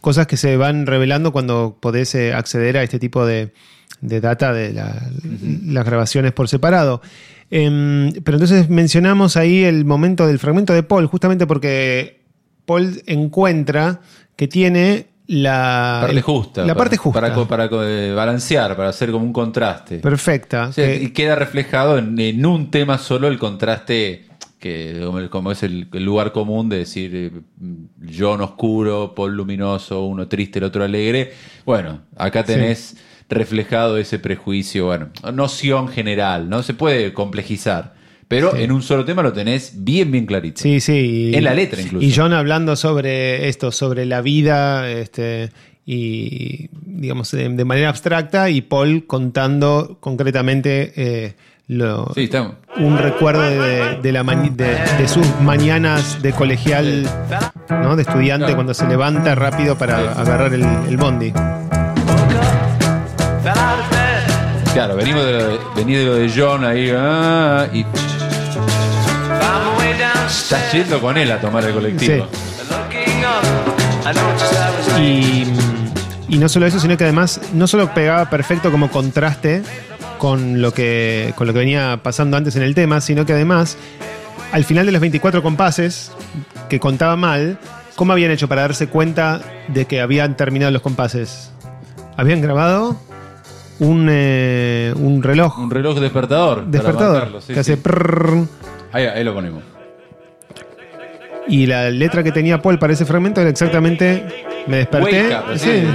cosas 0.00 0.26
que 0.26 0.36
se 0.36 0.56
van 0.56 0.86
revelando 0.86 1.32
cuando 1.32 1.78
podés 1.80 2.14
eh, 2.14 2.34
acceder 2.34 2.76
a 2.76 2.82
este 2.82 2.98
tipo 2.98 3.24
de, 3.24 3.52
de 4.00 4.20
data 4.20 4.52
de 4.52 4.72
la- 4.72 5.08
las 5.64 5.84
grabaciones 5.84 6.32
por 6.32 6.48
separado. 6.48 7.00
Em, 7.48 8.12
pero 8.24 8.38
entonces 8.38 8.68
mencionamos 8.68 9.36
ahí 9.36 9.62
el 9.64 9.84
momento 9.84 10.26
del 10.26 10.40
fragmento 10.40 10.72
de 10.74 10.82
Paul, 10.82 11.06
justamente 11.06 11.46
porque 11.46 12.15
Paul 12.66 13.02
encuentra 13.06 14.00
que 14.36 14.48
tiene 14.48 15.06
la 15.28 16.00
Parte 16.02 16.22
justa. 16.22 16.60
La 16.62 16.66
para- 16.74 16.76
parte 16.84 16.96
justa. 16.98 17.46
Para, 17.48 17.68
eh, 17.88 18.12
balancear, 18.14 18.76
para 18.76 18.90
hacer 18.90 19.10
como 19.10 19.24
un 19.24 19.32
contraste. 19.32 19.98
perfecta. 19.98 20.68
O 20.68 20.72
sea, 20.72 20.86
que- 20.86 21.02
y 21.02 21.08
queda 21.10 21.34
reflejado 21.34 21.98
en, 21.98 22.18
en 22.20 22.44
un 22.46 22.70
tema 22.70 22.98
solo 22.98 23.26
el 23.28 23.38
contraste 23.38 24.26
que 24.60 25.00
como, 25.30 25.52
es 25.52 25.62
el, 25.62 25.88
el 25.92 26.04
lugar 26.04 26.32
común 26.32 26.68
de 26.68 26.78
decir 26.78 27.42
John 28.16 28.40
oscuro, 28.40 29.14
Paul 29.14 29.36
luminoso, 29.36 30.04
uno 30.06 30.26
triste, 30.28 30.58
el 30.58 30.64
otro 30.64 30.82
alegre. 30.82 31.32
Bueno, 31.64 32.00
acá 32.16 32.42
tenés 32.44 32.96
reflejado 33.28 33.98
ese 33.98 34.18
prejuicio, 34.18 34.86
bueno, 34.86 35.08
noción 35.34 35.88
general, 35.88 36.48
¿no? 36.48 36.62
Se 36.62 36.72
puede 36.74 37.12
complejizar, 37.12 37.94
pero 38.28 38.56
en 38.56 38.72
un 38.72 38.82
solo 38.82 39.04
tema 39.04 39.22
lo 39.22 39.32
tenés 39.32 39.72
bien, 39.76 40.10
bien 40.10 40.26
clarito. 40.26 40.60
Sí, 40.60 40.80
sí. 40.80 41.30
y- 41.32 41.34
En 41.36 41.44
la 41.44 41.54
letra 41.54 41.80
incluso. 41.80 42.04
Y 42.04 42.12
John 42.14 42.32
hablando 42.32 42.74
sobre 42.76 43.48
esto, 43.48 43.70
sobre 43.72 44.04
la 44.06 44.20
vida, 44.20 44.90
este, 44.90 45.50
y 45.84 46.68
digamos, 46.72 47.30
de, 47.30 47.48
de 47.48 47.64
manera 47.64 47.88
abstracta, 47.88 48.50
y 48.50 48.62
Paul 48.62 49.06
contando 49.06 49.98
concretamente 50.00 50.92
eh, 50.96 51.34
lo- 51.68 52.10
Sí, 52.14 52.28
un 52.78 52.98
recuerdo 52.98 53.42
de, 53.42 54.00
de 54.02 54.12
la 54.12 54.22
de, 54.56 54.76
de 54.98 55.08
sus 55.08 55.26
mañanas 55.40 56.20
de 56.22 56.32
colegial, 56.32 57.08
¿no? 57.70 57.94
De 57.96 58.02
estudiante, 58.02 58.46
Claro. 58.46 58.54
cuando 58.56 58.74
se 58.74 58.86
levanta 58.88 59.34
rápido 59.36 59.76
para 59.78 59.98
Sí. 60.14 60.20
agarrar 60.20 60.52
el, 60.54 60.64
el 60.88 60.96
bondi. 60.96 61.32
Claro, 64.72 64.94
venimos 64.96 65.24
de 65.24 65.32
lo 65.32 65.48
de, 65.48 65.58
venís 65.74 65.98
de, 65.98 66.04
lo 66.04 66.14
de 66.16 66.30
John 66.36 66.64
ahí, 66.64 66.90
ah, 66.94 67.66
y 67.72 67.84
estás 70.26 70.72
yendo 70.72 71.00
con 71.00 71.16
él 71.16 71.30
a 71.30 71.40
tomar 71.40 71.64
el 71.64 71.74
colectivo. 71.74 72.26
Was 74.04 75.00
Y, 75.00 75.44
y 76.28 76.38
no 76.38 76.48
solo 76.48 76.66
eso, 76.66 76.80
sino 76.80 76.96
que 76.96 77.04
además 77.04 77.40
no 77.52 77.66
solo 77.66 77.92
pegaba 77.94 78.28
perfecto 78.30 78.70
como 78.70 78.90
contraste 78.90 79.62
con 80.18 80.60
lo 80.60 80.72
que, 80.72 81.32
con 81.36 81.46
lo 81.46 81.52
que 81.52 81.60
venía 81.60 82.00
pasando 82.02 82.36
antes 82.36 82.56
en 82.56 82.62
el 82.62 82.74
tema, 82.74 83.00
sino 83.00 83.26
que 83.26 83.32
además, 83.32 83.76
al 84.52 84.64
final 84.64 84.86
de 84.86 84.92
los 84.92 85.00
24 85.00 85.42
compases, 85.42 86.12
que 86.68 86.80
contaba 86.80 87.16
mal, 87.16 87.58
¿cómo 87.94 88.12
habían 88.12 88.30
hecho 88.30 88.48
para 88.48 88.62
darse 88.62 88.88
cuenta 88.88 89.40
de 89.68 89.86
que 89.86 90.00
habían 90.00 90.36
terminado 90.36 90.72
los 90.72 90.82
compases? 90.82 91.52
Habían 92.16 92.40
grabado 92.40 92.96
un, 93.78 94.08
eh, 94.10 94.94
un 94.96 95.22
reloj 95.22 95.58
Un 95.58 95.70
reloj 95.70 96.00
despertador. 96.00 96.66
despertador 96.66 97.42
sí, 97.42 97.52
que 97.52 97.60
hace 97.60 97.78
ahí 98.92 99.22
lo 99.22 99.34
ponemos. 99.34 99.75
Y 101.48 101.66
la 101.66 101.90
letra 101.90 102.22
que 102.22 102.32
tenía 102.32 102.60
Paul 102.60 102.78
para 102.78 102.92
ese 102.92 103.04
fragmento 103.04 103.40
era 103.40 103.50
exactamente 103.50 104.24
me 104.66 104.78
desperté. 104.78 105.22
Wake 105.22 105.34
up, 105.52 105.58
sí. 105.58 105.68
sí. 105.70 105.86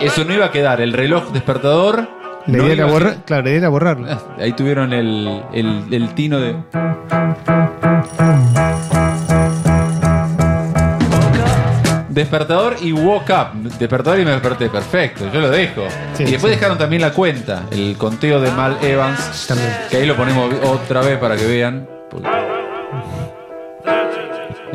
Eso 0.00 0.24
no 0.24 0.34
iba 0.34 0.46
a 0.46 0.50
quedar. 0.52 0.80
El 0.80 0.92
reloj 0.92 1.32
despertador. 1.32 2.08
La 2.46 2.58
no 2.58 2.64
idea 2.64 2.74
era 2.74 2.86
borrar, 2.86 3.16
claro, 3.24 3.42
la 3.42 3.48
idea 3.48 3.58
era 3.58 3.68
borrarlo. 3.70 4.06
Ah, 4.08 4.20
Ahí 4.38 4.52
tuvieron 4.52 4.92
el, 4.92 5.42
el, 5.52 5.82
el 5.90 6.14
tino 6.14 6.38
de. 6.38 6.54
despertador 12.08 12.76
y 12.80 12.92
woke 12.92 13.30
up. 13.30 13.70
Despertador 13.78 14.20
y 14.20 14.24
me 14.24 14.30
desperté. 14.32 14.68
Perfecto, 14.68 15.30
yo 15.32 15.40
lo 15.40 15.50
dejo. 15.50 15.86
Sí, 16.14 16.24
y 16.24 16.32
después 16.32 16.52
sí. 16.52 16.58
dejaron 16.58 16.78
también 16.78 17.02
la 17.02 17.12
cuenta, 17.12 17.64
el 17.70 17.96
conteo 17.96 18.40
de 18.40 18.50
Mal 18.52 18.78
Evans. 18.82 19.46
También. 19.46 19.70
Que 19.90 19.98
ahí 19.98 20.06
lo 20.06 20.16
ponemos 20.16 20.52
otra 20.64 21.02
vez 21.02 21.18
para 21.18 21.36
que 21.36 21.46
vean. 21.46 21.86
Porque- 22.10 22.28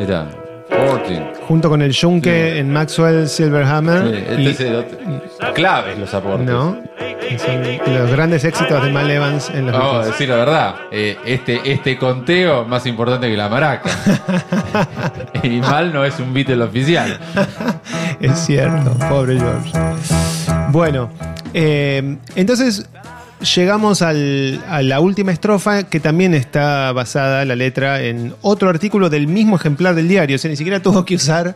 Ahí 0.02 0.08
está. 0.08 0.26
14. 0.68 1.32
Junto 1.46 1.68
con 1.68 1.82
el 1.82 1.94
Junke 1.94 2.58
en 2.58 2.72
Maxwell 2.72 3.28
Silverhammer. 3.28 4.02
Sí, 4.08 4.24
este 4.48 4.64
y- 4.64 4.66
es 4.66 4.74
otro. 4.74 5.54
Claves 5.54 5.98
los 5.98 6.12
aportes. 6.14 6.46
¿No? 6.46 6.76
Que 6.98 7.38
Son 7.38 7.94
los 7.94 8.10
grandes 8.10 8.44
éxitos 8.44 8.82
de 8.82 8.90
Mal 8.90 9.10
Evans 9.10 9.48
en 9.50 9.66
los 9.66 9.72
Vamos 9.74 9.86
a 9.88 9.92
Beatles. 9.98 10.12
decir 10.12 10.28
la 10.28 10.36
verdad, 10.36 10.74
eh, 10.90 11.16
este, 11.24 11.60
este 11.72 11.96
conteo 11.98 12.64
más 12.64 12.84
importante 12.86 13.28
que 13.30 13.36
la 13.36 13.48
maraca. 13.48 13.90
y 15.42 15.60
mal 15.60 15.92
no 15.92 16.04
es 16.04 16.18
un 16.20 16.32
Beatle 16.34 16.62
oficial. 16.64 17.18
Es 18.20 18.38
cierto, 18.40 18.90
pobre 19.08 19.38
George. 19.38 19.70
Bueno, 20.70 21.10
eh, 21.54 22.16
entonces 22.34 22.86
llegamos 23.42 24.02
a 24.02 24.12
la 24.12 25.00
última 25.00 25.32
estrofa 25.32 25.84
que 25.84 26.00
también 26.00 26.34
está 26.34 26.92
basada 26.92 27.44
la 27.44 27.56
letra 27.56 28.02
en 28.02 28.34
otro 28.40 28.68
artículo 28.68 29.10
del 29.10 29.26
mismo 29.26 29.56
ejemplar 29.56 29.94
del 29.94 30.08
diario. 30.08 30.36
O 30.36 30.38
sea, 30.38 30.50
ni 30.50 30.56
siquiera 30.56 30.80
tuvo 30.80 31.04
que 31.04 31.16
usar 31.16 31.54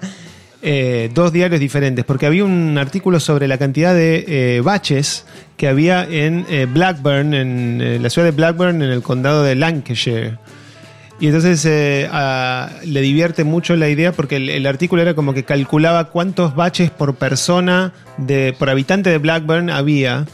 eh, 0.63 1.11
dos 1.15 1.33
diarios 1.33 1.61
diferentes, 1.61 2.05
porque 2.05 2.27
había 2.27 2.45
un 2.45 2.77
artículo 2.79 3.21
sobre 3.21 3.47
la 3.47 3.59
cantidad 3.59 3.95
de 3.95 4.25
eh, 4.27 4.61
baches 4.61 5.25
que 5.57 5.69
había 5.69 6.05
en 6.05 6.45
eh, 6.49 6.67
Blackburn, 6.69 7.35
en 7.35 8.03
la 8.03 8.11
ciudad 8.11 8.27
de 8.27 8.33
Blackburn, 8.33 8.83
en 8.83 8.91
el 8.91 9.03
condado 9.03 9.43
de 9.43 9.55
Lancashire. 9.55 10.39
Y 11.19 11.29
entonces 11.29 11.65
le 11.65 13.01
divierte 13.01 13.45
mucho 13.45 13.75
la 13.75 13.89
idea 13.89 14.13
porque 14.13 14.37
el, 14.37 14.51
el 14.51 14.67
artículo 14.67 15.01
era 15.01 15.15
como 15.15 15.33
que 15.33 15.45
calculaba 15.45 16.11
cuántos 16.11 16.55
baches 16.55 16.91
por 16.91 17.15
persona, 17.15 17.95
de, 18.19 18.55
por 18.59 18.69
habitante 18.69 19.09
de 19.09 19.17
Blackburn 19.17 19.71
había. 19.71 20.27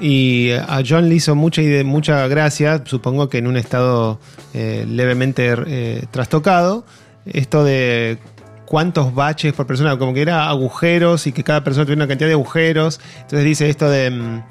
Y 0.00 0.52
a 0.52 0.80
John 0.86 1.08
le 1.08 1.16
hizo 1.16 1.34
mucha, 1.34 1.60
mucha 1.84 2.28
gracia, 2.28 2.82
supongo 2.84 3.28
que 3.28 3.38
en 3.38 3.46
un 3.48 3.56
estado 3.56 4.20
eh, 4.54 4.86
levemente 4.88 5.54
eh, 5.66 6.04
trastocado, 6.10 6.84
esto 7.26 7.64
de 7.64 8.18
cuántos 8.64 9.14
baches 9.14 9.52
por 9.54 9.66
persona, 9.66 9.98
como 9.98 10.14
que 10.14 10.22
era 10.22 10.48
agujeros 10.48 11.26
y 11.26 11.32
que 11.32 11.42
cada 11.42 11.64
persona 11.64 11.84
tuviera 11.84 12.00
una 12.04 12.08
cantidad 12.08 12.28
de 12.28 12.34
agujeros. 12.34 13.00
Entonces 13.22 13.44
dice 13.44 13.68
esto 13.68 13.90
de, 13.90 14.10
mm, 14.10 14.42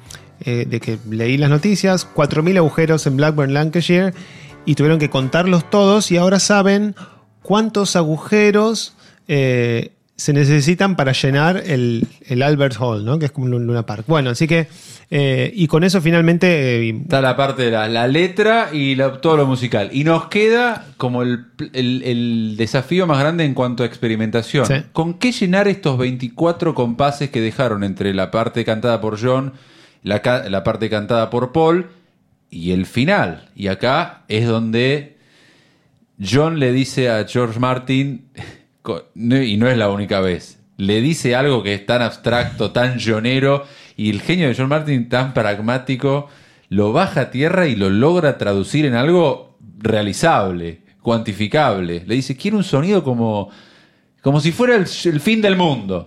eh, 0.44 0.80
que 0.80 0.98
leí 1.08 1.38
las 1.38 1.50
noticias, 1.50 2.06
4.000 2.14 2.58
agujeros 2.58 3.06
en 3.06 3.16
Blackburn, 3.16 3.54
Lancashire, 3.54 4.12
y 4.66 4.74
tuvieron 4.74 4.98
que 4.98 5.08
contarlos 5.08 5.70
todos 5.70 6.10
y 6.10 6.18
ahora 6.18 6.40
saben 6.40 6.94
cuántos 7.42 7.96
agujeros 7.96 8.94
se 10.18 10.32
necesitan 10.32 10.96
para 10.96 11.12
llenar 11.12 11.62
el, 11.64 12.08
el 12.26 12.42
Albert 12.42 12.74
Hall, 12.80 13.04
¿no? 13.04 13.20
que 13.20 13.26
es 13.26 13.30
como 13.30 13.46
un 13.46 13.64
Luna 13.66 13.86
Park. 13.86 14.02
Bueno, 14.08 14.30
así 14.30 14.48
que, 14.48 14.66
eh, 15.10 15.52
y 15.54 15.68
con 15.68 15.84
eso 15.84 16.00
finalmente... 16.00 16.88
eh, 16.88 16.98
Está 17.02 17.20
la 17.20 17.36
parte 17.36 17.62
de 17.62 17.70
la, 17.70 17.86
la 17.86 18.08
letra 18.08 18.70
y 18.72 18.96
la- 18.96 19.20
todo 19.20 19.36
lo 19.36 19.46
musical. 19.46 19.90
Y 19.92 20.02
nos 20.02 20.26
queda 20.26 20.86
como 20.96 21.22
el, 21.22 21.46
el- 21.72 22.02
el 22.02 22.54
desafío 22.56 23.06
más 23.06 23.20
grande 23.20 23.44
en 23.44 23.54
cuanto 23.54 23.84
a 23.84 23.86
experimentación. 23.86 24.66
Sí. 24.66 24.74
¿Con 24.92 25.14
qué 25.14 25.30
llenar 25.30 25.68
estos 25.68 25.96
24 25.96 26.74
compases 26.74 27.30
que 27.30 27.40
dejaron 27.40 27.84
entre 27.84 28.12
la 28.12 28.32
parte 28.32 28.64
cantada 28.64 29.00
por 29.00 29.20
John, 29.22 29.52
la, 30.02 30.20
la 30.50 30.64
parte 30.64 30.90
cantada 30.90 31.30
por 31.30 31.52
Paul 31.52 31.86
y 32.50 32.72
el 32.72 32.86
final? 32.86 33.50
Y 33.54 33.68
acá 33.68 34.24
es 34.26 34.48
donde 34.48 35.16
John 36.20 36.58
le 36.58 36.72
dice 36.72 37.08
a 37.08 37.24
George 37.24 37.60
Martin, 37.60 38.24
y 39.14 39.56
no 39.56 39.68
es 39.68 39.76
la 39.76 39.90
única 39.90 40.20
vez, 40.20 40.60
le 40.76 41.00
dice 41.00 41.34
algo 41.34 41.62
que 41.62 41.74
es 41.74 41.84
tan 41.86 42.02
abstracto, 42.02 42.70
tan 42.70 43.00
jonero, 43.00 43.64
y 43.96 44.10
el 44.10 44.22
genio 44.22 44.48
de 44.48 44.54
John 44.54 44.68
Martin 44.68 45.08
tan 45.08 45.34
pragmático, 45.34 46.28
lo 46.68 46.92
baja 46.92 47.22
a 47.22 47.30
tierra 47.30 47.66
y 47.66 47.74
lo 47.74 47.90
logra 47.90 48.38
traducir 48.38 48.84
en 48.84 48.94
algo 48.94 49.58
realizable, 49.78 50.82
cuantificable. 51.02 52.04
Le 52.06 52.14
dice, 52.14 52.36
quiero 52.36 52.56
un 52.56 52.64
sonido 52.64 53.02
como, 53.02 53.50
como 54.22 54.40
si 54.40 54.52
fuera 54.52 54.76
el 54.76 54.86
fin 54.86 55.42
del 55.42 55.56
mundo. 55.56 56.06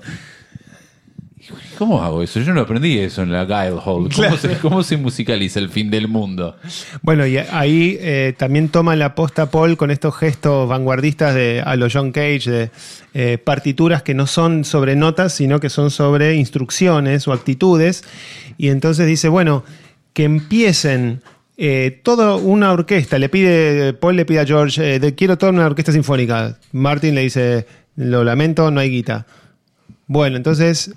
¿Cómo 1.78 2.02
hago 2.02 2.22
eso? 2.22 2.40
Yo 2.40 2.54
no 2.54 2.62
aprendí 2.62 3.00
eso 3.00 3.24
en 3.24 3.32
la 3.32 3.46
Guile 3.46 3.80
Hall. 3.84 4.04
¿Cómo, 4.04 4.10
Claro. 4.10 4.38
se, 4.38 4.58
cómo 4.60 4.84
se 4.84 4.98
musicaliza 4.98 5.60
el 5.60 5.70
fin 5.70 5.90
del 5.90 6.08
mundo? 6.08 6.56
Bueno, 7.02 7.26
y 7.26 7.38
ahí 7.38 7.98
eh, 8.00 8.34
también 8.38 8.70
toma 8.70 8.96
la 8.96 9.16
posta 9.16 9.50
Paul 9.50 9.78
con 9.78 9.92
estos 9.92 10.16
gestos 10.16 10.68
vanguardistas 10.70 11.34
de 11.34 11.62
a 11.66 11.76
los 11.76 11.94
John 11.94 12.12
Cage, 12.12 12.50
de 12.52 12.72
eh, 13.14 13.38
partituras 13.38 14.04
que 14.04 14.14
no 14.14 14.28
son 14.28 14.66
sobre 14.66 14.96
notas, 14.96 15.34
sino 15.34 15.60
que 15.60 15.70
son 15.70 15.90
sobre 15.92 16.36
instrucciones 16.36 17.28
o 17.28 17.34
actitudes. 17.34 18.04
Y 18.58 18.70
entonces 18.70 19.08
dice, 19.08 19.28
bueno, 19.30 19.64
que 20.14 20.26
empiecen 20.26 21.22
eh, 21.58 22.00
toda 22.04 22.36
una 22.36 22.72
orquesta. 22.72 23.18
Le 23.20 23.30
pide, 23.30 23.94
Paul 23.94 24.16
le 24.16 24.26
pide 24.26 24.40
a 24.42 24.46
George, 24.46 24.96
eh, 24.96 25.00
de- 25.00 25.16
quiero 25.16 25.38
toda 25.38 25.52
una 25.52 25.66
orquesta 25.66 25.92
sinfónica. 25.92 26.58
Martin 26.72 27.16
le 27.16 27.22
dice, 27.22 27.66
lo 27.96 28.24
lamento, 28.24 28.70
no 28.72 28.80
hay 28.80 28.90
guita. 28.90 29.26
Bueno, 30.08 30.36
entonces 30.38 30.94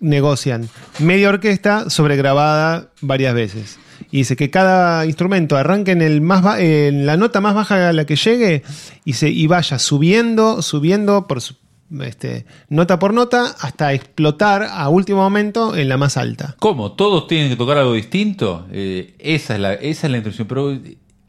negocian 0.00 0.68
media 0.98 1.28
orquesta 1.28 1.88
sobregrabada 1.90 2.90
varias 3.00 3.34
veces. 3.34 3.78
Y 4.10 4.18
dice 4.18 4.34
que 4.34 4.50
cada 4.50 5.04
instrumento 5.06 5.56
arranque 5.56 5.92
en, 5.92 6.02
el 6.02 6.20
más 6.20 6.58
en 6.58 7.06
la 7.06 7.16
nota 7.16 7.40
más 7.40 7.54
baja 7.54 7.90
a 7.90 7.92
la 7.92 8.06
que 8.06 8.16
llegue 8.16 8.62
y, 9.04 9.12
se, 9.12 9.28
y 9.28 9.46
vaya 9.46 9.78
subiendo, 9.78 10.62
subiendo 10.62 11.26
por 11.26 11.40
su- 11.40 11.56
este, 12.02 12.46
nota 12.68 12.98
por 12.98 13.12
nota 13.12 13.54
hasta 13.60 13.92
explotar 13.92 14.62
a 14.62 14.88
último 14.88 15.20
momento 15.20 15.76
en 15.76 15.88
la 15.88 15.96
más 15.96 16.16
alta. 16.16 16.56
¿Cómo? 16.60 16.92
¿Todos 16.92 17.26
tienen 17.26 17.50
que 17.50 17.56
tocar 17.56 17.78
algo 17.78 17.92
distinto? 17.94 18.66
Eh, 18.72 19.14
esa, 19.18 19.54
es 19.54 19.60
la, 19.60 19.74
esa 19.74 20.06
es 20.06 20.10
la 20.10 20.16
instrucción. 20.16 20.48
Pero 20.48 20.78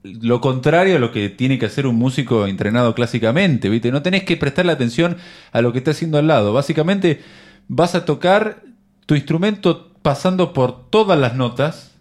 lo 0.03 0.39
contrario 0.41 0.95
a 0.95 0.99
lo 0.99 1.11
que 1.11 1.29
tiene 1.29 1.59
que 1.59 1.65
hacer 1.65 1.85
un 1.85 1.95
músico 1.95 2.47
entrenado 2.47 2.95
clásicamente, 2.95 3.69
¿viste? 3.69 3.91
No 3.91 4.01
tenés 4.01 4.23
que 4.23 4.37
prestarle 4.37 4.71
atención 4.71 5.17
a 5.51 5.61
lo 5.61 5.71
que 5.71 5.79
está 5.79 5.91
haciendo 5.91 6.17
al 6.17 6.27
lado. 6.27 6.53
Básicamente 6.53 7.21
vas 7.67 7.95
a 7.95 8.05
tocar 8.05 8.63
tu 9.05 9.15
instrumento 9.15 9.91
pasando 10.01 10.53
por 10.53 10.89
todas 10.89 11.19
las 11.19 11.35
notas, 11.35 11.91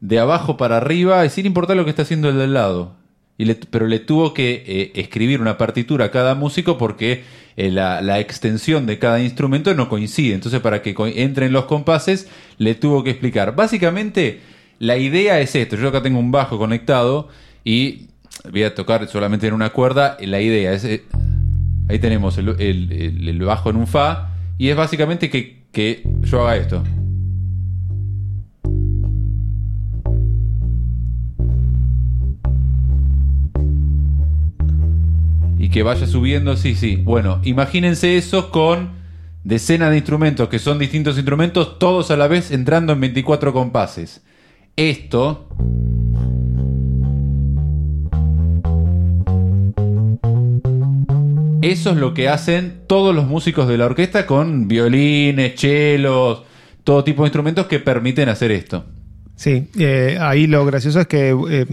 de 0.00 0.18
abajo 0.18 0.56
para 0.56 0.76
arriba, 0.76 1.24
y 1.24 1.30
sin 1.30 1.46
importar 1.46 1.76
lo 1.76 1.84
que 1.84 1.90
está 1.90 2.02
haciendo 2.02 2.28
el 2.28 2.38
del 2.38 2.54
lado. 2.54 2.94
Pero 3.70 3.86
le 3.86 3.98
tuvo 3.98 4.34
que 4.34 4.64
eh, 4.66 4.92
escribir 4.94 5.40
una 5.40 5.58
partitura 5.58 6.06
a 6.06 6.10
cada 6.10 6.34
músico 6.34 6.78
porque 6.78 7.24
eh, 7.56 7.70
la, 7.70 8.20
extensión 8.20 8.86
de 8.86 8.98
cada 8.98 9.20
instrumento 9.20 9.74
no 9.74 9.88
coincide. 9.88 10.34
Entonces, 10.34 10.60
para 10.60 10.82
que 10.82 10.94
entren 11.16 11.52
los 11.52 11.66
compases, 11.66 12.28
le 12.58 12.74
tuvo 12.74 13.04
que 13.04 13.10
explicar. 13.10 13.54
Básicamente, 13.54 14.40
la 14.78 14.96
idea 14.96 15.40
es 15.40 15.54
esto. 15.54 15.76
Yo 15.76 15.88
acá 15.88 16.02
tengo 16.02 16.18
un 16.18 16.30
bajo 16.30 16.58
conectado 16.58 17.28
y 17.64 18.08
voy 18.50 18.62
a 18.62 18.74
tocar 18.74 19.06
solamente 19.08 19.46
en 19.46 19.54
una 19.54 19.70
cuerda. 19.70 20.16
La 20.20 20.40
idea 20.40 20.72
es... 20.72 20.84
eh, 20.84 21.04
ahí 21.88 21.98
tenemos 21.98 22.38
el 22.38 23.42
bajo 23.44 23.70
en 23.70 23.76
un 23.76 23.86
fa. 23.86 24.35
Y 24.58 24.68
es 24.68 24.76
básicamente 24.76 25.30
que, 25.30 25.66
que 25.72 26.02
yo 26.22 26.42
haga 26.42 26.56
esto. 26.56 26.82
y 35.66 35.70
que 35.70 35.82
vaya 35.82 36.06
subiendo, 36.06 36.56
sí, 36.56 36.76
sí. 36.76 36.96
Bueno, 36.96 37.40
imagínense 37.42 38.16
eso 38.16 38.52
con 38.52 38.90
decenas 39.42 39.90
de 39.90 39.96
instrumentos 39.96 40.48
que 40.48 40.60
son 40.60 40.78
distintos 40.78 41.16
instrumentos, 41.16 41.78
todos 41.80 42.12
a 42.12 42.16
la 42.16 42.28
vez 42.28 42.52
entrando 42.52 42.92
en 42.92 43.00
24 43.00 43.52
compases. 43.52 44.22
Esto 44.76 45.48
Eso 51.62 51.90
es 51.90 51.96
lo 51.96 52.14
que 52.14 52.28
hacen 52.28 52.82
todos 52.86 53.14
los 53.14 53.26
músicos 53.26 53.68
de 53.68 53.78
la 53.78 53.86
orquesta 53.86 54.26
con 54.26 54.68
violines, 54.68 55.54
chelos, 55.54 56.42
todo 56.84 57.02
tipo 57.04 57.22
de 57.22 57.28
instrumentos 57.28 57.66
que 57.66 57.80
permiten 57.80 58.28
hacer 58.28 58.50
esto. 58.50 58.84
Sí, 59.34 59.68
eh, 59.78 60.18
ahí 60.20 60.46
lo 60.46 60.64
gracioso 60.64 61.00
es 61.00 61.06
que 61.06 61.30
eh, 61.50 61.66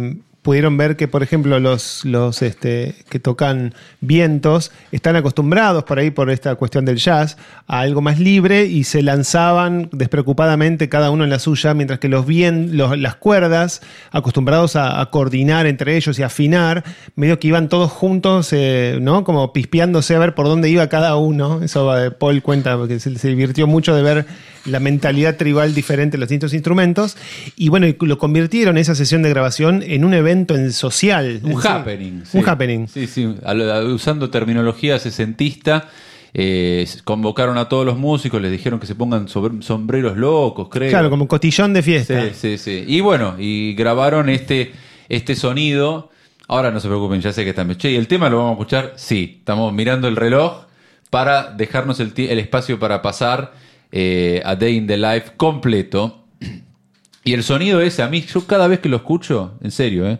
pudieron 0.44 0.78
ver 0.78 0.96
que, 0.96 1.08
por 1.08 1.24
ejemplo, 1.24 1.60
los, 1.60 2.06
los 2.06 2.41
este, 2.44 2.96
que 3.10 3.20
tocan 3.20 3.74
vientos 4.02 4.72
están 4.91 5.16
acostumbrados 5.16 5.86
por 5.86 5.98
ahí, 5.98 6.12
por 6.12 6.30
esta 6.30 6.54
cuestión 6.56 6.86
del 6.86 6.98
jazz, 6.98 7.38
a 7.66 7.80
algo 7.80 8.02
más 8.02 8.20
libre 8.20 8.66
y 8.66 8.84
se 8.84 9.02
lanzaban 9.02 9.89
despreocupadamente 9.91 10.89
cada 10.89 11.10
uno 11.10 11.24
en 11.24 11.30
la 11.30 11.39
suya, 11.39 11.74
mientras 11.74 12.00
que 12.00 12.10
los, 12.10 12.26
bien, 12.28 12.78
los- 12.78 12.98
las 13.00 13.16
cuerdas, 13.16 13.82
acostumbrados 14.12 14.76
a, 14.76 15.04
coordinar 15.10 15.66
entre 15.66 15.96
ellos 15.98 16.20
y 16.20 16.24
afinar, 16.24 16.84
medio 17.16 17.39
que 17.39 17.48
iban 17.48 17.70
todos 17.70 17.91
juntos, 17.91 18.50
eh, 18.52 18.98
¿no? 19.02 19.24
Como 19.24 19.54
pispeándose 19.54 20.16
a 20.16 20.20
ver 20.20 20.36
por 20.36 20.48
dónde 20.48 20.70
iba 20.70 20.88
cada 20.88 21.16
uno. 21.16 21.62
Eso 21.64 21.91
de 21.94 22.12
Paul 22.12 22.41
cuenta, 22.41 22.78
porque 22.78 23.00
se, 23.00 23.18
se 23.18 23.28
divirtió 23.30 23.66
mucho 23.68 23.96
de 23.96 24.02
ver 24.02 24.26
la 24.66 24.80
mentalidad 24.80 25.36
tribal 25.38 25.74
diferente 25.76 26.18
de 26.18 26.20
los 26.22 26.30
distintos 26.30 26.53
instrumentos. 26.53 27.18
Y 27.57 27.70
bueno, 27.70 27.88
lo 28.01 28.18
convirtieron 28.18 28.78
esa 28.78 28.95
sesión 28.95 29.22
de 29.24 29.30
grabación 29.30 29.84
en 29.86 30.05
un 30.05 30.14
evento 30.14 30.55
en 30.55 30.72
social. 30.74 31.41
Un 31.43 31.51
en 31.53 31.57
happening. 31.68 32.22
sí. 32.26 32.38
Un 32.38 32.49
happening. 32.49 32.88
Sí, 32.88 33.07
sí, 33.07 33.26
usando 33.88 34.30
terminología 34.30 34.99
sesentista. 34.99 35.89
eh, 36.36 36.88
convocaron 37.03 37.59
a 37.59 37.70
todos 37.70 37.86
los 37.86 37.95
músicos, 37.97 38.41
les 38.41 38.51
dijeron 38.51 38.80
que 38.80 38.88
se 38.88 38.95
pongan 38.95 39.28
sobre- 39.28 39.61
sombreros 39.61 40.18
locos, 40.18 40.68
creo. 40.70 40.89
Claro, 40.89 41.11
como 41.11 41.28
cotillón 41.28 41.74
de 41.74 41.84
fiesta. 41.84 42.24
Sí, 42.30 42.32
sí, 42.34 42.57
sí. 42.57 42.86
Y 42.88 43.01
bueno, 43.01 43.36
y 43.38 43.76
grabaron 43.76 44.30
este, 44.30 44.72
este 45.09 45.36
sonido. 45.36 46.09
Ahora 46.47 46.72
no 46.72 46.80
se 46.80 46.88
preocupen, 46.88 47.22
ya 47.22 47.32
sé 47.32 47.43
que 47.43 47.51
están. 47.51 47.74
Che, 47.78 47.91
¿y 47.91 47.95
el 47.97 48.07
tema 48.07 48.30
lo 48.30 48.38
vamos 48.38 48.49
a 48.51 48.53
escuchar? 48.53 48.93
Sí, 48.95 49.36
estamos 49.39 49.72
mirando 49.74 50.07
el 50.07 50.16
reloj 50.16 50.64
para 51.11 51.51
dejarnos 51.51 51.99
el, 51.99 52.11
el 52.18 52.39
espacio 52.39 52.80
para 52.80 53.03
pasar 53.03 53.53
eh, 53.96 54.41
a 54.44 54.56
Day 54.56 54.76
in 54.76 54.88
the 54.88 54.98
Life 54.98 55.34
completo. 55.38 56.26
Y 57.24 57.34
el 57.34 57.44
sonido 57.44 57.80
ese, 57.80 58.02
a 58.02 58.10
mí, 58.10 58.22
yo 58.22 58.46
cada 58.48 58.68
vez 58.68 58.80
que 58.80 58.89
lo 58.89 58.98
escucho, 58.98 59.54
en 59.62 59.70
serio, 59.72 60.10
¿eh? 60.10 60.18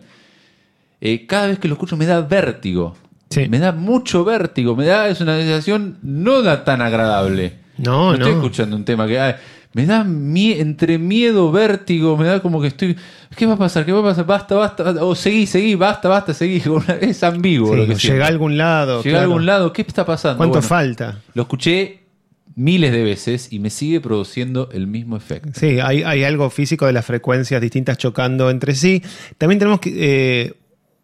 Eh, 1.00 1.26
cada 1.26 1.48
vez 1.48 1.58
que 1.58 1.68
lo 1.68 1.74
escucho 1.74 1.96
me 1.96 2.06
da 2.06 2.20
vértigo. 2.22 2.96
Sí. 3.30 3.48
Me 3.48 3.58
da 3.58 3.72
mucho 3.72 4.24
vértigo, 4.24 4.74
me 4.76 4.86
da, 4.86 5.08
es 5.08 5.20
una 5.20 5.36
sensación 5.36 5.98
no 6.02 6.40
da 6.42 6.64
tan 6.64 6.80
agradable. 6.80 7.54
No, 7.76 8.14
estoy 8.14 8.30
no. 8.30 8.36
escuchando 8.38 8.76
un 8.76 8.84
tema 8.84 9.06
que 9.08 9.18
ay, 9.18 9.34
me 9.72 9.84
da 9.86 10.04
mie- 10.04 10.60
entre 10.60 10.96
miedo, 10.98 11.50
vértigo, 11.50 12.16
me 12.16 12.26
da 12.26 12.40
como 12.40 12.60
que 12.62 12.68
estoy. 12.68 12.96
¿Qué 13.36 13.44
va 13.44 13.54
a 13.54 13.58
pasar? 13.58 13.84
¿Qué 13.84 13.90
va 13.92 13.98
a 14.00 14.04
pasar? 14.04 14.24
Basta, 14.24 14.54
basta, 14.54 14.82
basta. 14.84 15.04
O 15.04 15.14
seguí, 15.16 15.46
seguí, 15.46 15.74
basta, 15.74 16.08
basta, 16.08 16.32
seguí. 16.32 16.62
Es 17.00 17.22
ambiguo 17.24 17.72
Sí, 17.72 17.76
lo 17.76 17.82
que 17.82 17.94
llega 17.94 17.98
siento. 17.98 18.24
a 18.24 18.28
algún 18.28 18.56
lado. 18.56 19.02
Llega 19.02 19.18
a 19.18 19.22
algún 19.22 19.44
lado, 19.44 19.72
¿qué 19.72 19.82
está 19.82 20.06
pasando? 20.06 20.36
¿Cuánto 20.38 20.54
Bueno, 20.60 20.68
falta? 20.68 21.18
Lo 21.34 21.42
escuché 21.42 22.03
miles 22.56 22.92
de 22.92 23.02
veces 23.02 23.48
y 23.52 23.58
me 23.58 23.70
sigue 23.70 24.00
produciendo 24.00 24.68
el 24.72 24.86
mismo 24.86 25.16
efecto. 25.16 25.50
Sí, 25.54 25.78
hay, 25.80 26.24
algo 26.24 26.50
físico 26.50 26.86
de 26.86 26.92
las 26.92 27.04
frecuencias 27.04 27.60
distintas 27.60 27.98
chocando 27.98 28.50
entre 28.50 28.74
sí. 28.74 29.02
También 29.38 29.58
tenemos 29.58 29.80
que, 29.80 29.92
eh, 29.96 30.54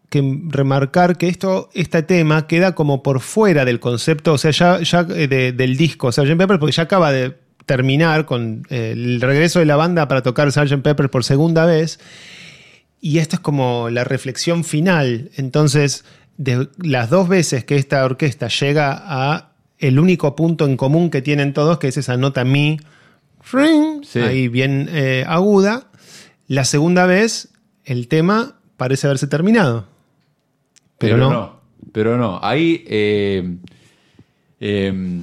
que 0.09 0.39
remarcar 0.47 1.17
que 1.17 1.27
esto, 1.27 1.69
este 1.73 2.03
tema 2.03 2.47
queda 2.47 2.73
como 2.75 3.03
por 3.03 3.19
fuera 3.19 3.65
del 3.65 3.79
concepto, 3.79 4.33
o 4.33 4.37
sea, 4.37 4.51
ya, 4.51 4.79
eh, 5.15 5.27
de- 5.27 5.51
del 5.51 5.77
disco 5.77 6.11
Sgt. 6.11 6.37
Pepper, 6.37 6.59
porque 6.59 6.73
ya 6.75 6.83
acaba 6.83 7.11
de 7.11 7.35
terminar 7.65 8.25
con 8.25 8.63
eh, 8.69 8.91
el 8.93 9.21
regreso 9.21 9.59
de 9.59 9.65
la 9.65 9.75
banda 9.75 10.07
para 10.07 10.21
tocar 10.23 10.51
Sgt. 10.51 10.81
Pepper 10.81 11.09
por 11.09 11.23
segunda 11.23 11.65
vez. 11.65 11.99
Y 12.99 13.17
esto 13.17 13.35
es 13.37 13.39
como 13.39 13.89
la 13.89 14.03
reflexión 14.03 14.63
final. 14.63 15.31
Entonces, 15.35 16.05
de 16.37 16.69
las 16.77 17.09
dos 17.09 17.27
veces 17.29 17.65
que 17.65 17.75
esta 17.75 18.03
orquesta 18.05 18.47
llega 18.47 19.01
a 19.03 19.50
el 19.81 19.99
único 19.99 20.35
punto 20.35 20.65
en 20.65 20.77
común 20.77 21.09
que 21.09 21.21
tienen 21.21 21.53
todos, 21.53 21.79
que 21.79 21.89
es 21.89 21.97
esa 21.97 22.15
nota 22.15 22.45
mi, 22.45 22.79
ring, 23.51 24.03
Sí. 24.03 24.19
ahí 24.19 24.47
bien 24.47 24.87
eh, 24.91 25.25
aguda, 25.27 25.87
la 26.47 26.63
segunda 26.65 27.05
vez 27.05 27.49
el 27.83 28.07
tema 28.07 28.55
parece 28.77 29.07
haberse 29.07 29.27
terminado. 29.27 29.87
Pero, 30.97 31.17
no. 31.17 31.59
Pero 31.91 32.17
no. 32.17 32.39
Ahí 32.43 32.85
eh, 32.87 33.57
eh, 34.59 35.21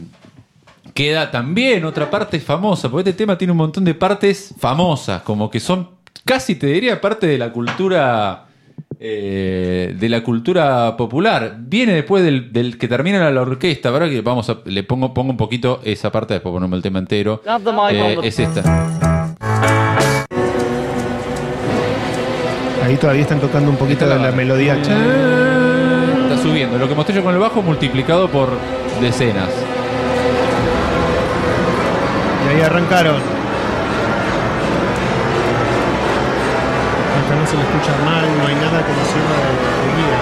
queda 0.93 1.31
también 1.31 1.85
otra 1.85 2.11
parte 2.11 2.41
famosa, 2.41 2.91
porque 2.91 3.11
este 3.11 3.19
tema 3.19 3.39
tiene 3.39 3.53
un 3.53 3.59
montón 3.59 3.85
de 3.85 3.95
partes 3.95 4.53
famosas, 4.59 5.23
como 5.23 5.49
que 5.49 5.61
son 5.61 5.91
casi, 6.25 6.57
te 6.57 6.67
diría, 6.67 7.01
parte 7.01 7.29
de 7.29 7.39
la 7.39 7.53
cultura. 7.53 8.48
Eh, 9.01 9.95
de 9.99 10.09
la 10.09 10.23
cultura 10.25 10.97
popular 10.97 11.57
viene 11.61 11.93
después 11.95 12.25
del, 12.25 12.53
del 12.53 12.79
que 12.79 12.89
termina 12.89 13.31
la 13.31 13.43
orquesta 13.43 13.91
¿verdad? 13.93 14.09
que 14.09 14.21
vamos 14.23 14.51
a, 14.51 14.59
le 14.65 14.83
pongo 14.83 15.15
pongo 15.15 15.31
un 15.31 15.37
poquito 15.37 15.81
esa 15.85 16.11
parte 16.11 16.35
después 16.35 16.53
ponemos 16.53 16.77
el 16.77 16.83
tema 16.83 16.99
entero 16.99 17.41
Eh, 17.93 18.19
es 18.25 18.39
esta 18.41 19.35
Ahí 22.85 22.97
todavía 22.97 23.23
están 23.23 23.41
tocando 23.41 23.71
un 23.71 23.77
poquito 23.77 24.07
de 24.09 24.17
la- 24.17 24.31
la 24.31 24.33
melodía. 24.33 24.75
está 24.77 26.43
subiendo 26.43 26.79
lo 26.79 26.89
que 26.89 26.95
mostré 26.95 27.15
yo 27.15 27.23
con 27.23 27.35
el 27.35 27.41
bajo 27.41 27.61
multiplicado 27.63 28.29
por 28.29 28.49
decenas 29.01 29.51
Y 32.47 32.55
ahí 32.57 32.63
arrancaron. 32.63 33.38
No 37.29 37.47
se 37.47 37.57
le 37.57 37.63
escucha 37.63 37.97
mal, 38.05 38.27
no 38.39 38.47
hay 38.47 38.55
nada 38.55 38.85
que 38.85 38.93
nos 38.93 39.07
sirva 39.09 39.37
de, 39.37 39.53
de 39.87 39.97
guía. 39.97 40.19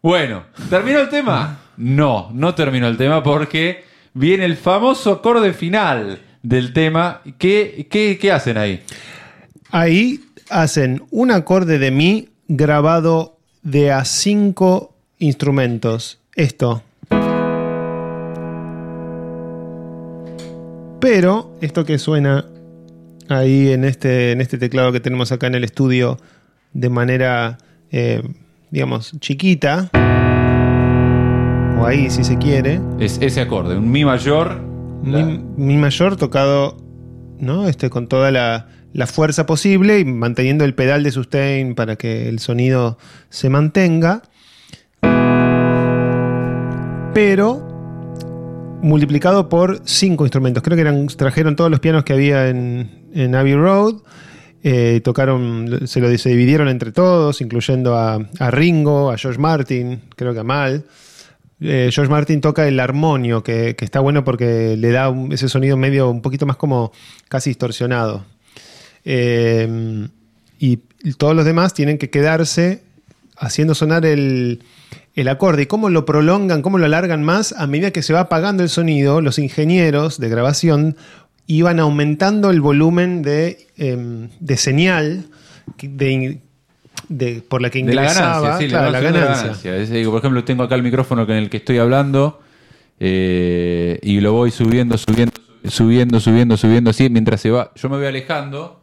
Bueno, 0.00 0.44
¿terminó 0.68 1.00
el 1.00 1.08
tema? 1.08 1.58
No, 1.76 2.30
no 2.32 2.54
terminó 2.54 2.88
el 2.88 2.96
tema 2.96 3.22
porque 3.22 3.84
viene 4.12 4.44
el 4.44 4.56
famoso 4.56 5.12
acorde 5.12 5.54
final 5.54 6.20
del 6.42 6.72
tema. 6.72 7.22
¿Qué, 7.38 7.88
qué, 7.90 8.18
qué 8.20 8.30
hacen 8.30 8.58
ahí? 8.58 8.82
Ahí 9.70 10.20
hacen 10.50 11.02
un 11.10 11.30
acorde 11.30 11.78
de 11.78 11.90
mi 11.90 12.28
grabado 12.48 13.33
de 13.64 13.90
a 13.90 14.04
cinco 14.04 14.92
instrumentos. 15.18 16.20
Esto. 16.36 16.82
Pero 21.00 21.52
esto 21.60 21.84
que 21.84 21.98
suena 21.98 22.46
ahí 23.28 23.72
en 23.72 23.84
este, 23.84 24.32
en 24.32 24.40
este 24.40 24.58
teclado 24.58 24.92
que 24.92 25.00
tenemos 25.00 25.32
acá 25.32 25.46
en 25.46 25.54
el 25.54 25.64
estudio 25.64 26.18
de 26.72 26.88
manera, 26.88 27.58
eh, 27.90 28.22
digamos, 28.70 29.12
chiquita, 29.20 29.90
o 31.78 31.86
ahí 31.86 32.08
si 32.10 32.24
se 32.24 32.38
quiere, 32.38 32.80
Es 32.98 33.18
ese 33.20 33.40
acorde, 33.42 33.76
un 33.76 33.90
Mi 33.90 34.04
mayor. 34.04 34.60
la- 35.04 35.24
mi, 35.24 35.38
mi 35.56 35.76
mayor 35.76 36.16
tocado 36.16 36.76
¿no? 37.38 37.68
este, 37.68 37.90
con 37.90 38.06
toda 38.08 38.30
la, 38.30 38.68
la 38.94 39.08
fuerza 39.08 39.44
posible 39.44 39.98
y 39.98 40.04
manteniendo 40.04 40.64
el 40.64 40.74
pedal 40.74 41.02
de 41.02 41.10
sustain 41.10 41.74
para 41.74 41.96
que 41.96 42.28
el 42.28 42.38
sonido 42.38 42.96
se 43.28 43.50
mantenga. 43.50 44.22
Pero 47.12 47.74
multiplicado 48.82 49.48
por 49.48 49.80
cinco 49.84 50.24
instrumentos. 50.24 50.62
Creo 50.62 50.76
que 50.76 50.82
eran, 50.82 51.08
trajeron 51.08 51.56
todos 51.56 51.70
los 51.70 51.80
pianos 51.80 52.04
que 52.04 52.12
había 52.12 52.48
en, 52.48 53.34
Abbey 53.34 53.54
Road. 53.54 53.96
eh, 54.62 55.00
tocaron, 55.02 55.86
se 55.86 56.00
lo 56.00 56.16
se 56.16 56.30
dividieron 56.30 56.68
entre 56.68 56.92
todos, 56.92 57.40
incluyendo 57.40 57.96
a, 57.96 58.18
Ringo, 58.50 59.10
a 59.10 59.18
George 59.18 59.40
Martin, 59.40 60.02
creo 60.14 60.32
que 60.34 60.40
a 60.40 60.44
Mal. 60.44 60.84
Eh, 61.60 61.90
George 61.92 62.10
Martin 62.10 62.40
toca 62.40 62.68
el 62.68 62.78
armonio, 62.78 63.42
que, 63.42 63.74
está 63.80 63.98
bueno 64.00 64.22
porque 64.22 64.76
le 64.76 64.90
da 64.90 65.12
ese 65.30 65.48
sonido 65.48 65.76
medio 65.76 66.10
un 66.10 66.22
poquito 66.22 66.46
más 66.46 66.56
como 66.56 66.92
casi 67.28 67.50
distorsionado. 67.50 68.24
Eh, 69.04 70.08
y 70.58 70.78
todos 71.18 71.36
los 71.36 71.44
demás 71.44 71.74
tienen 71.74 71.98
que 71.98 72.08
quedarse 72.10 72.82
haciendo 73.36 73.74
sonar 73.74 74.06
el, 74.06 74.62
el 75.14 75.28
acorde. 75.28 75.62
¿Y 75.62 75.66
cómo 75.66 75.90
lo 75.90 76.04
prolongan, 76.06 76.62
cómo 76.62 76.78
lo 76.78 76.86
alargan 76.86 77.22
más? 77.22 77.52
A 77.52 77.66
medida 77.66 77.90
que 77.90 78.02
se 78.02 78.12
va 78.12 78.20
apagando 78.20 78.62
el 78.62 78.68
sonido, 78.68 79.20
los 79.20 79.38
ingenieros 79.38 80.18
de 80.18 80.28
grabación 80.28 80.96
iban 81.46 81.78
aumentando 81.80 82.50
el 82.50 82.60
volumen 82.62 83.20
de, 83.22 83.66
em, 83.76 84.30
de 84.40 84.56
señal 84.56 85.26
de, 85.82 86.40
de- 87.08 87.42
por 87.46 87.60
la 87.60 87.68
que 87.68 87.80
de 87.84 87.92
la 87.94 88.02
ingresaba. 88.02 88.40
ganancia, 88.40 88.58
sí, 88.66 88.70
claro, 88.70 88.90
la, 88.90 89.00
ganancia. 89.00 89.76
Es, 89.76 90.08
por 90.08 90.18
ejemplo, 90.20 90.44
tengo 90.44 90.62
acá 90.62 90.74
el 90.76 90.82
micrófono 90.82 91.26
con 91.26 91.34
el 91.36 91.50
que 91.50 91.58
estoy 91.58 91.76
hablando 91.78 92.40
eh, 92.98 93.98
y 94.02 94.20
lo 94.20 94.32
voy 94.32 94.50
subiendo, 94.50 94.96
subiendo, 94.96 95.34
subiendo, 95.68 96.18
subiendo, 96.20 96.56
subiendo 96.56 96.90
así 96.90 97.10
mientras 97.10 97.42
se 97.42 97.50
va. 97.50 97.72
Yo 97.74 97.90
me 97.90 97.98
voy 97.98 98.06
alejando 98.06 98.80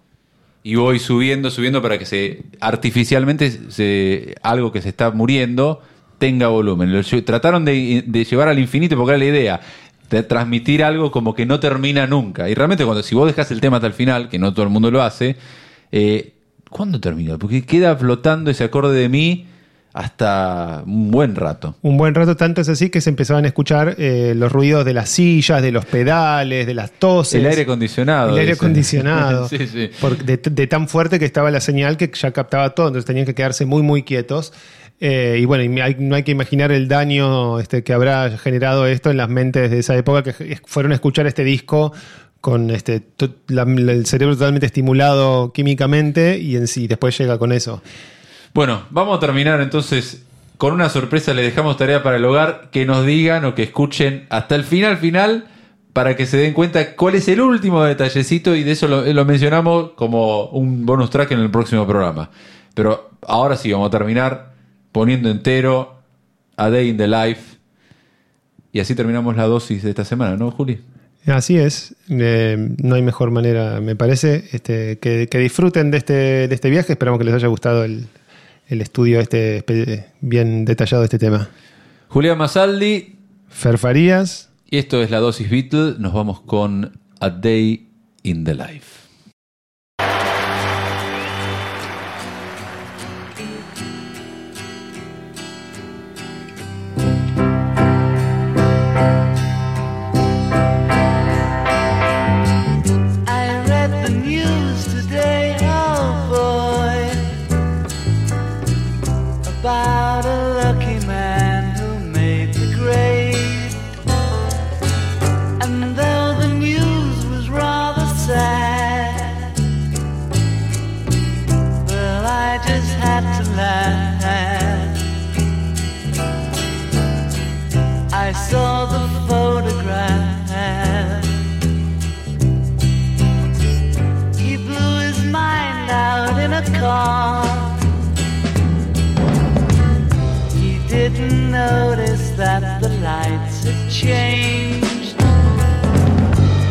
y 0.64 0.76
voy 0.76 1.00
subiendo, 1.00 1.50
subiendo 1.50 1.82
para 1.82 1.98
que 1.98 2.06
se 2.06 2.44
artificialmente 2.60 3.72
se, 3.72 4.36
algo 4.44 4.72
que 4.72 4.82
se 4.82 4.90
está 4.90 5.12
muriendo 5.12 5.82
tenga 6.18 6.48
volumen. 6.48 7.02
Trataron 7.26 7.66
de, 7.66 8.04
de 8.06 8.24
llevar 8.26 8.48
al 8.48 8.60
infinito 8.60 8.96
porque 8.96 9.12
era 9.12 9.18
la 9.18 9.26
idea 9.26 9.62
de 10.12 10.24
transmitir 10.24 10.84
algo 10.84 11.10
como 11.10 11.34
que 11.34 11.46
no 11.46 11.60
termina 11.60 12.06
nunca. 12.06 12.50
Y 12.50 12.54
realmente 12.54 12.84
cuando 12.84 13.02
si 13.02 13.16
vos 13.16 13.26
dejas 13.28 13.50
el 13.52 13.62
tema 13.62 13.78
hasta 13.78 13.88
el 13.88 13.94
final, 13.94 14.30
que 14.30 14.38
no 14.38 14.54
todo 14.54 14.64
el 14.64 14.70
mundo 14.70 14.92
lo 14.92 15.02
hace, 15.02 15.38
eh, 15.92 16.34
¿cuándo 16.70 17.00
termina? 17.00 17.38
Porque 17.38 17.66
queda 17.66 17.96
flotando 17.96 18.52
ese 18.52 18.66
acorde 18.66 19.00
de 19.00 19.10
mí 19.10 19.48
hasta 19.94 20.84
un 20.86 21.12
buen 21.12 21.36
rato. 21.36 21.76
Un 21.82 21.98
buen 21.98 22.16
rato, 22.16 22.36
tanto 22.38 22.62
es 22.62 22.70
así 22.70 22.90
que 22.90 23.02
se 23.02 23.10
empezaban 23.10 23.44
a 23.46 23.48
escuchar 23.48 23.96
eh, 23.98 24.34
los 24.36 24.52
ruidos 24.52 24.86
de 24.86 24.94
las 24.94 25.10
sillas, 25.10 25.62
de 25.62 25.72
los 25.72 25.86
pedales, 25.86 26.66
de 26.66 26.74
las 26.74 26.92
toses. 26.92 27.36
El 27.42 27.48
aire 27.48 27.64
acondicionado. 27.64 28.30
El 28.34 28.40
aire 28.40 28.52
dicen. 28.54 28.66
acondicionado. 28.66 29.48
sí, 29.50 29.68
sí. 29.68 29.90
Por- 30.00 30.18
de, 30.24 30.38
de 30.38 30.68
tan 30.68 30.88
fuerte 30.88 31.20
que 31.20 31.26
estaba 31.26 31.52
la 31.52 31.60
señal 31.62 31.98
que 31.98 32.10
ya 32.14 32.32
captaba 32.32 32.70
todo, 32.76 32.88
entonces 32.88 33.06
tenían 33.06 33.26
que 33.26 33.36
quedarse 33.36 33.66
muy, 33.66 33.84
muy 33.84 34.04
quietos. 34.04 34.54
Eh, 35.04 35.40
y 35.42 35.46
bueno, 35.46 35.64
y 35.64 35.82
hay- 35.82 35.96
no 36.00 36.16
hay 36.16 36.24
que 36.24 36.32
imaginar 36.32 36.72
el 36.72 36.88
daño 36.88 37.60
este, 37.60 37.84
que 37.84 37.92
habrá 37.92 38.38
generado 38.38 38.86
esto 38.86 39.10
en 39.10 39.18
las 39.18 39.30
mentes 39.30 39.72
de 39.72 39.80
esa 39.80 39.96
época 39.98 40.22
que 40.24 40.60
fueron 40.66 40.92
a 40.92 40.96
escuchar 40.96 41.26
este 41.28 41.44
disco 41.44 41.92
con 42.40 42.70
este, 42.70 43.02
la- 43.48 43.64
el 43.64 44.06
cerebro 44.06 44.36
totalmente 44.36 44.68
estimulado 44.68 45.52
químicamente 45.54 46.38
y 46.40 46.56
en 46.56 46.68
sí 46.68 46.88
después 46.88 47.18
llega 47.18 47.38
con 47.40 47.52
eso. 47.52 47.82
Bueno, 48.54 48.84
vamos 48.90 49.18
a 49.18 49.20
terminar 49.20 49.62
entonces 49.62 50.24
con 50.58 50.74
una 50.74 50.90
sorpresa. 50.90 51.34
Le 51.34 51.42
dejamos 51.42 51.78
tarea 51.78 52.04
para 52.04 52.18
el 52.18 52.26
hogar 52.26 52.70
que 52.70 52.86
nos 52.86 53.06
digan 53.06 53.46
o 53.46 53.56
que 53.56 53.64
escuchen 53.64 54.26
hasta 54.30 54.56
el 54.56 54.66
final 54.66 54.98
final 54.98 55.46
para 55.94 56.16
que 56.16 56.26
se 56.26 56.38
den 56.38 56.54
cuenta 56.54 56.96
cuál 56.96 57.16
es 57.16 57.28
el 57.30 57.42
último 57.42 57.84
detallecito 57.84 58.56
y 58.56 58.64
de 58.64 58.72
eso 58.72 58.88
lo, 58.88 59.02
lo 59.02 59.26
mencionamos 59.26 59.92
como 59.92 60.46
un 60.48 60.86
bonus 60.86 61.10
track 61.10 61.32
en 61.32 61.40
el 61.40 61.50
próximo 61.50 61.88
programa. 61.88 62.30
Pero 62.74 63.12
ahora 63.26 63.56
sí, 63.56 63.72
vamos 63.72 63.88
a 63.88 63.92
terminar 63.92 64.52
poniendo 64.92 65.30
entero 65.30 66.02
A 66.58 66.70
Day 66.70 66.90
in 66.90 66.98
the 66.98 67.08
Life. 67.08 67.58
Y 68.74 68.80
así 68.80 68.96
terminamos 68.96 69.36
la 69.36 69.48
dosis 69.48 69.84
de 69.84 69.90
esta 69.90 70.06
semana, 70.06 70.36
¿no, 70.36 70.52
Juli? 70.52 70.82
Así 71.26 71.58
es, 71.58 71.96
Eh, 72.10 72.58
no 72.82 72.96
hay 72.96 73.02
mejor 73.02 73.32
manera, 73.32 73.80
me 73.80 73.96
parece, 73.96 74.50
este, 74.54 74.98
que, 75.00 75.28
que 75.28 75.38
disfruten 75.38 75.92
de 75.92 75.98
este, 75.98 76.14
de 76.48 76.56
este 76.56 76.70
viaje. 76.70 76.94
Esperamos 76.94 77.20
que 77.20 77.26
les 77.26 77.34
haya 77.34 77.48
gustado 77.48 77.84
el, 77.84 78.08
el 78.72 78.82
estudio 78.82 79.20
este 79.20 79.66
espe- 79.66 80.06
bien 80.22 80.66
detallado 80.66 81.02
de 81.02 81.06
este 81.06 81.20
tema. 81.20 81.50
Julián 82.08 82.38
Masaldi, 82.38 83.16
Fer 83.50 83.78
Farías, 83.78 84.50
y 84.70 84.78
esto 84.78 85.02
es 85.04 85.12
la 85.12 85.20
dosis 85.20 85.50
Beatle. 85.50 85.96
Nos 86.00 86.14
vamos 86.14 86.42
con 86.42 87.00
A 87.20 87.30
Day 87.30 87.90
in 88.24 88.44
the 88.46 88.54
Life. 88.56 89.01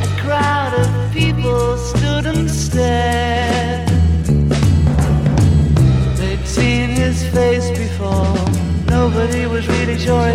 A 0.02 0.20
crowd 0.22 0.72
of 0.74 1.12
people 1.12 1.76
stood 1.76 2.26
and 2.26 2.50
stared. 2.50 3.88
They'd 6.18 6.46
seen 6.46 6.90
his 6.90 7.26
face 7.28 7.70
before. 7.70 8.36
Nobody 8.86 9.46
was 9.46 9.66
really 9.68 9.98
sure 9.98 10.30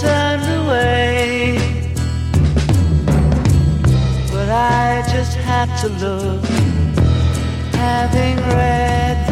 turned 0.00 0.44
away. 0.62 1.58
But 4.30 4.48
I 4.50 5.02
just 5.10 5.34
had 5.38 5.68
to 5.82 5.88
look, 6.04 6.44
having 7.72 8.36
read 8.54 9.25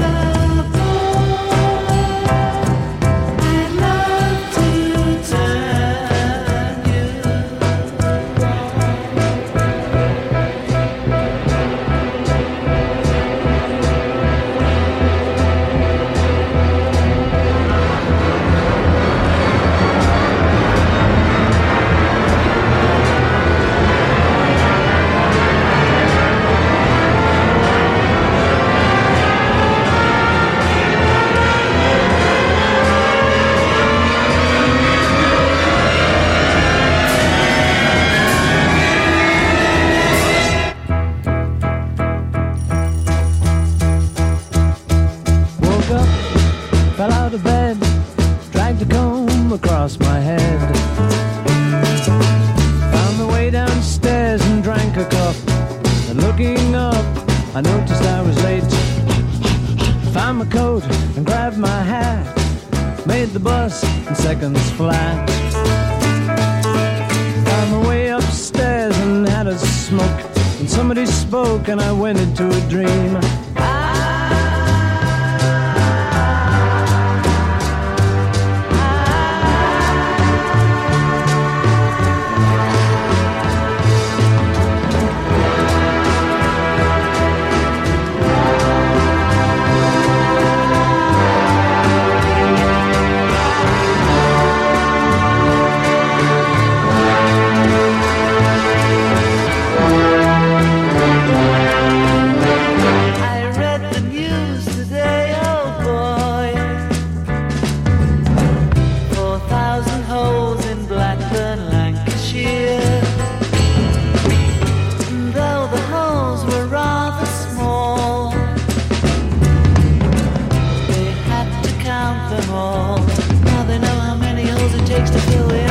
wall. 122.55 122.98
Now 123.44 123.64
they 123.64 123.78
know 123.78 123.98
how 124.07 124.16
many 124.16 124.44
holes 124.44 124.74
it 124.74 124.86
takes 124.86 125.11
to 125.11 125.20
fill 125.28 125.50
it. 125.50 125.63